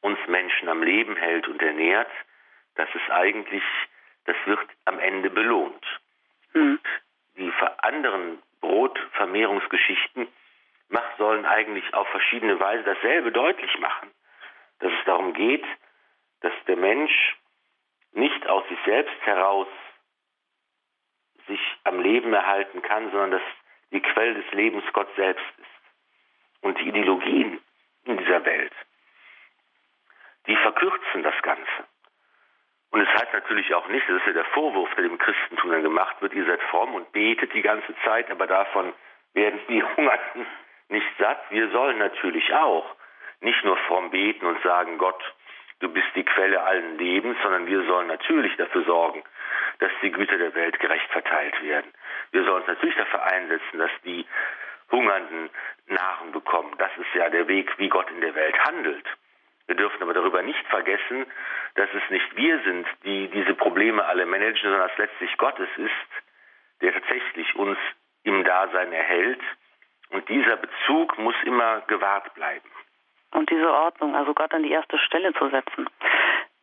uns 0.01 0.19
Menschen 0.27 0.69
am 0.69 0.83
Leben 0.83 1.17
hält 1.17 1.47
und 1.49 1.63
ernährt, 1.63 2.11
das 2.75 2.89
ist 2.95 3.11
eigentlich, 3.11 3.63
das 4.25 4.37
wird 4.45 4.61
am 4.85 4.99
Ende 4.99 5.31
belohnt. 5.31 5.85
Die 7.37 7.53
anderen 7.79 8.43
Brotvermehrungsgeschichten 8.61 10.27
sollen 11.19 11.47
eigentlich 11.47 11.95
auf 11.95 12.09
verschiedene 12.09 12.59
Weise 12.61 12.83
dasselbe 12.85 13.33
deutlich 13.33 13.79
machen. 13.79 14.11
Dass 14.79 14.93
es 14.93 15.05
darum 15.05 15.33
geht, 15.33 15.65
dass 16.41 16.53
der 16.67 16.77
Mensch 16.77 17.37
nicht 18.13 18.47
aus 18.49 18.67
sich 18.69 18.79
selbst 18.85 19.21
heraus 19.23 19.69
sich 21.47 21.61
am 21.85 22.01
Leben 22.01 22.33
erhalten 22.33 22.83
kann, 22.83 23.11
sondern 23.11 23.33
dass 23.33 23.43
die 23.93 24.01
Quelle 24.01 24.35
des 24.35 24.53
Lebens 24.53 24.85
Gott 24.93 25.09
selbst 25.17 25.45
ist. 25.59 26.63
Und 26.63 26.79
die 26.81 26.89
Ideologien 26.89 27.61
in 28.05 28.17
dieser 28.19 28.45
Welt, 28.45 28.73
die 30.47 30.57
verkürzen 30.57 31.23
das 31.23 31.41
Ganze. 31.43 31.87
Und 32.91 33.01
es 33.01 33.09
heißt 33.09 33.33
natürlich 33.33 33.75
auch 33.75 33.89
nicht, 33.89 34.09
das 34.09 34.17
ist 34.19 34.27
ja 34.27 34.33
der 34.33 34.45
Vorwurf, 34.47 34.95
der 34.95 35.05
dem 35.05 35.19
Christentum 35.19 35.71
dann 35.71 35.83
gemacht 35.83 36.17
wird, 36.21 36.33
ihr 36.35 36.47
seid 36.47 36.63
fromm 36.71 36.95
und 36.95 37.13
betet 37.13 37.53
die 37.53 37.63
ganze 37.63 37.95
Zeit, 38.05 38.31
aber 38.31 38.47
davon 38.47 38.93
werden 39.35 39.61
die 39.69 39.83
Hungernden 39.97 40.47
nicht 40.89 41.07
satt. 41.19 41.41
Wir 41.51 41.69
sollen 41.71 41.99
natürlich 41.99 42.53
auch 42.55 42.87
nicht 43.41 43.63
nur 43.65 43.77
fromm 43.89 44.11
beten 44.11 44.47
und 44.47 44.63
sagen, 44.63 44.99
Gott, 44.99 45.23
du 45.81 45.89
bist 45.93 46.09
die 46.15 46.25
Quelle 46.25 46.63
allen 46.63 46.97
Lebens, 46.99 47.37
sondern 47.43 47.67
wir 47.67 47.85
sollen 47.85 48.07
natürlich 48.07 48.57
dafür 48.57 48.85
sorgen, 48.85 49.23
dass 49.79 49.91
die 50.03 50.11
Güter 50.11 50.39
der 50.39 50.55
Welt 50.55 50.79
gerecht 50.81 51.11
verteilt 51.11 51.63
werden. 51.63 51.93
Wir 52.31 52.45
sollen 52.45 52.63
uns 52.63 52.69
natürlich 52.69 52.97
dafür 52.97 53.23
einsetzen, 53.25 53.79
dass 53.79 53.91
die 54.05 54.25
Hungernden 54.91 55.51
Nahrung 55.87 56.33
bekommen. 56.33 56.73
Das 56.79 56.91
ist 56.97 57.15
ja 57.15 57.29
der 57.29 57.49
Weg, 57.49 57.79
wie 57.79 57.89
Gott 57.89 58.11
in 58.11 58.21
der 58.21 58.35
Welt 58.35 58.59
handelt. 58.65 59.05
Wir 59.67 59.75
dürfen 59.75 60.03
aber 60.03 60.15
darüber 60.15 60.43
nicht 60.43 60.65
vergessen, 60.69 61.27
dass 61.75 61.89
es 61.93 62.11
nicht 62.11 62.37
wir 62.37 62.61
sind, 62.63 62.87
die 63.05 63.29
diese 63.29 63.55
Probleme 63.55 64.05
alle 64.05 64.27
managen, 64.27 64.63
sondern 64.63 64.89
dass 64.89 64.99
letztlich 64.99 65.37
Gott 65.37 65.59
es 65.59 65.69
ist, 65.77 66.25
der 66.81 66.93
tatsächlich 66.93 67.55
uns 67.57 67.79
im 68.23 68.45
Dasein 68.45 68.93
erhält. 68.93 69.41
Und 70.11 70.29
dieser 70.29 70.57
Bezug 70.57 71.19
muss 71.19 71.35
immer 71.45 71.81
gewahrt 71.89 72.33
bleiben. 72.35 72.69
Und 73.33 73.51
diese 73.51 73.71
Ordnung, 73.71 74.15
also 74.15 74.35
Gott 74.35 74.55
an 74.55 74.63
die 74.63 74.71
erste 74.71 74.99
Stelle 74.99 75.33
zu 75.35 75.49
setzen. 75.51 75.89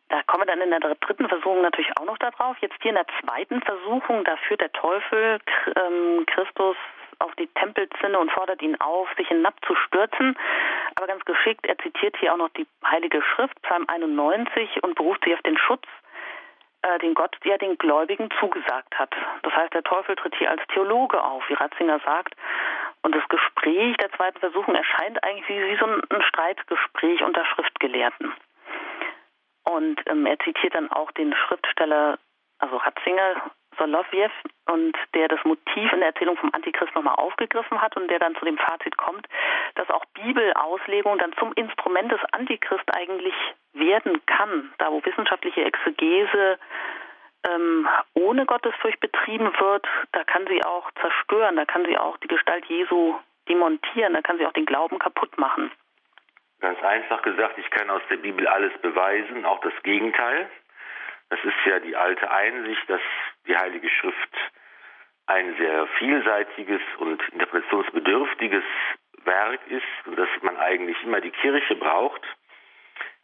Da 0.08 0.22
kommen 0.22 0.42
wir 0.42 0.46
dann 0.46 0.60
in 0.60 0.70
der 0.70 0.80
dritten 0.80 1.28
Versuchung 1.28 1.62
natürlich 1.62 1.90
auch 1.98 2.04
noch 2.04 2.18
darauf. 2.18 2.56
Jetzt 2.60 2.76
hier 2.80 2.90
in 2.90 2.96
der 2.96 3.06
zweiten 3.20 3.60
Versuchung, 3.62 4.24
da 4.24 4.36
führt 4.36 4.60
der 4.60 4.72
Teufel 4.72 5.40
ähm, 5.76 6.24
Christus 6.26 6.76
auf 7.18 7.34
die 7.36 7.48
Tempelzinne 7.48 8.18
und 8.18 8.30
fordert 8.30 8.62
ihn 8.62 8.80
auf, 8.80 9.08
sich 9.16 9.28
hinabzustürzen. 9.28 10.36
Aber 10.96 11.06
ganz 11.06 11.24
geschickt, 11.24 11.66
er 11.66 11.78
zitiert 11.78 12.16
hier 12.18 12.32
auch 12.32 12.38
noch 12.38 12.50
die 12.50 12.66
Heilige 12.86 13.22
Schrift, 13.22 13.60
Psalm 13.62 13.84
91, 13.88 14.82
und 14.82 14.94
beruft 14.94 15.24
sich 15.24 15.34
auf 15.34 15.42
den 15.42 15.58
Schutz, 15.58 15.84
äh, 16.82 16.98
den 16.98 17.14
Gott 17.14 17.36
ja 17.44 17.56
den 17.58 17.78
Gläubigen 17.78 18.28
zugesagt 18.38 18.98
hat. 18.98 19.14
Das 19.42 19.54
heißt, 19.54 19.74
der 19.74 19.82
Teufel 19.82 20.16
tritt 20.16 20.34
hier 20.36 20.50
als 20.50 20.62
Theologe 20.72 21.22
auf, 21.22 21.42
wie 21.48 21.54
Ratzinger 21.54 22.00
sagt. 22.00 22.34
Und 23.02 23.14
das 23.14 23.26
Gespräch 23.28 23.96
der 23.98 24.10
zweiten 24.12 24.38
Versuchung 24.38 24.74
erscheint 24.74 25.22
eigentlich 25.24 25.48
wie, 25.48 25.62
wie 25.62 25.76
so 25.76 25.86
ein, 25.86 26.22
Streitgespräch 26.22 27.22
unter 27.22 27.44
Schriftgelehrten. 27.46 28.32
Und 29.64 30.00
ähm, 30.06 30.26
er 30.26 30.38
zitiert 30.40 30.74
dann 30.74 30.90
auch 30.90 31.10
den 31.12 31.34
Schriftsteller, 31.34 32.18
also 32.58 32.76
Ratzinger, 32.76 33.50
Solovjev 33.78 34.32
und 34.66 34.96
der 35.14 35.28
das 35.28 35.44
Motiv 35.44 35.92
in 35.92 36.00
der 36.00 36.08
Erzählung 36.08 36.36
vom 36.36 36.50
Antichrist 36.52 36.94
nochmal 36.94 37.14
aufgegriffen 37.16 37.80
hat 37.80 37.96
und 37.96 38.08
der 38.08 38.18
dann 38.18 38.34
zu 38.36 38.44
dem 38.44 38.58
Fazit 38.58 38.96
kommt, 38.96 39.26
dass 39.74 39.88
auch 39.90 40.04
Bibelauslegung 40.14 41.18
dann 41.18 41.32
zum 41.38 41.52
Instrument 41.54 42.12
des 42.12 42.20
Antichrist 42.32 42.84
eigentlich 42.94 43.34
werden 43.72 44.24
kann, 44.26 44.72
da 44.78 44.90
wo 44.90 45.04
wissenschaftliche 45.04 45.64
Exegese 45.64 46.58
ähm, 47.48 47.88
ohne 48.14 48.46
Gottesfurcht 48.46 49.00
betrieben 49.00 49.52
wird, 49.58 49.86
da 50.12 50.24
kann 50.24 50.46
sie 50.46 50.64
auch 50.64 50.90
zerstören, 51.00 51.56
da 51.56 51.64
kann 51.64 51.84
sie 51.84 51.98
auch 51.98 52.16
die 52.18 52.28
Gestalt 52.28 52.64
Jesu 52.66 53.14
demontieren, 53.48 54.14
da 54.14 54.22
kann 54.22 54.38
sie 54.38 54.46
auch 54.46 54.52
den 54.52 54.66
Glauben 54.66 54.98
kaputt 54.98 55.36
machen. 55.38 55.70
Ganz 56.60 56.82
einfach 56.82 57.20
gesagt, 57.22 57.58
ich 57.58 57.68
kann 57.70 57.90
aus 57.90 58.02
der 58.08 58.16
Bibel 58.16 58.46
alles 58.46 58.72
beweisen, 58.80 59.44
auch 59.44 59.60
das 59.60 59.74
Gegenteil. 59.82 60.48
Das 61.28 61.38
ist 61.44 61.66
ja 61.66 61.80
die 61.80 61.96
alte 61.96 62.30
Einsicht, 62.30 62.88
dass 62.88 63.00
die 63.46 63.56
Heilige 63.56 63.88
Schrift 63.90 64.36
ein 65.26 65.56
sehr 65.56 65.86
vielseitiges 65.98 66.82
und 66.98 67.22
interpretationsbedürftiges 67.32 68.64
Werk 69.24 69.60
ist 69.68 70.16
dass 70.16 70.28
man 70.42 70.56
eigentlich 70.58 71.02
immer 71.02 71.20
die 71.20 71.30
Kirche 71.30 71.76
braucht, 71.76 72.22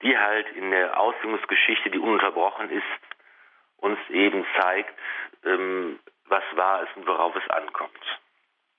die 0.02 0.16
halt 0.16 0.48
in 0.56 0.70
der 0.70 0.98
Auslegungsgeschichte, 0.98 1.90
die 1.90 1.98
ununterbrochen 1.98 2.70
ist, 2.70 2.84
uns 3.76 3.98
eben 4.08 4.46
zeigt, 4.58 4.94
ähm, 5.44 5.98
was 6.26 6.42
wahr 6.54 6.82
ist 6.82 6.96
und 6.96 7.06
worauf 7.06 7.34
es 7.36 7.48
ankommt. 7.50 8.20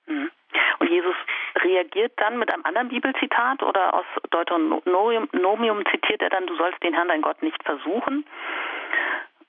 Mhm. 0.07 0.31
Und 0.79 0.89
Jesus 0.89 1.15
reagiert 1.55 2.13
dann 2.17 2.39
mit 2.39 2.51
einem 2.53 2.65
anderen 2.65 2.89
Bibelzitat 2.89 3.61
oder 3.61 3.93
aus 3.93 4.05
Deuteronomium 4.31 5.85
zitiert 5.91 6.21
er 6.21 6.29
dann, 6.29 6.47
du 6.47 6.55
sollst 6.55 6.81
den 6.83 6.93
Herrn 6.93 7.07
dein 7.07 7.21
Gott 7.21 7.41
nicht 7.43 7.61
versuchen. 7.63 8.25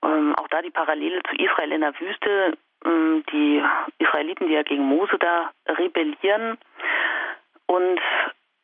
Ähm, 0.05 0.35
auch 0.37 0.49
da 0.49 0.63
die 0.63 0.71
Parallele 0.71 1.23
zu 1.29 1.37
Israel 1.37 1.73
in 1.73 1.81
der 1.81 1.99
Wüste, 1.99 2.57
ähm, 2.85 3.25
die 3.33 3.63
Israeliten, 3.99 4.49
die 4.49 4.55
ja 4.55 4.63
gegen 4.63 4.85
Mose 4.85 5.19
da 5.19 5.51
rebellieren. 5.69 6.59
Und 7.67 8.01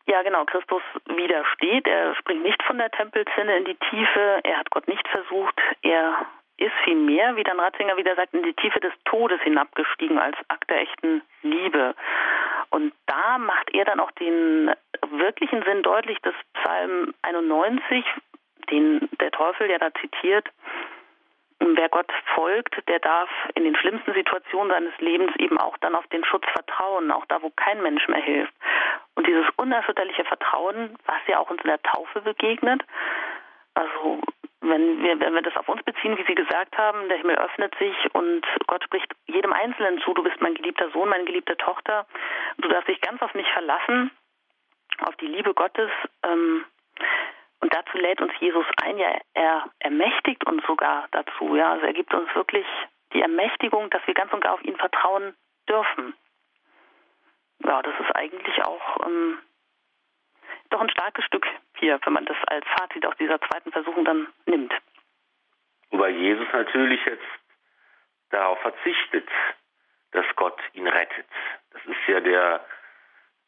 ja, 0.07 0.22
genau, 0.22 0.45
Christus 0.47 0.82
widersteht. 1.07 1.86
Er 1.86 2.14
springt 2.16 2.43
nicht 2.43 2.62
von 2.62 2.78
der 2.78 2.91
Tempelzinne 2.91 3.59
in 3.59 3.64
die 3.66 3.76
Tiefe. 3.91 4.41
Er 4.43 4.59
hat 4.59 4.70
Gott 4.70 4.89
nicht 4.89 5.07
versucht. 5.09 5.55
Er 5.82 6.26
ist 6.57 6.72
vielmehr, 6.84 7.36
wie 7.36 7.45
dann 7.45 7.61
Ratzinger 7.61 7.97
wieder 7.97 8.16
sagt, 8.16 8.34
in 8.34 8.43
die 8.43 8.55
Tiefe 8.55 8.80
des 8.80 8.93
Todes 9.05 9.41
hinabgestiegen 9.43 10.18
als 10.18 10.36
Akt 10.49 10.68
der 10.68 10.80
echten 10.80 11.22
Liebe. 11.43 11.95
Und 12.70 12.93
da 13.07 13.39
macht 13.39 13.72
er 13.72 13.84
dann 13.84 14.01
auch 14.01 14.11
den 14.12 14.72
wirklichen 15.11 15.62
Sinn 15.62 15.82
deutlich 15.82 16.18
des 16.20 16.34
Psalm 16.55 17.14
91, 17.22 18.05
den 18.70 19.09
der 19.20 19.30
Teufel 19.30 19.70
ja 19.70 19.78
da 19.78 19.93
zitiert, 19.95 20.49
wer 21.61 21.88
Gott 21.88 22.11
folgt, 22.34 22.76
der 22.88 23.00
darf 23.00 23.30
in 23.54 23.64
den 23.64 23.76
schlimmsten 23.76 24.12
Situationen 24.12 24.70
seines 24.70 24.96
Lebens 24.98 25.34
eben 25.38 25.59
auch 25.59 25.76
dann 25.78 25.94
auf 25.94 26.06
den 26.09 26.24
Schutz 26.24 26.44
vertrauen, 26.52 27.11
auch 27.11 27.26
da, 27.26 27.42
wo 27.42 27.50
kein 27.50 27.82
Mensch 27.82 28.06
mehr 28.09 28.22
hilft. 28.22 28.52
Und 29.14 29.26
dieses 29.26 29.46
unerschütterliche 29.56 30.24
Vertrauen, 30.24 30.96
was 31.06 31.20
ja 31.26 31.38
auch 31.38 31.50
uns 31.50 31.62
in 31.62 31.68
der 31.70 31.82
Taufe 31.82 32.20
begegnet, 32.20 32.82
also 33.74 34.20
wenn 34.61 35.02
wir, 35.02 35.20
wenn 35.20 35.34
wir 35.34 35.42
das 35.42 35.56
auf 35.56 35.68
uns 35.68 35.82
beziehen, 35.82 36.16
wie 36.18 36.24
Sie 36.26 36.34
gesagt 36.34 36.76
haben, 36.76 37.09
der 37.09 37.18
Himmel 37.18 37.38
öffnet 37.38 37.74
sich 37.78 37.96
und 38.12 38.44
Gott 38.66 38.82
spricht 38.84 39.12
jedem 39.26 39.52
Einzelnen 39.52 40.00
zu, 40.00 40.14
du 40.14 40.22
bist 40.22 40.40
mein 40.40 40.54
geliebter 40.54 40.90
Sohn, 40.90 41.09
meine 41.09 41.24
geliebte 41.24 41.56
Tochter, 41.56 42.06
du 42.59 42.68
darfst 42.68 42.88
dich 42.88 43.00
ganz 43.00 43.22
auf 43.22 43.34
mich 43.34 43.48
verlassen, 43.52 44.11
auf 45.00 45.14
die 45.16 45.26
Liebe 45.26 45.54
Gottes. 45.54 45.90
Ähm, 46.24 46.64
und 47.61 47.74
dazu 47.74 47.98
lädt 47.98 48.20
uns 48.20 48.32
Jesus 48.40 48.66
ein, 48.82 48.98
ja, 48.98 49.18
er 49.34 49.70
ermächtigt 49.80 50.44
uns 50.46 50.64
sogar 50.66 51.09
dazu, 51.11 51.56
ja, 51.56 51.72
also 51.72 51.86
er 51.86 51.92
gibt 51.92 52.14
uns 52.14 52.32
wirklich 52.34 52.66
die 53.12 53.22
Ermächtigung, 53.22 53.90
dass 53.90 54.06
wir 54.06 54.14
ganz 54.14 54.32
und 54.32 54.42
gar 54.42 54.54
auf 54.54 54.64
ihn 54.64 54.76
vertrauen 54.76 55.34
dürfen. 55.68 56.14
Ja, 57.64 57.82
das 57.82 57.94
ist 57.98 58.14
eigentlich 58.14 58.62
auch 58.62 59.06
ähm, 59.06 59.38
doch 60.70 60.80
ein 60.80 60.90
starkes 60.90 61.24
Stück 61.24 61.46
hier, 61.78 61.98
wenn 62.04 62.12
man 62.12 62.26
das 62.26 62.36
als 62.46 62.66
Fazit 62.76 63.04
aus 63.06 63.16
dieser 63.18 63.40
zweiten 63.40 63.72
Versuchung 63.72 64.04
dann 64.04 64.28
nimmt. 64.46 64.72
Wobei 65.90 66.11
Jesus 66.11 66.46
natürlich 66.52 67.04
jetzt 67.06 67.24
darauf 68.30 68.61
verzichtet, 68.61 69.28
dass 70.12 70.26
Gott 70.36 70.61
ihn 70.74 70.86
rettet. 70.86 71.26
Das 71.72 71.84
ist 71.86 72.06
ja 72.06 72.20
der 72.20 72.64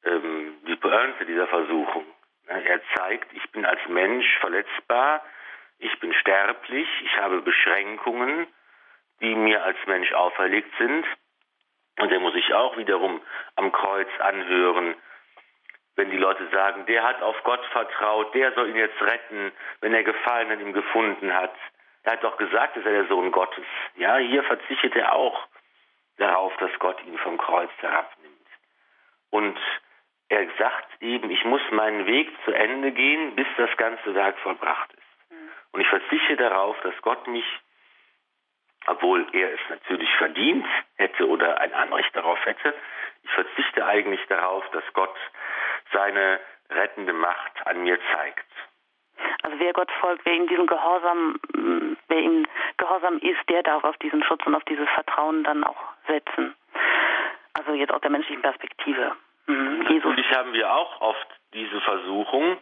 ähm, 0.04 0.58
die 0.66 0.76
Pointe 0.76 1.26
dieser 1.26 1.46
Versuchung. 1.46 2.06
Er 2.50 2.80
zeigt, 2.96 3.32
ich 3.32 3.48
bin 3.52 3.64
als 3.64 3.80
Mensch 3.88 4.26
verletzbar, 4.40 5.24
ich 5.78 5.98
bin 6.00 6.12
sterblich, 6.14 6.88
ich 7.02 7.16
habe 7.18 7.42
Beschränkungen, 7.42 8.48
die 9.20 9.34
mir 9.36 9.62
als 9.62 9.78
Mensch 9.86 10.12
auferlegt 10.12 10.72
sind. 10.76 11.06
Und 12.00 12.10
er 12.10 12.18
muss 12.18 12.34
sich 12.34 12.52
auch 12.52 12.76
wiederum 12.76 13.22
am 13.54 13.70
Kreuz 13.70 14.08
anhören, 14.18 14.96
wenn 15.94 16.10
die 16.10 16.16
Leute 16.16 16.48
sagen, 16.50 16.86
der 16.86 17.04
hat 17.04 17.22
auf 17.22 17.36
Gott 17.44 17.64
vertraut, 17.66 18.34
der 18.34 18.52
soll 18.54 18.70
ihn 18.70 18.76
jetzt 18.76 19.00
retten, 19.00 19.52
wenn 19.80 19.94
er 19.94 20.02
Gefallen 20.02 20.50
an 20.50 20.60
ihm 20.60 20.72
gefunden 20.72 21.32
hat. 21.32 21.54
Er 22.02 22.12
hat 22.12 22.24
doch 22.24 22.36
gesagt, 22.36 22.76
dass 22.76 22.84
er 22.84 22.92
der 22.92 23.06
Sohn 23.06 23.30
Gottes. 23.30 23.66
Ja, 23.96 24.16
hier 24.16 24.42
verzichtet 24.42 24.96
er 24.96 25.14
auch 25.14 25.46
darauf, 26.16 26.56
dass 26.56 26.70
Gott 26.80 27.00
ihn 27.04 27.18
vom 27.18 27.38
Kreuz 27.38 27.70
herabnimmt. 27.78 28.46
Und 29.30 29.58
er 30.30 30.46
sagt 30.58 31.02
eben, 31.02 31.28
ich 31.30 31.44
muss 31.44 31.60
meinen 31.72 32.06
Weg 32.06 32.30
zu 32.44 32.52
Ende 32.52 32.92
gehen, 32.92 33.34
bis 33.34 33.48
das 33.56 33.76
ganze 33.76 34.14
Werk 34.14 34.38
vollbracht 34.38 34.92
ist. 34.92 35.30
Mhm. 35.30 35.50
Und 35.72 35.80
ich 35.80 35.88
verzichte 35.88 36.36
darauf, 36.36 36.80
dass 36.82 36.94
Gott 37.02 37.26
mich, 37.26 37.44
obwohl 38.86 39.26
er 39.32 39.52
es 39.52 39.60
natürlich 39.68 40.08
verdient 40.16 40.66
hätte 40.96 41.28
oder 41.28 41.60
ein 41.60 41.74
Anrecht 41.74 42.14
darauf 42.14 42.42
hätte, 42.46 42.74
ich 43.24 43.30
verzichte 43.32 43.84
eigentlich 43.84 44.24
darauf, 44.28 44.64
dass 44.70 44.84
Gott 44.92 45.14
seine 45.92 46.40
rettende 46.70 47.12
Macht 47.12 47.66
an 47.66 47.82
mir 47.82 47.98
zeigt. 48.14 48.46
Also 49.42 49.58
wer 49.58 49.72
Gott 49.72 49.90
folgt, 50.00 50.24
wer 50.24 50.34
ihm 50.34 50.46
diesen 50.46 50.66
Gehorsam, 50.68 51.40
wer 52.06 52.18
ihm 52.18 52.46
gehorsam 52.76 53.18
ist, 53.18 53.40
der 53.48 53.64
darf 53.64 53.82
auf 53.82 53.96
diesen 53.98 54.22
Schutz 54.22 54.46
und 54.46 54.54
auf 54.54 54.64
dieses 54.64 54.88
Vertrauen 54.90 55.42
dann 55.42 55.64
auch 55.64 55.82
setzen. 56.06 56.54
Also 57.54 57.74
jetzt 57.74 57.92
aus 57.92 58.00
der 58.00 58.10
menschlichen 58.10 58.42
Perspektive. 58.42 59.16
Mhm. 59.50 59.82
Natürlich 59.88 60.30
haben 60.32 60.52
wir 60.52 60.72
auch 60.72 61.00
oft 61.00 61.28
diese 61.52 61.80
Versuchung, 61.80 62.58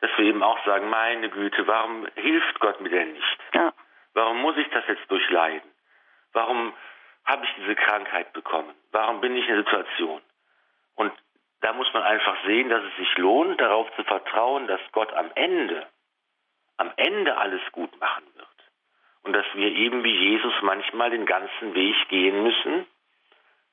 dass 0.00 0.10
wir 0.16 0.24
eben 0.24 0.42
auch 0.42 0.64
sagen, 0.64 0.88
meine 0.88 1.28
Güte, 1.28 1.66
warum 1.66 2.06
hilft 2.16 2.58
Gott 2.60 2.80
mir 2.80 2.88
denn 2.90 3.12
nicht? 3.12 3.38
Ja. 3.54 3.72
Warum 4.14 4.40
muss 4.40 4.56
ich 4.56 4.68
das 4.70 4.84
jetzt 4.88 5.10
durchleiden? 5.10 5.70
Warum 6.32 6.72
habe 7.24 7.44
ich 7.44 7.54
diese 7.56 7.74
Krankheit 7.76 8.32
bekommen? 8.32 8.74
Warum 8.90 9.20
bin 9.20 9.36
ich 9.36 9.46
in 9.48 9.54
der 9.54 9.64
Situation? 9.64 10.20
Und 10.96 11.12
da 11.60 11.72
muss 11.72 11.92
man 11.92 12.02
einfach 12.02 12.36
sehen, 12.44 12.68
dass 12.68 12.82
es 12.82 12.96
sich 12.96 13.16
lohnt, 13.18 13.60
darauf 13.60 13.94
zu 13.94 14.02
vertrauen, 14.04 14.66
dass 14.66 14.80
Gott 14.92 15.12
am 15.12 15.30
Ende, 15.34 15.86
am 16.78 16.92
Ende 16.96 17.36
alles 17.36 17.60
gut 17.72 17.98
machen 18.00 18.24
wird. 18.34 18.48
Und 19.22 19.34
dass 19.34 19.46
wir 19.54 19.70
eben 19.70 20.02
wie 20.02 20.30
Jesus 20.30 20.54
manchmal 20.62 21.10
den 21.10 21.26
ganzen 21.26 21.74
Weg 21.74 21.94
gehen 22.08 22.42
müssen, 22.42 22.86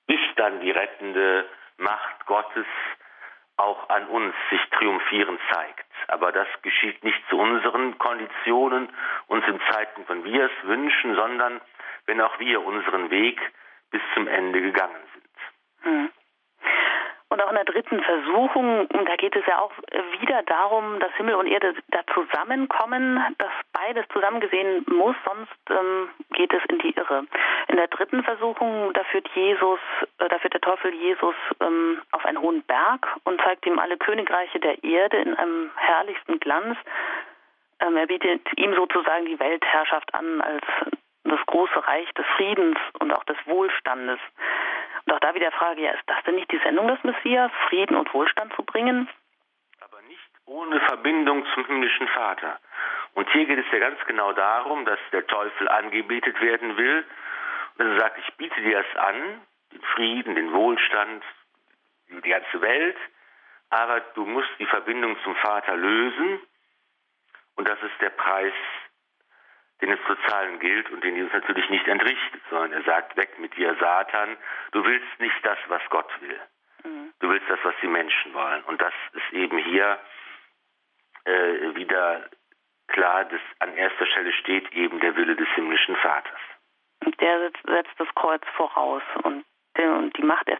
bis 0.06 0.20
dann 0.36 0.60
die 0.62 0.72
rettende 0.72 1.46
Macht 1.80 2.26
Gottes 2.26 2.66
auch 3.58 3.90
an 3.90 4.08
uns 4.08 4.34
sich 4.50 4.62
triumphierend 4.72 5.40
zeigt. 5.52 5.86
Aber 6.08 6.32
das 6.32 6.48
geschieht 6.62 7.04
nicht 7.04 7.22
zu 7.30 7.38
unseren 7.38 7.98
Konditionen 7.98 8.90
und 9.28 9.46
zum 9.46 9.60
Zeitpunkt, 9.72 10.10
wenn 10.10 10.24
wir 10.24 10.46
es 10.46 10.68
wünschen, 10.68 11.16
sondern 11.16 11.60
wenn 12.06 12.22
auch 12.22 12.40
wir 12.40 12.64
unseren 12.64 13.10
Weg 13.10 13.40
bis 13.92 14.02
zum 14.14 14.28
Ende 14.28 14.62
gegangen 14.62 15.02
sind. 15.14 15.94
Mhm. 15.94 16.12
Und 17.30 17.42
auch 17.42 17.50
in 17.50 17.56
der 17.56 17.66
dritten 17.66 18.02
Versuchung, 18.02 18.88
da 18.90 19.16
geht 19.16 19.36
es 19.36 19.46
ja 19.46 19.60
auch 19.60 19.72
wieder 20.20 20.42
darum, 20.44 21.00
dass 21.00 21.14
Himmel 21.14 21.36
und 21.36 21.46
Erde 21.46 21.76
da 21.90 22.00
zusammenkommen, 22.12 23.24
dass 23.38 23.52
beides 23.72 24.08
zusammen 24.12 24.40
gesehen 24.40 24.84
muss, 24.88 25.16
sonst 25.24 25.52
ähm, 25.70 26.10
geht 26.34 26.52
es 26.54 26.64
in 26.70 26.80
die 26.80 26.96
Irre. 26.96 27.26
In 27.68 27.76
der 27.76 27.88
dritten 27.88 28.24
Versuchung, 28.24 28.92
da 28.94 29.04
führt 29.06 29.28
Jesus, 29.36 29.80
äh, 30.18 30.28
da 30.28 30.40
führt 30.40 30.56
der 30.56 30.62
Teufel 30.62 30.92
Jesus 30.92 31.36
ähm, 31.62 32.02
auf 32.12 32.26
einen 32.26 32.42
hohen 32.42 32.64
Berg 32.64 33.08
und 33.26 33.40
zeigt 33.42 33.66
ihm 33.68 33.78
alle 33.78 33.98
Königreiche 33.98 34.60
der 34.60 34.84
Erde 34.84 35.18
in 35.18 35.36
einem 35.36 35.70
herrlichsten 35.76 36.40
Glanz. 36.40 36.78
Ähm, 37.80 37.96
er 37.96 38.08
bietet 38.08 38.42
ihm 38.58 38.74
sozusagen 38.74 39.26
die 39.26 39.40
Weltherrschaft 39.40 40.12
an 40.16 40.42
als 40.42 40.66
das 41.26 41.40
große 41.46 41.88
Reich 41.88 42.12
des 42.14 42.26
Friedens 42.38 42.78
und 43.00 43.14
auch 43.14 43.24
des 43.26 43.38
Wohlstandes. 43.46 44.20
Und 45.06 45.14
auch 45.14 45.20
da 45.20 45.34
wieder 45.36 45.52
Frage, 45.52 45.82
ja, 45.82 45.92
ist 45.92 46.04
das 46.08 46.24
denn 46.26 46.36
nicht 46.36 46.52
die 46.52 46.60
Sendung 46.64 46.88
des 46.88 47.04
Messias, 47.04 47.52
Frieden 47.68 47.96
und 47.96 48.14
Wohlstand 48.14 48.54
zu 48.56 48.64
bringen? 48.64 49.08
Aber 49.82 50.02
nicht 50.04 50.30
ohne 50.46 50.80
Verbindung 50.82 51.46
zum 51.54 51.66
himmlischen 51.66 52.08
Vater. 52.10 52.60
Und 53.14 53.30
hier 53.32 53.46
geht 53.46 53.60
es 53.60 53.72
ja 53.72 53.80
ganz 53.80 54.00
genau 54.08 54.34
darum, 54.34 54.86
dass 54.86 55.00
der 55.12 55.26
Teufel 55.28 55.68
angebetet 55.68 56.40
werden 56.42 56.78
will. 56.78 57.06
Und 57.78 57.88
er 57.88 58.00
sagt, 58.00 58.20
ich 58.20 58.34
biete 58.36 58.62
dir 58.62 58.84
das 58.84 59.04
an, 59.04 59.42
den 59.72 59.82
Frieden, 59.82 60.36
den 60.36 60.54
Wohlstand, 60.54 61.24
die 62.10 62.30
ganze 62.30 62.62
Welt, 62.62 62.98
aber 63.70 64.00
du 64.16 64.26
musst 64.26 64.50
die 64.58 64.66
Verbindung 64.66 65.16
zum 65.24 65.36
Vater 65.36 65.76
lösen. 65.76 66.40
Und 67.56 67.68
das 67.68 67.82
ist 67.84 68.02
der 68.02 68.10
Preis, 68.10 68.54
den 69.82 69.92
es 69.92 70.00
zu 70.08 70.16
zahlen 70.28 70.60
gilt 70.60 70.90
und 70.92 71.04
den 71.04 71.16
Jesus 71.16 71.34
natürlich 71.34 71.70
nicht 71.70 71.88
entrichtet, 71.88 72.42
sondern 72.50 72.74
er 72.74 72.84
sagt, 72.84 73.16
weg 73.16 73.40
mit 73.40 73.56
dir, 73.56 73.76
Satan, 73.80 74.38
du 74.72 74.84
willst 74.84 75.20
nicht 75.20 75.46
das, 75.46 75.58
was 75.68 75.82
Gott 75.90 76.10
will. 76.22 76.40
Mhm. 76.84 77.14
Du 77.20 77.30
willst 77.30 77.50
das, 77.50 77.60
was 77.64 77.76
die 77.82 77.88
Menschen 77.88 78.34
wollen. 78.34 78.64
Und 78.64 78.82
das 78.82 78.94
ist 79.14 79.34
eben 79.34 79.58
hier 79.58 80.00
äh, 81.26 81.76
wieder 81.76 82.30
klar, 82.88 83.26
dass 83.26 83.42
an 83.60 83.74
erster 83.76 84.06
Stelle 84.08 84.34
steht 84.34 84.72
eben 84.74 85.00
der 85.00 85.16
Wille 85.16 85.36
des 85.36 85.48
himmlischen 85.56 85.96
Vaters. 85.98 86.40
Der 87.20 87.52
setzt 87.66 88.00
das 88.00 88.08
Kreuz 88.16 88.44
voraus 88.56 89.04
und 89.24 89.46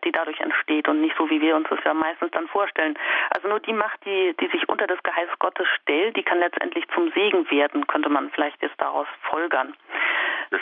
die 0.10 0.12
dadurch 0.12 0.40
entsteht 0.40 0.88
und 0.88 1.02
nicht 1.02 1.16
so, 1.18 1.30
wie 1.30 1.40
wir 1.40 1.56
uns 1.56 1.70
das 1.70 1.80
ja 1.84 1.94
meistens 1.94 2.32
dann 2.32 2.48
vorstellen. 2.48 2.98
Also 3.30 3.48
nur 3.48 3.60
die 3.60 3.74
Macht, 3.74 4.04
die, 4.06 4.36
die 4.42 4.48
sich 4.48 4.68
unter 4.68 4.88
das 4.88 5.02
Geheiß 5.04 5.30
Gottes 5.38 5.68
stellt, 5.82 6.18
die 6.18 6.24
kann 6.24 6.40
letztendlich 6.40 6.86
zum 6.96 7.12
Segen 7.12 7.50
werden, 7.52 7.86
könnte 7.86 8.10
man 8.10 8.32
vielleicht 8.32 8.62
jetzt 8.64 8.80
daraus 8.82 9.08
folgern. 9.30 9.76
Das 10.50 10.62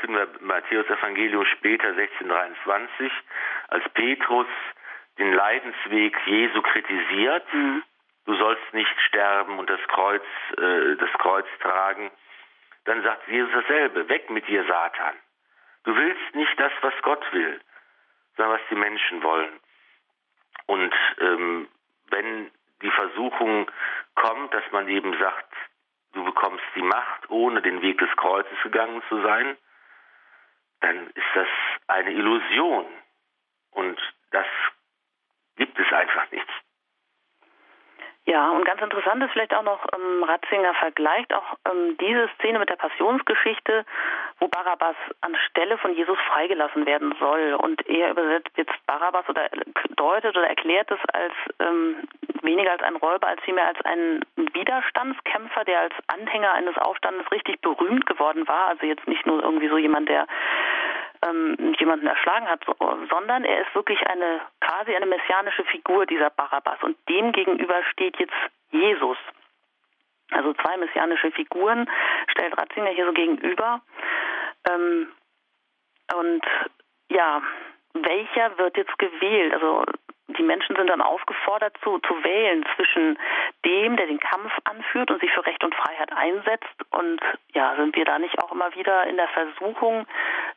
finden 0.00 0.14
wir 0.14 0.28
Matthäus 0.40 0.86
Evangelium 0.86 1.44
später 1.44 1.88
1623, 1.88 3.12
als 3.68 3.84
Petrus 3.90 4.46
den 5.18 5.32
Leidensweg 5.34 6.16
Jesu 6.24 6.62
kritisiert. 6.62 7.44
Mhm. 7.52 7.82
Du 8.24 8.34
sollst 8.34 8.72
nicht 8.72 9.00
sterben 9.08 9.58
und 9.58 9.68
das 9.68 9.80
Kreuz, 9.88 10.24
äh, 10.56 10.96
das 10.96 11.12
Kreuz 11.18 11.46
tragen. 11.60 12.10
Dann 12.86 13.02
sagt 13.02 13.28
Jesus 13.28 13.52
dasselbe, 13.52 14.08
weg 14.08 14.30
mit 14.30 14.48
dir, 14.48 14.64
Satan. 14.64 15.14
Du 15.84 15.94
willst 15.94 16.34
nicht 16.34 16.58
das, 16.58 16.72
was 16.80 16.94
Gott 17.02 17.24
will 17.32 17.60
sondern 18.36 18.58
was 18.58 18.68
die 18.70 18.76
Menschen 18.76 19.22
wollen. 19.22 19.60
Und 20.66 20.94
ähm, 21.20 21.68
wenn 22.10 22.50
die 22.82 22.90
Versuchung 22.90 23.70
kommt, 24.14 24.52
dass 24.52 24.64
man 24.72 24.88
eben 24.88 25.18
sagt, 25.18 25.52
du 26.12 26.24
bekommst 26.24 26.64
die 26.74 26.82
Macht, 26.82 27.30
ohne 27.30 27.62
den 27.62 27.82
Weg 27.82 27.98
des 27.98 28.14
Kreuzes 28.16 28.58
gegangen 28.62 29.02
zu 29.08 29.20
sein, 29.22 29.56
dann 30.80 31.08
ist 31.08 31.26
das 31.34 31.48
eine 31.88 32.10
Illusion. 32.10 32.86
Und 33.72 33.98
das 34.30 34.46
gibt 35.56 35.78
es 35.78 35.92
einfach 35.92 36.30
nicht. 36.30 36.46
Ja, 38.28 38.50
und 38.50 38.64
ganz 38.64 38.82
interessant 38.82 39.22
ist 39.22 39.30
vielleicht 39.30 39.54
auch 39.54 39.62
noch, 39.62 39.86
ähm, 39.94 40.24
Ratzinger 40.24 40.74
vergleicht 40.74 41.32
auch 41.32 41.54
ähm, 41.64 41.96
diese 42.00 42.28
Szene 42.34 42.58
mit 42.58 42.68
der 42.68 42.74
Passionsgeschichte, 42.74 43.84
wo 44.40 44.48
Barabbas 44.48 44.96
anstelle 45.20 45.78
von 45.78 45.94
Jesus 45.94 46.18
freigelassen 46.32 46.86
werden 46.86 47.14
soll. 47.20 47.54
Und 47.54 47.88
er 47.88 48.10
übersetzt 48.10 48.50
jetzt 48.56 48.74
Barabbas 48.86 49.28
oder 49.28 49.48
deutet 49.94 50.36
oder 50.36 50.48
erklärt 50.48 50.90
es 50.90 50.98
als 51.12 51.34
ähm, 51.60 52.08
weniger 52.42 52.72
als 52.72 52.82
ein 52.82 52.96
Räuber, 52.96 53.28
als 53.28 53.40
vielmehr 53.42 53.68
als 53.68 53.80
ein 53.84 54.24
Widerstandskämpfer, 54.54 55.64
der 55.64 55.82
als 55.82 55.94
Anhänger 56.08 56.52
eines 56.52 56.76
Aufstandes 56.78 57.30
richtig 57.30 57.60
berühmt 57.60 58.06
geworden 58.06 58.48
war. 58.48 58.66
Also 58.68 58.86
jetzt 58.86 59.06
nicht 59.06 59.24
nur 59.24 59.40
irgendwie 59.40 59.68
so 59.68 59.78
jemand, 59.78 60.08
der 60.08 60.26
ähm, 61.22 61.74
jemanden 61.78 62.06
erschlagen 62.06 62.48
hat, 62.48 62.64
sondern 63.10 63.44
er 63.44 63.62
ist 63.62 63.74
wirklich 63.74 64.04
eine 64.06 64.40
quasi 64.60 64.94
eine 64.94 65.06
messianische 65.06 65.64
Figur 65.64 66.06
dieser 66.06 66.30
Barabbas 66.30 66.82
und 66.82 66.96
dem 67.08 67.32
gegenüber 67.32 67.82
steht 67.92 68.18
jetzt 68.18 68.34
Jesus. 68.70 69.18
Also 70.32 70.52
zwei 70.54 70.76
messianische 70.76 71.30
Figuren 71.30 71.88
stellt 72.28 72.56
Ratzinger 72.58 72.90
hier 72.90 73.06
so 73.06 73.12
gegenüber. 73.12 73.80
Ähm, 74.68 75.08
und 76.14 76.44
ja, 77.08 77.42
welcher 77.94 78.58
wird 78.58 78.76
jetzt 78.76 78.98
gewählt? 78.98 79.54
Also 79.54 79.84
die 80.28 80.42
Menschen 80.42 80.74
sind 80.76 80.88
dann 80.88 81.00
aufgefordert 81.00 81.76
zu, 81.82 81.98
zu 82.00 82.24
wählen 82.24 82.64
zwischen 82.74 83.18
dem, 83.64 83.96
der 83.96 84.06
den 84.06 84.18
Kampf 84.18 84.52
anführt 84.64 85.10
und 85.10 85.20
sich 85.20 85.30
für 85.32 85.46
Recht 85.46 85.62
einsetzt. 86.16 86.74
Und 86.90 87.20
ja, 87.54 87.74
sind 87.76 87.94
wir 87.94 88.04
da 88.04 88.18
nicht 88.18 88.38
auch 88.42 88.52
immer 88.52 88.74
wieder 88.74 89.06
in 89.06 89.16
der 89.16 89.28
Versuchung, 89.28 90.06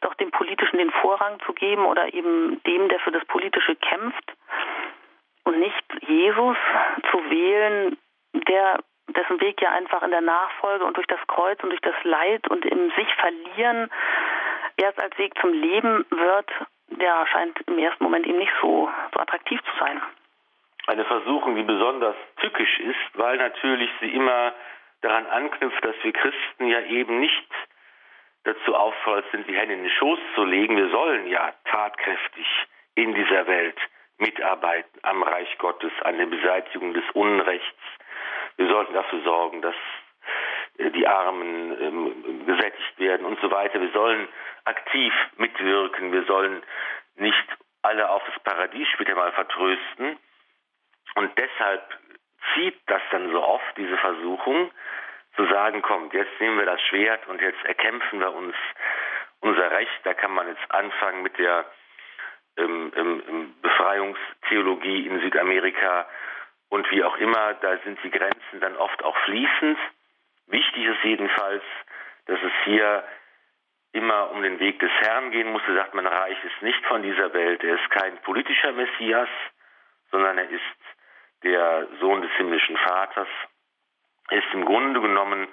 doch 0.01 0.13
dem 0.15 0.31
Politischen 0.31 0.77
den 0.77 0.91
Vorrang 0.91 1.39
zu 1.45 1.53
geben 1.53 1.85
oder 1.85 2.13
eben 2.13 2.61
dem, 2.63 2.89
der 2.89 2.99
für 2.99 3.11
das 3.11 3.25
Politische 3.25 3.75
kämpft 3.75 4.33
und 5.43 5.59
nicht 5.59 5.83
Jesus 6.07 6.57
zu 7.11 7.29
wählen, 7.29 7.97
der 8.33 8.79
dessen 9.07 9.41
Weg 9.41 9.61
ja 9.61 9.71
einfach 9.71 10.03
in 10.03 10.11
der 10.11 10.21
Nachfolge 10.21 10.85
und 10.85 10.95
durch 10.95 11.07
das 11.07 11.19
Kreuz 11.27 11.61
und 11.63 11.69
durch 11.69 11.81
das 11.81 11.95
Leid 12.03 12.47
und 12.47 12.65
im 12.65 12.91
sich 12.91 13.13
verlieren 13.15 13.89
erst 14.77 15.01
als 15.01 15.17
Weg 15.17 15.33
zum 15.41 15.51
Leben 15.51 16.05
wird 16.11 16.49
ja, 16.97 17.25
scheint 17.27 17.59
im 17.67 17.77
ersten 17.77 18.03
Moment 18.03 18.25
eben 18.25 18.39
nicht 18.39 18.51
so, 18.61 18.89
so 19.13 19.19
attraktiv 19.19 19.59
zu 19.61 19.71
sein. 19.79 20.01
Eine 20.87 21.05
Versuchung, 21.05 21.55
die 21.55 21.63
besonders 21.63 22.15
tückisch 22.37 22.79
ist, 22.79 22.97
weil 23.13 23.37
natürlich 23.37 23.91
sie 23.99 24.09
immer 24.09 24.53
daran 25.01 25.27
anknüpft, 25.27 25.83
dass 25.83 25.95
wir 26.03 26.13
Christen 26.13 26.67
ja 26.67 26.81
eben 26.81 27.19
nicht 27.19 27.51
dazu 28.43 28.75
auffordert 28.75 29.25
sind, 29.31 29.47
die 29.47 29.55
Hände 29.55 29.75
in 29.75 29.83
den 29.83 29.91
Schoß 29.91 30.19
zu 30.35 30.43
legen. 30.43 30.77
Wir 30.77 30.89
sollen 30.89 31.27
ja 31.27 31.53
tatkräftig 31.65 32.47
in 32.95 33.13
dieser 33.13 33.47
Welt 33.47 33.77
mitarbeiten 34.17 34.99
am 35.03 35.23
Reich 35.23 35.57
Gottes, 35.57 35.91
an 36.03 36.17
der 36.17 36.25
Beseitigung 36.25 36.93
des 36.93 37.03
Unrechts. 37.13 37.81
Wir 38.57 38.67
sollten 38.67 38.93
dafür 38.93 39.21
sorgen, 39.23 39.61
dass 39.61 39.75
äh, 40.77 40.91
die 40.91 41.07
Armen 41.07 41.81
ähm, 41.81 42.45
gesättigt 42.45 42.99
werden 42.99 43.25
und 43.25 43.39
so 43.41 43.51
weiter. 43.51 43.79
Wir 43.79 43.91
sollen 43.91 44.27
aktiv 44.65 45.13
mitwirken. 45.37 46.11
Wir 46.11 46.23
sollen 46.25 46.61
nicht 47.15 47.47
alle 47.81 48.09
auf 48.09 48.21
das 48.25 48.39
Paradies 48.43 48.87
später 48.89 49.15
mal 49.15 49.31
vertrösten. 49.31 50.17
Und 51.15 51.31
deshalb 51.37 51.83
zieht 52.53 52.79
das 52.87 53.01
dann 53.11 53.31
so 53.31 53.43
oft, 53.43 53.77
diese 53.77 53.97
Versuchung, 53.97 54.71
zu 55.35 55.45
sagen, 55.45 55.81
kommt, 55.81 56.13
jetzt 56.13 56.39
nehmen 56.39 56.57
wir 56.57 56.65
das 56.65 56.81
Schwert 56.81 57.27
und 57.27 57.41
jetzt 57.41 57.63
erkämpfen 57.63 58.19
wir 58.19 58.33
uns 58.33 58.55
unser 59.39 59.71
Recht. 59.71 59.99
Da 60.03 60.13
kann 60.13 60.31
man 60.31 60.47
jetzt 60.47 60.71
anfangen 60.71 61.21
mit 61.23 61.37
der 61.37 61.65
ähm, 62.57 62.91
ähm, 62.95 63.55
Befreiungstheologie 63.61 65.07
in 65.07 65.21
Südamerika 65.21 66.07
und 66.69 66.89
wie 66.91 67.03
auch 67.03 67.17
immer. 67.17 67.53
Da 67.61 67.77
sind 67.85 68.03
die 68.03 68.11
Grenzen 68.11 68.59
dann 68.59 68.75
oft 68.75 69.03
auch 69.03 69.17
fließend. 69.19 69.77
Wichtig 70.47 70.85
ist 70.85 71.03
jedenfalls, 71.03 71.63
dass 72.25 72.39
es 72.41 72.51
hier 72.65 73.03
immer 73.91 74.31
um 74.31 74.41
den 74.41 74.59
Weg 74.59 74.79
des 74.79 74.91
Herrn 74.99 75.31
gehen 75.31 75.51
muss. 75.51 75.61
Er 75.67 75.75
sagt, 75.75 75.93
mein 75.93 76.05
Reich 76.07 76.37
ist 76.43 76.61
nicht 76.61 76.85
von 76.85 77.01
dieser 77.01 77.33
Welt. 77.33 77.63
Er 77.63 77.75
ist 77.75 77.89
kein 77.91 78.17
politischer 78.23 78.71
Messias, 78.71 79.29
sondern 80.11 80.37
er 80.37 80.49
ist 80.49 80.61
der 81.43 81.87
Sohn 81.99 82.21
des 82.21 82.31
himmlischen 82.33 82.77
Vaters. 82.77 83.27
Er 84.29 84.39
ist 84.39 84.53
im 84.53 84.65
Grunde 84.65 85.01
genommen 85.01 85.47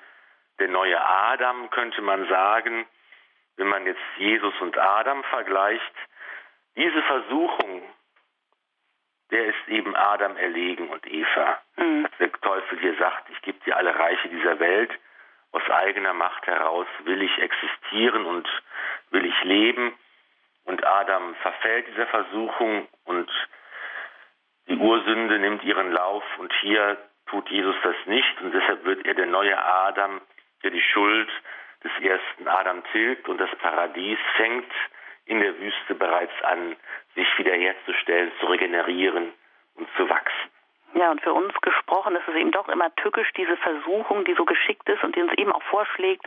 der 0.58 0.68
neue 0.68 1.00
Adam, 1.00 1.70
könnte 1.70 2.02
man 2.02 2.28
sagen, 2.28 2.86
wenn 3.56 3.68
man 3.68 3.86
jetzt 3.86 4.00
Jesus 4.16 4.54
und 4.60 4.76
Adam 4.76 5.22
vergleicht. 5.24 5.92
Diese 6.76 7.02
Versuchung, 7.02 7.82
der 9.30 9.46
ist 9.46 9.68
eben 9.68 9.96
Adam 9.96 10.36
erlegen 10.36 10.88
und 10.88 11.06
Eva. 11.06 11.60
Mhm. 11.76 12.06
Der 12.18 12.32
Teufel 12.32 12.78
hier 12.80 12.96
sagt, 12.96 13.30
ich 13.30 13.42
gebe 13.42 13.58
dir 13.64 13.76
alle 13.76 13.98
Reiche 13.98 14.28
dieser 14.28 14.58
Welt 14.60 14.90
aus 15.52 15.70
eigener 15.70 16.12
Macht 16.12 16.46
heraus 16.46 16.86
will 17.04 17.22
ich 17.22 17.38
existieren 17.38 18.26
und 18.26 18.46
will 19.10 19.24
ich 19.24 19.42
leben. 19.44 19.94
Und 20.64 20.84
Adam 20.84 21.34
verfällt 21.36 21.86
dieser 21.88 22.06
Versuchung 22.08 22.88
und 23.04 23.30
die 24.68 24.76
Ursünde 24.76 25.38
nimmt 25.38 25.62
ihren 25.64 25.92
Lauf 25.92 26.24
und 26.38 26.52
hier 26.60 26.96
tut 27.26 27.48
Jesus 27.50 27.76
das 27.82 27.96
nicht 28.06 28.40
und 28.40 28.52
deshalb 28.52 28.84
wird 28.84 29.06
er 29.06 29.14
der 29.14 29.26
neue 29.26 29.56
Adam, 29.56 30.20
der 30.62 30.70
die 30.70 30.82
Schuld 30.82 31.28
des 31.84 31.92
ersten 32.02 32.48
Adam 32.48 32.82
tilgt 32.92 33.28
und 33.28 33.38
das 33.38 33.50
Paradies 33.58 34.18
fängt 34.36 34.70
in 35.26 35.40
der 35.40 35.58
Wüste 35.58 35.94
bereits 35.94 36.32
an, 36.42 36.76
sich 37.14 37.26
wiederherzustellen, 37.38 38.32
zu 38.40 38.46
regenerieren 38.46 39.32
und 39.74 39.88
zu 39.96 40.08
wachsen. 40.08 40.50
Ja, 40.94 41.10
und 41.10 41.20
für 41.20 41.32
uns 41.32 41.52
gesprochen 41.60 42.16
ist 42.16 42.26
es 42.26 42.34
eben 42.36 42.52
doch 42.52 42.68
immer 42.68 42.94
tückisch, 42.96 43.30
diese 43.36 43.56
Versuchung, 43.58 44.24
die 44.24 44.34
so 44.34 44.44
geschickt 44.44 44.88
ist 44.88 45.02
und 45.04 45.14
die 45.14 45.20
uns 45.20 45.32
eben 45.34 45.52
auch 45.52 45.62
vorschlägt, 45.64 46.26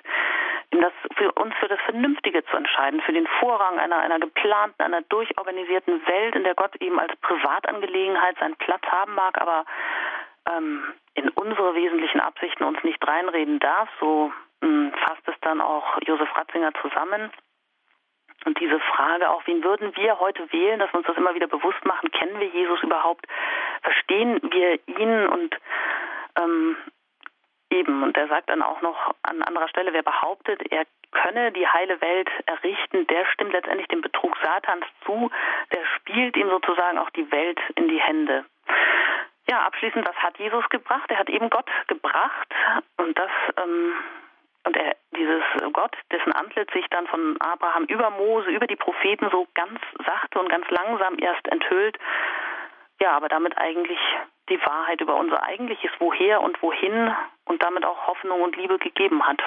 das 0.72 0.94
für 1.16 1.32
uns 1.34 1.54
für 1.60 1.68
das 1.68 1.80
Vernünftige 1.82 2.44
zu 2.46 2.56
entscheiden, 2.56 3.02
für 3.02 3.14
den 3.14 3.28
Vorrang 3.40 3.80
einer, 3.80 3.98
einer 3.98 4.20
geplanten, 4.20 4.82
einer 4.82 5.02
durchorganisierten 5.02 6.06
Welt, 6.08 6.36
in 6.36 6.44
der 6.44 6.56
Gott 6.56 6.76
eben 6.80 7.00
als 7.00 7.16
Privatangelegenheit 7.18 8.38
seinen 8.40 8.56
Platz 8.56 8.84
haben 8.84 9.16
mag, 9.16 9.42
aber 9.42 9.66
ähm, 10.48 10.84
in 11.16 11.30
unsere 11.30 11.74
wesentlichen 11.76 12.20
Absichten 12.20 12.64
uns 12.64 12.84
nicht 12.84 13.06
reinreden 13.06 13.60
darf. 13.60 13.90
So 14.00 14.32
mh, 14.62 14.68
hm, 14.68 14.94
fasst 15.06 15.28
es 15.28 15.36
dann 15.42 15.60
auch 15.60 16.00
Josef 16.06 16.30
Ratzinger 16.36 16.72
zusammen. 16.82 17.32
Und 18.46 18.60
diese 18.60 18.80
Frage 18.80 19.30
auch, 19.30 19.46
wen 19.48 19.64
würden 19.64 19.96
wir 19.98 20.20
heute 20.20 20.52
wählen, 20.54 20.80
dass 20.80 20.94
wir 20.94 21.00
uns 21.00 21.08
das 21.08 21.18
immer 21.18 21.36
wieder 21.36 21.48
bewusst 21.48 21.84
machen, 21.84 22.10
kennen 22.12 22.40
wir 22.40 22.48
Jesus 22.48 22.82
überhaupt, 22.84 23.26
verstehen 23.82 24.40
wir 24.52 24.80
ihn 24.88 25.28
und 25.28 25.56
ähm, 26.38 26.78
eben, 27.70 28.04
und 28.04 28.18
er 28.18 28.28
sagt 28.28 28.50
dann 28.50 28.62
auch 28.62 28.82
noch 28.82 29.16
an 29.24 29.42
anderer 29.42 29.68
Stelle, 29.68 29.94
wer 29.94 30.04
behauptet, 30.04 30.62
er 30.72 30.86
könne 31.12 31.52
die 31.52 31.68
heile 31.68 32.00
Welt 32.02 32.30
errichten, 32.46 33.08
der 33.08 33.26
stimmt 33.28 33.54
letztendlich 33.54 33.88
dem 33.88 34.02
Betrug 34.02 34.36
Satans 34.44 34.86
zu, 35.06 35.30
der 35.74 35.86
spielt 35.96 36.38
ihm 36.38 36.50
sozusagen 36.50 36.98
auch 36.98 37.10
die 37.12 37.32
Welt 37.32 37.60
in 37.76 37.88
die 37.88 38.02
Hände. 38.02 38.46
Ja, 39.50 39.66
abschließend, 39.66 40.08
was 40.08 40.16
hat 40.18 40.38
Jesus 40.38 40.68
gebracht? 40.70 41.10
Er 41.10 41.18
hat 41.18 41.30
eben 41.30 41.50
Gott 41.50 41.70
gebracht 41.88 42.48
und 42.98 43.18
das 43.18 43.32
ähm, 43.58 43.94
und 44.66 44.78
er, 44.78 44.96
dieses 45.16 45.42
Gott, 45.74 45.96
dessen 46.12 46.34
Antlitz 46.34 46.72
sich 46.74 46.86
dann 46.92 47.08
von 47.08 47.38
Abraham 47.40 47.86
über 47.86 48.12
Mose, 48.12 48.52
über 48.52 48.68
die 48.68 48.76
Propheten 48.76 49.30
so 49.32 49.48
ganz 49.56 49.80
sachte 50.06 50.40
und 50.40 50.50
ganz 50.50 50.70
langsam 50.70 51.18
erst 51.18 51.48
enthüllt, 51.48 51.98
ja, 53.02 53.12
aber 53.12 53.30
damit 53.30 53.58
eigentlich 53.58 54.00
die 54.50 54.60
Wahrheit 54.66 55.02
über 55.02 55.16
unser 55.16 55.44
eigentliches 55.44 55.92
Woher 56.00 56.42
und 56.42 56.62
Wohin 56.62 57.16
und 57.46 57.62
damit 57.62 57.86
auch 57.86 58.08
Hoffnung 58.08 58.42
und 58.42 58.56
Liebe 58.56 58.78
gegeben 58.80 59.26
hat. 59.26 59.42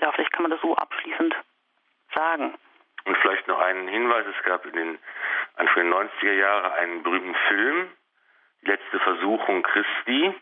Ja, 0.00 0.12
vielleicht 0.12 0.32
kann 0.32 0.42
man 0.42 0.50
das 0.50 0.60
so 0.60 0.76
abschließend 0.76 1.34
sagen. 2.14 2.54
Und 3.04 3.16
vielleicht 3.18 3.48
noch 3.48 3.58
einen 3.58 3.88
Hinweis, 3.88 4.26
es 4.26 4.44
gab 4.44 4.64
in 4.66 4.74
den 4.74 4.98
Anfang 5.56 5.90
der 5.90 6.00
90er 6.00 6.32
Jahre 6.32 6.72
einen 6.74 7.02
berühmten 7.02 7.34
Film, 7.48 7.90
Die 8.62 8.66
letzte 8.66 8.98
Versuchung 8.98 9.62
Christi, 9.62 10.34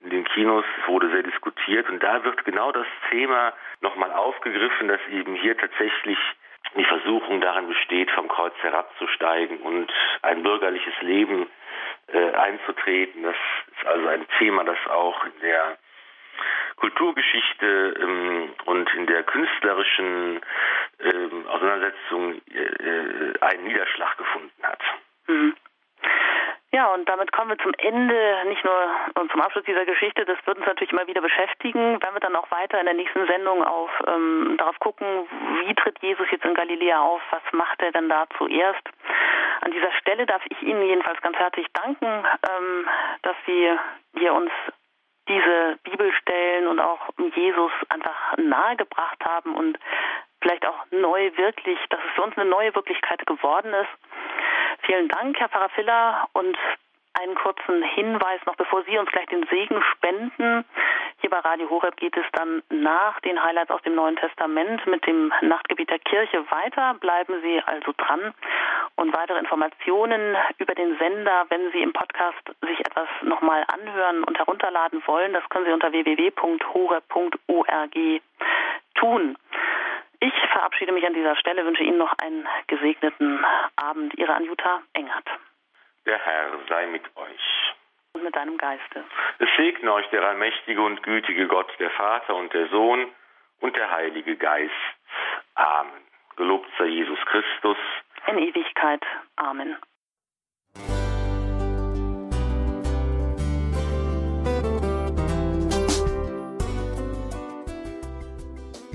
in 0.00 0.10
den 0.10 0.24
Kinos 0.24 0.64
wurde 0.86 1.10
sehr 1.10 1.22
diskutiert 1.22 1.88
und 1.88 2.02
da 2.02 2.24
wird 2.24 2.44
genau 2.44 2.72
das 2.72 2.86
Thema 3.10 3.52
nochmal 3.80 4.12
aufgegriffen, 4.12 4.88
dass 4.88 5.00
eben 5.08 5.34
hier 5.34 5.56
tatsächlich 5.56 6.18
die 6.76 6.84
Versuchung 6.84 7.40
darin 7.40 7.68
besteht, 7.68 8.10
vom 8.12 8.28
Kreuz 8.28 8.54
herabzusteigen 8.62 9.58
und 9.58 9.92
ein 10.22 10.42
bürgerliches 10.42 10.94
Leben 11.00 11.48
äh, 12.12 12.32
einzutreten. 12.32 13.22
Das 13.22 13.36
ist 13.76 13.86
also 13.86 14.06
ein 14.08 14.26
Thema, 14.38 14.64
das 14.64 14.78
auch 14.88 15.24
in 15.24 15.40
der 15.42 15.78
Kulturgeschichte 16.76 17.94
ähm, 18.00 18.54
und 18.64 18.92
in 18.94 19.06
der 19.06 19.22
künstlerischen 19.24 20.40
ähm, 21.00 21.46
Auseinandersetzung 21.46 22.40
äh, 22.52 22.58
äh 22.58 23.40
einen 23.40 23.64
Niederschlag 23.64 24.16
gefunden 24.16 24.62
hat. 24.62 24.80
Mhm. 25.26 25.54
Ja, 26.72 26.94
und 26.94 27.08
damit 27.08 27.32
kommen 27.32 27.50
wir 27.50 27.58
zum 27.58 27.72
Ende, 27.78 28.44
nicht 28.46 28.64
nur 28.64 28.90
und 29.14 29.30
zum 29.32 29.40
Abschluss 29.40 29.64
dieser 29.64 29.84
Geschichte. 29.84 30.24
Das 30.24 30.38
wird 30.46 30.58
uns 30.58 30.66
natürlich 30.66 30.92
immer 30.92 31.06
wieder 31.08 31.20
beschäftigen, 31.20 31.98
wenn 32.00 32.14
wir 32.14 32.20
dann 32.20 32.36
auch 32.36 32.48
weiter 32.52 32.78
in 32.78 32.86
der 32.86 32.94
nächsten 32.94 33.26
Sendung 33.26 33.64
auf 33.64 33.90
ähm, 34.06 34.54
darauf 34.56 34.78
gucken, 34.78 35.26
wie 35.66 35.74
tritt 35.74 35.98
Jesus 36.00 36.30
jetzt 36.30 36.44
in 36.44 36.54
Galiläa 36.54 37.00
auf, 37.00 37.20
was 37.30 37.42
macht 37.52 37.82
er 37.82 37.90
denn 37.90 38.08
da 38.08 38.26
zuerst. 38.38 38.82
An 39.62 39.72
dieser 39.72 39.90
Stelle 39.98 40.26
darf 40.26 40.42
ich 40.48 40.62
Ihnen 40.62 40.82
jedenfalls 40.82 41.20
ganz 41.22 41.36
herzlich 41.38 41.66
danken, 41.72 42.06
ähm, 42.06 42.88
dass 43.22 43.36
Sie 43.46 43.76
hier 44.16 44.32
uns 44.32 44.52
diese 45.28 45.78
Bibelstellen 45.82 46.68
und 46.68 46.78
auch 46.78 47.00
Jesus 47.34 47.72
einfach 47.88 48.36
nahegebracht 48.36 49.18
haben 49.24 49.56
und 49.56 49.76
vielleicht 50.40 50.66
auch 50.66 50.86
neu 50.90 51.30
wirklich, 51.36 51.78
dass 51.88 52.00
es 52.06 52.14
für 52.14 52.22
uns 52.22 52.36
eine 52.36 52.48
neue 52.48 52.74
Wirklichkeit 52.74 53.26
geworden 53.26 53.74
ist. 53.74 53.88
Vielen 54.82 55.08
Dank, 55.08 55.38
Herr 55.38 55.48
Pfarrer 55.48 55.68
Filler, 55.70 56.28
und 56.32 56.56
einen 57.20 57.34
kurzen 57.34 57.82
Hinweis 57.82 58.40
noch, 58.46 58.56
bevor 58.56 58.82
Sie 58.84 58.96
uns 58.96 59.10
gleich 59.10 59.26
den 59.26 59.44
Segen 59.50 59.82
spenden. 59.92 60.64
Hier 61.20 61.30
bei 61.30 61.40
Radio 61.40 61.68
Horeb 61.68 61.96
geht 61.96 62.16
es 62.16 62.24
dann 62.32 62.62
nach 62.70 63.20
den 63.20 63.42
Highlights 63.42 63.70
aus 63.70 63.82
dem 63.82 63.94
Neuen 63.94 64.16
Testament 64.16 64.86
mit 64.86 65.06
dem 65.06 65.32
Nachtgebiet 65.42 65.90
der 65.90 65.98
Kirche 65.98 66.50
weiter. 66.50 66.94
Bleiben 66.94 67.42
Sie 67.42 67.60
also 67.66 67.92
dran. 67.96 68.32
Und 68.96 69.14
weitere 69.14 69.38
Informationen 69.38 70.36
über 70.58 70.74
den 70.74 70.96
Sender, 70.98 71.44
wenn 71.48 71.70
Sie 71.72 71.82
im 71.82 71.92
Podcast 71.92 72.42
sich 72.66 72.80
etwas 72.80 73.08
nochmal 73.22 73.64
anhören 73.68 74.24
und 74.24 74.38
herunterladen 74.38 75.02
wollen, 75.06 75.32
das 75.32 75.48
können 75.50 75.66
Sie 75.66 75.72
unter 75.72 75.92
www.horeb.org 75.92 77.94
tun. 78.94 79.36
Ich 80.20 80.34
verabschiede 80.52 80.92
mich 80.92 81.06
an 81.06 81.14
dieser 81.14 81.34
Stelle, 81.36 81.64
wünsche 81.64 81.82
Ihnen 81.82 81.98
noch 81.98 82.12
einen 82.22 82.46
gesegneten 82.66 83.44
Abend. 83.76 84.12
Ihre 84.18 84.34
Anjuta 84.34 84.82
Engert. 84.92 85.26
Der 86.04 86.18
Herr 86.18 86.58
sei 86.68 86.86
mit 86.86 87.04
euch. 87.16 87.74
Und 88.12 88.24
mit 88.24 88.36
deinem 88.36 88.58
Geiste. 88.58 89.04
Es 89.38 89.48
segne 89.56 89.92
euch 89.92 90.06
der 90.10 90.22
allmächtige 90.22 90.82
und 90.82 91.02
gütige 91.02 91.46
Gott, 91.46 91.72
der 91.78 91.90
Vater 91.90 92.34
und 92.34 92.52
der 92.52 92.68
Sohn 92.68 93.08
und 93.60 93.76
der 93.76 93.90
Heilige 93.90 94.36
Geist. 94.36 94.74
Amen. 95.54 96.02
Gelobt 96.36 96.68
sei 96.78 96.86
Jesus 96.86 97.18
Christus. 97.26 97.78
In 98.26 98.38
Ewigkeit. 98.38 99.02
Amen. 99.36 99.76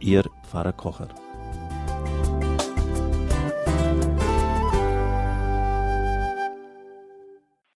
Ihr 0.00 0.24
Pfarrer 0.42 0.72
Kocher. 0.72 1.23